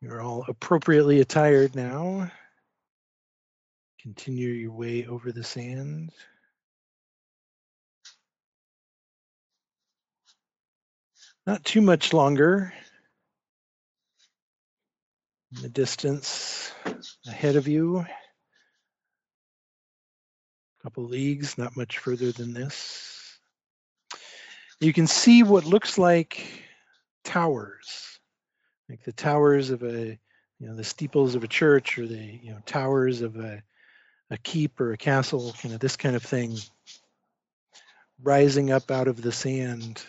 [0.00, 2.30] You're all appropriately attired now.
[4.00, 6.12] Continue your way over the sand.
[11.46, 12.72] Not too much longer.
[15.54, 16.72] In the distance
[17.26, 18.04] ahead of you,
[20.86, 23.40] couple leagues, not much further than this.
[24.78, 26.46] You can see what looks like
[27.24, 28.20] towers,
[28.88, 30.16] like the towers of a,
[30.60, 33.64] you know, the steeples of a church or the, you know, towers of a,
[34.30, 36.56] a keep or a castle, kind of this kind of thing,
[38.22, 40.00] rising up out of the sand.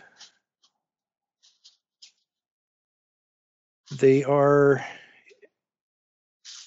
[3.98, 4.86] They are,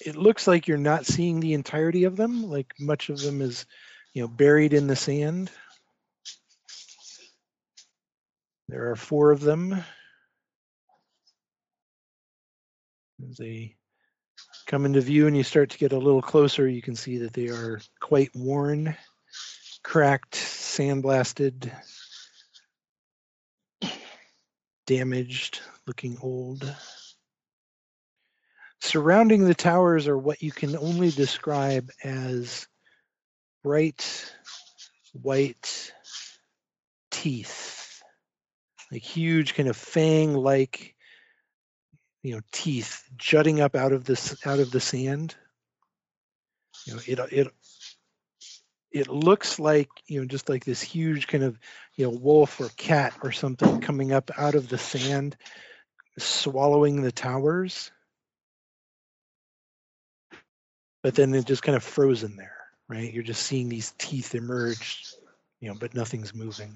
[0.05, 3.65] it looks like you're not seeing the entirety of them, like much of them is,
[4.13, 5.49] you know, buried in the sand.
[8.67, 9.83] There are four of them.
[13.29, 13.75] As they
[14.67, 17.33] come into view and you start to get a little closer, you can see that
[17.33, 18.95] they are quite worn,
[19.83, 21.71] cracked, sandblasted,
[24.87, 26.75] damaged, looking old.
[28.79, 32.67] Surrounding the towers are what you can only describe as
[33.63, 34.31] bright
[35.13, 35.93] white
[37.11, 38.01] teeth,
[38.91, 40.95] like huge kind of fang-like,
[42.23, 45.35] you know, teeth jutting up out of this out of the sand.
[46.85, 47.47] You know, it it
[48.91, 51.57] it looks like you know just like this huge kind of
[51.95, 55.37] you know wolf or cat or something coming up out of the sand,
[56.17, 57.91] swallowing the towers.
[61.03, 62.60] But then it just kind of frozen there,
[62.91, 63.13] right?
[63.13, 65.05] You're just seeing these teeth emerge,
[65.61, 66.75] you know, but nothing's moving.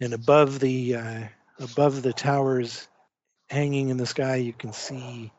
[0.00, 1.22] And above the uh,
[1.60, 2.88] above the towers,
[3.48, 5.30] hanging in the sky, you can see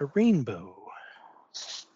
[0.00, 0.76] a rainbow.
[1.52, 1.86] It's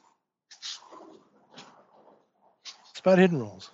[3.01, 3.71] about hidden rolls.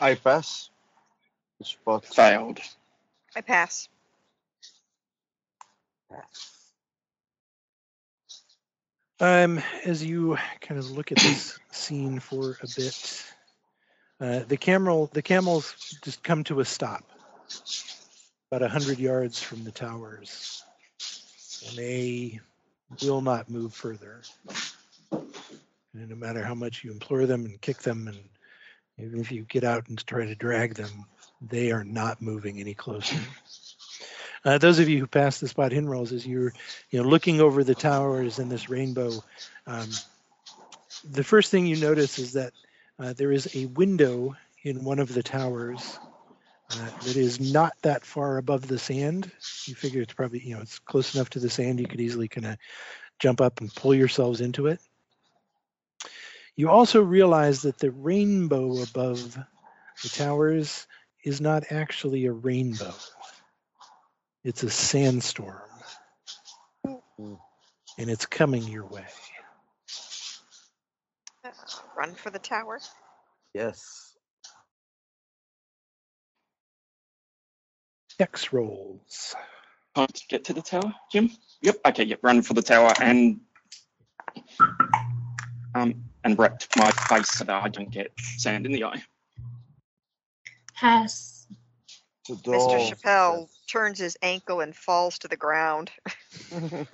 [0.00, 0.70] I pass.
[1.62, 2.04] Spot.
[2.06, 2.60] Failed.
[3.36, 3.88] I pass.
[9.20, 13.24] Um, as you kind of look at this scene for a bit,
[14.20, 15.74] uh, the camel the camels
[16.04, 17.04] just come to a stop
[18.50, 20.62] about a hundred yards from the towers,
[21.66, 22.40] and they
[23.02, 24.22] will not move further.
[25.10, 28.18] And no matter how much you implore them and kick them, and
[29.04, 31.06] even if you get out and try to drag them,
[31.40, 33.18] they are not moving any closer.
[34.44, 36.52] Uh, those of you who passed the spot hidden rolls, as you're
[36.90, 39.12] you know looking over the towers and this rainbow,
[39.66, 39.88] um,
[41.04, 42.52] the first thing you notice is that
[42.98, 45.98] uh, there is a window in one of the towers
[46.70, 49.30] uh, that is not that far above the sand.
[49.64, 52.28] You figure it's probably you know it's close enough to the sand you could easily
[52.28, 52.56] kind of
[53.18, 54.80] jump up and pull yourselves into it.
[56.56, 59.38] You also realize that the rainbow above
[60.02, 60.86] the towers
[61.24, 62.94] is not actually a rainbow.
[64.44, 65.60] It's a sandstorm.
[67.16, 69.04] And it's coming your way.
[71.44, 71.50] Uh,
[71.96, 72.78] run for the tower.
[73.54, 74.16] Yes.
[78.18, 79.34] Dex rolls.
[79.94, 81.30] Time to get to the tower, Jim?
[81.62, 81.76] Yep.
[81.86, 82.20] Okay, yep.
[82.22, 83.40] Run for the tower and
[85.74, 89.02] um and wrecked my face so that I don't get sand in the eye.
[90.74, 91.37] Pass.
[92.28, 92.42] To Mr.
[92.44, 92.90] dolls.
[92.90, 95.90] Chappelle turns his ankle and falls to the ground.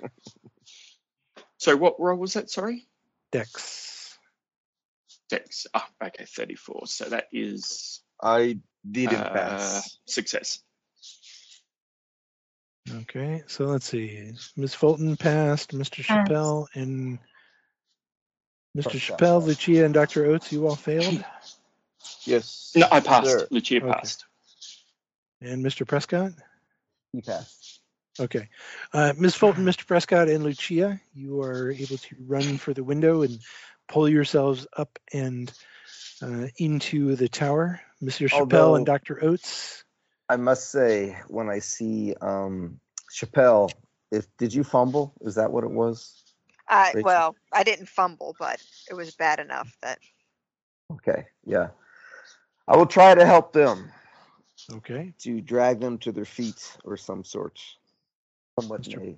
[1.57, 2.49] So what roll was that?
[2.51, 2.85] Sorry.
[3.31, 4.17] Dex.
[5.29, 5.65] Dex.
[5.73, 6.81] Ah, okay, thirty-four.
[6.85, 8.59] So that is I
[8.89, 9.97] didn't uh, pass.
[10.05, 10.59] success.
[12.91, 14.31] Okay, so let's see.
[14.55, 14.75] Ms.
[14.75, 16.05] Fulton passed, Mr.
[16.05, 16.29] Passed.
[16.29, 17.17] Chappelle, and
[18.77, 18.83] Mr.
[18.83, 18.95] Passed.
[18.97, 20.25] Chappelle, Lucia, and Dr.
[20.25, 21.23] Oates, you all failed.
[22.25, 22.73] Yes.
[22.75, 23.27] No, I passed.
[23.27, 23.47] sir.
[23.49, 23.87] Lucia Okay.
[23.91, 24.25] passed.
[25.45, 25.87] And Mr.
[25.87, 26.31] Prescott?
[27.11, 27.81] He passed.
[28.19, 28.49] Okay.
[28.93, 29.35] Uh, Ms.
[29.35, 29.85] Fulton, Mr.
[29.85, 33.39] Prescott, and Lucia, you are able to run for the window and
[33.87, 35.51] pull yourselves up and
[36.21, 37.81] uh, into the tower.
[38.01, 38.29] Mr.
[38.29, 39.23] Chappelle and Dr.
[39.23, 39.83] Oates.
[40.29, 42.79] I must say, when I see um,
[43.13, 43.71] Chappelle,
[44.11, 45.13] if did you fumble?
[45.21, 46.23] Is that what it was?
[46.67, 48.59] I well, I didn't fumble, but
[48.89, 49.99] it was bad enough that
[50.91, 51.69] Okay, yeah.
[52.67, 53.91] I will try to help them
[54.71, 55.13] Okay.
[55.19, 57.59] to drag them to their feet or some sort.
[58.59, 58.97] Somewhat Mr.
[58.97, 59.17] may.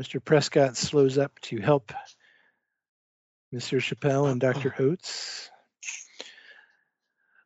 [0.00, 0.22] Mr.
[0.22, 1.92] Prescott slows up to help
[3.54, 3.80] Mr.
[3.80, 4.74] Chappelle and Dr.
[4.78, 5.50] Oates.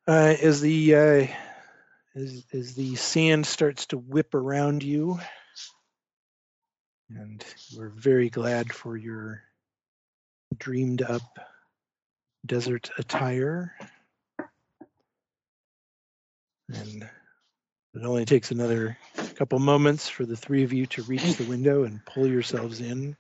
[0.09, 1.27] Uh, as the uh,
[2.17, 5.21] as, as the sand starts to whip around you,
[7.11, 7.45] and
[7.77, 9.43] we're very glad for your
[10.57, 11.39] dreamed up
[12.45, 13.77] desert attire.
[16.73, 17.09] And
[17.95, 18.97] it only takes another
[19.35, 23.17] couple moments for the three of you to reach the window and pull yourselves in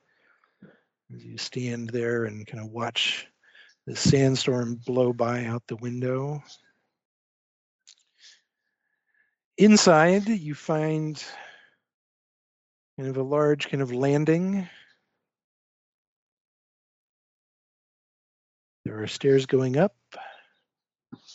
[1.15, 3.27] as you stand there and kind of watch
[3.87, 6.43] the sandstorm blow by out the window.
[9.59, 11.23] Inside, you find
[12.97, 14.69] kind of a large kind of landing.
[18.85, 19.97] There are stairs going up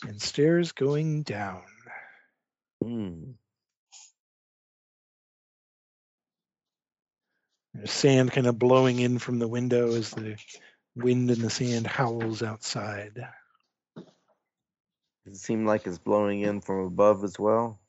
[0.08, 1.64] and stairs going down.
[2.84, 3.32] Hmm.
[7.74, 10.38] There's sand kind of blowing in from the window as the
[10.96, 13.28] wind and the sand howls outside.
[15.26, 17.80] Does it seem like it's blowing in from above as well?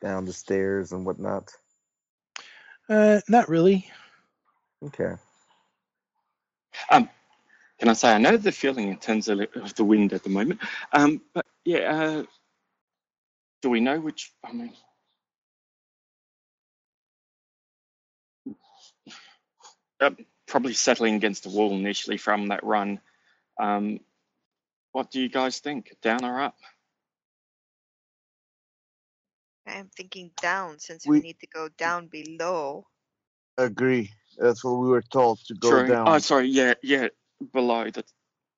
[0.00, 1.50] Down the stairs and whatnot.
[2.88, 3.90] Uh, not really.
[4.84, 5.14] Okay.
[6.90, 7.08] Um,
[7.78, 10.30] can I say I know the feeling in terms of, of the wind at the
[10.30, 10.60] moment.
[10.92, 12.22] Um, but yeah, uh,
[13.62, 14.32] do we know which?
[14.44, 14.72] I mean,
[20.00, 20.10] uh,
[20.46, 23.00] probably settling against the wall initially from that run.
[23.60, 24.00] Um,
[24.90, 25.94] what do you guys think?
[26.02, 26.56] Down or up?
[29.66, 32.86] I'm thinking down since we, We- need to go down below.
[33.56, 34.10] Agree.
[34.38, 35.88] That's what we were told to go True.
[35.88, 36.08] down.
[36.08, 36.48] Oh, sorry.
[36.48, 37.08] Yeah, yeah.
[37.52, 38.10] Below That.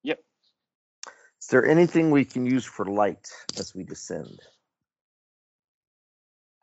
[0.04, 0.20] Yep.
[1.42, 3.28] Is there anything we can use for light
[3.58, 4.40] as we descend?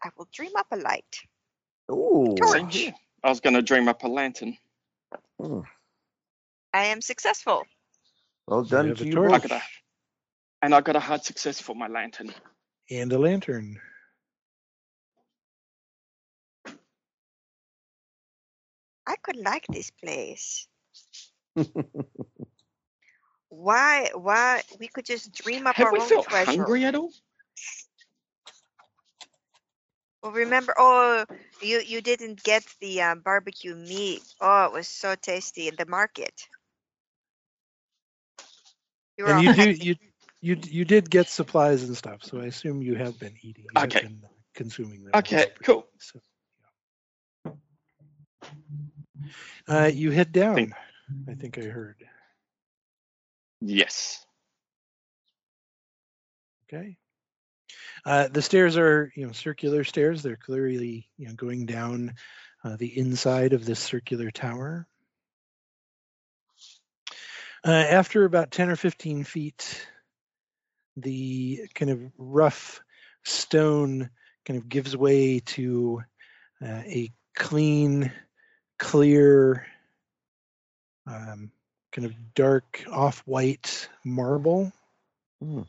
[0.03, 1.21] I will dream up a light.
[1.91, 2.35] Ooh.
[2.45, 2.93] Same here.
[3.23, 4.57] I was going to dream up a lantern.
[5.39, 5.61] Hmm.
[6.73, 7.63] I am successful.
[8.47, 9.33] Well You done have to you torch.
[9.33, 9.61] I got a,
[10.61, 12.33] and I got a hard success for my lantern.
[12.89, 13.79] And a lantern.
[19.05, 20.67] I could like this place.
[23.49, 24.09] Why?
[24.15, 24.61] Why?
[24.79, 26.51] We could just dream up Have our we own felt treasure.
[26.51, 27.11] hungry at all?
[30.23, 30.73] Well, remember?
[30.77, 31.25] Oh,
[31.61, 34.21] you you didn't get the um, barbecue meat.
[34.41, 36.47] Oh, it was so tasty in the market.
[39.17, 39.87] You were And you do hectic.
[39.87, 39.95] you
[40.41, 43.65] you you did get supplies and stuff, so I assume you have been eating.
[43.71, 44.01] You have Okay.
[44.01, 44.23] been
[44.55, 45.13] consuming them.
[45.15, 45.87] Okay, cool.
[45.99, 46.19] So,
[49.67, 49.83] yeah.
[49.83, 50.55] Uh, you head down.
[50.55, 50.73] Think-
[51.29, 51.97] I think I heard.
[53.61, 54.25] Yes.
[56.67, 56.97] Okay.
[58.05, 60.23] Uh, the stairs are, you know, circular stairs.
[60.23, 62.15] They're clearly, you know, going down
[62.63, 64.87] uh, the inside of this circular tower.
[67.65, 69.87] Uh, after about 10 or 15 feet,
[70.97, 72.81] the kind of rough
[73.23, 74.09] stone
[74.45, 76.01] kind of gives way to
[76.61, 78.11] uh, a clean,
[78.79, 79.67] clear,
[81.05, 81.51] um,
[81.91, 84.71] kind of dark off-white marble.
[85.41, 85.61] Hmm.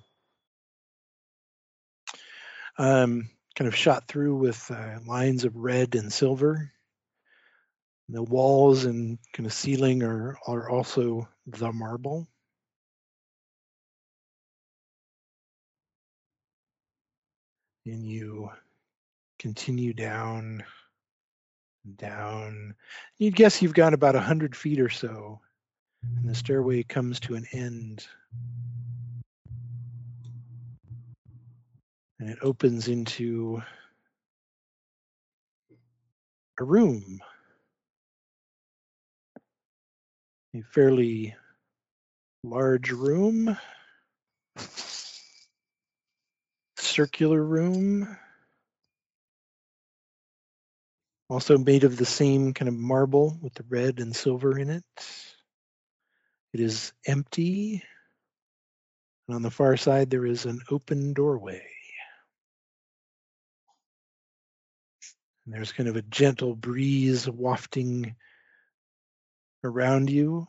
[2.78, 6.73] Um, kind of shot through with uh, lines of red and silver.
[8.09, 12.28] The walls and kind of ceiling are are also the marble.
[17.85, 18.51] And you
[19.39, 20.62] continue down,
[21.97, 22.74] down.
[23.19, 25.40] You'd guess you've got about a hundred feet or so,
[26.03, 28.07] and the stairway comes to an end.
[32.23, 33.61] And it opens into
[36.61, 37.20] a room.
[40.55, 41.35] A fairly
[42.44, 43.59] large room,
[46.77, 48.16] circular room,
[51.28, 54.85] also made of the same kind of marble with the red and silver in it.
[56.53, 57.82] It is empty,
[59.27, 61.72] and on the far side there is an open doorway.
[65.53, 68.16] And there's kind of a gentle breeze wafting
[69.62, 70.49] around you,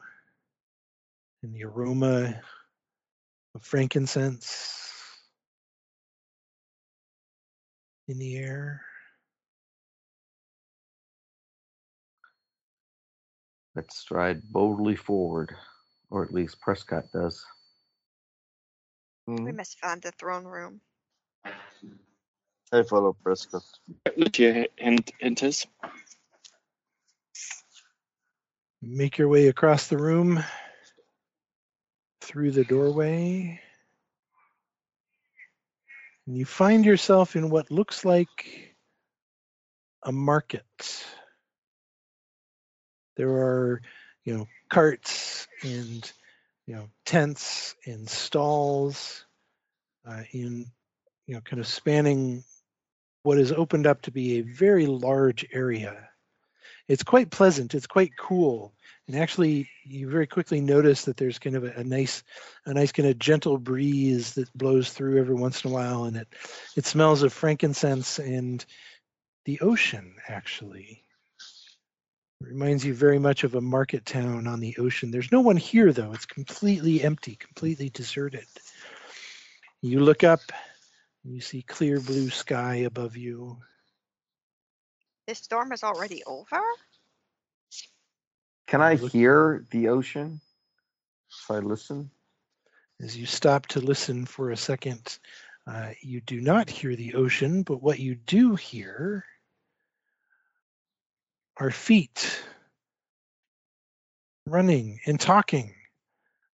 [1.43, 2.41] and the aroma
[3.53, 4.81] of frankincense
[8.07, 8.81] in the air.
[13.75, 15.53] Let's stride boldly forward,
[16.09, 17.45] or at least Prescott does.
[19.45, 19.53] We Mhm.
[19.53, 20.81] must find the throne room.
[22.73, 23.63] I follow Prescott.
[24.17, 25.67] Lucia en- enters.
[28.81, 30.43] Make your way across the room
[32.21, 33.61] through the doorway.
[36.25, 38.75] And you find yourself in what looks like
[40.03, 41.05] a market.
[43.17, 43.81] There are,
[44.23, 46.11] you know, carts and,
[46.65, 49.25] you know, tents and stalls
[50.07, 50.65] uh, in,
[51.27, 52.43] you know, kind of spanning
[53.23, 56.09] what is opened up to be a very large area.
[56.87, 57.73] It's quite pleasant.
[57.73, 58.73] It's quite cool.
[59.07, 62.23] And actually, you very quickly notice that there's kind of a, a nice,
[62.65, 66.17] a nice kind of gentle breeze that blows through every once in a while, and
[66.17, 66.27] it,
[66.75, 68.65] it smells of frankincense and
[69.45, 70.15] the ocean.
[70.27, 71.03] Actually,
[72.41, 75.11] it reminds you very much of a market town on the ocean.
[75.11, 76.13] There's no one here though.
[76.13, 78.45] It's completely empty, completely deserted.
[79.81, 80.39] You look up,
[81.23, 83.57] you see clear blue sky above you.
[85.27, 86.61] This storm is already over?
[88.67, 90.41] Can I hear the ocean
[91.29, 92.11] if I listen?
[93.01, 95.19] As you stop to listen for a second,
[95.65, 99.25] uh, you do not hear the ocean, but what you do hear
[101.57, 102.43] are feet
[104.45, 105.73] running and talking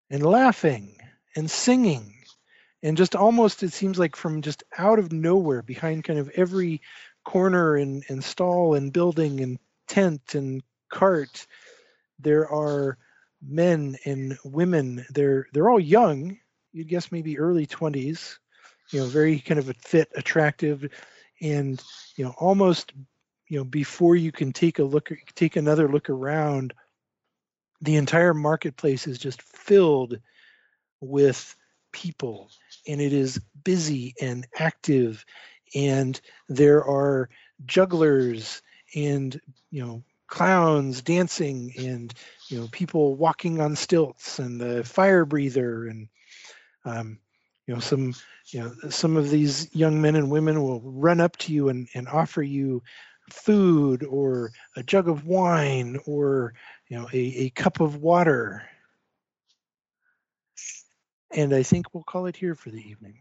[0.10, 0.98] and laughing
[1.36, 2.19] and singing.
[2.82, 6.82] And just almost, it seems like from just out of nowhere, behind kind of every
[7.26, 11.46] corner and, and stall and building and tent and cart,
[12.20, 12.98] there are
[13.42, 15.06] men and women.
[15.10, 16.38] They're they're all young.
[16.72, 18.40] You'd guess maybe early twenties.
[18.92, 20.90] You know, very kind of fit, attractive,
[21.42, 21.82] and
[22.16, 22.94] you know almost
[23.48, 26.74] you know before you can take a look, take another look around,
[27.82, 30.20] the entire marketplace is just filled
[31.02, 31.56] with
[31.92, 32.50] people,
[32.88, 35.26] and it is busy and active,
[35.76, 37.30] and there are
[37.66, 38.62] jugglers
[38.96, 39.40] and
[39.72, 42.14] you know clowns dancing and
[42.48, 46.08] you know people walking on stilts and the fire breather and
[46.86, 47.20] um,
[47.66, 48.14] you know some
[48.48, 51.88] you know some of these young men and women will run up to you and,
[51.94, 52.82] and offer you
[53.30, 56.54] food or a jug of wine or
[56.88, 58.64] you know a, a cup of water
[61.32, 63.18] and i think we'll call it here for the evening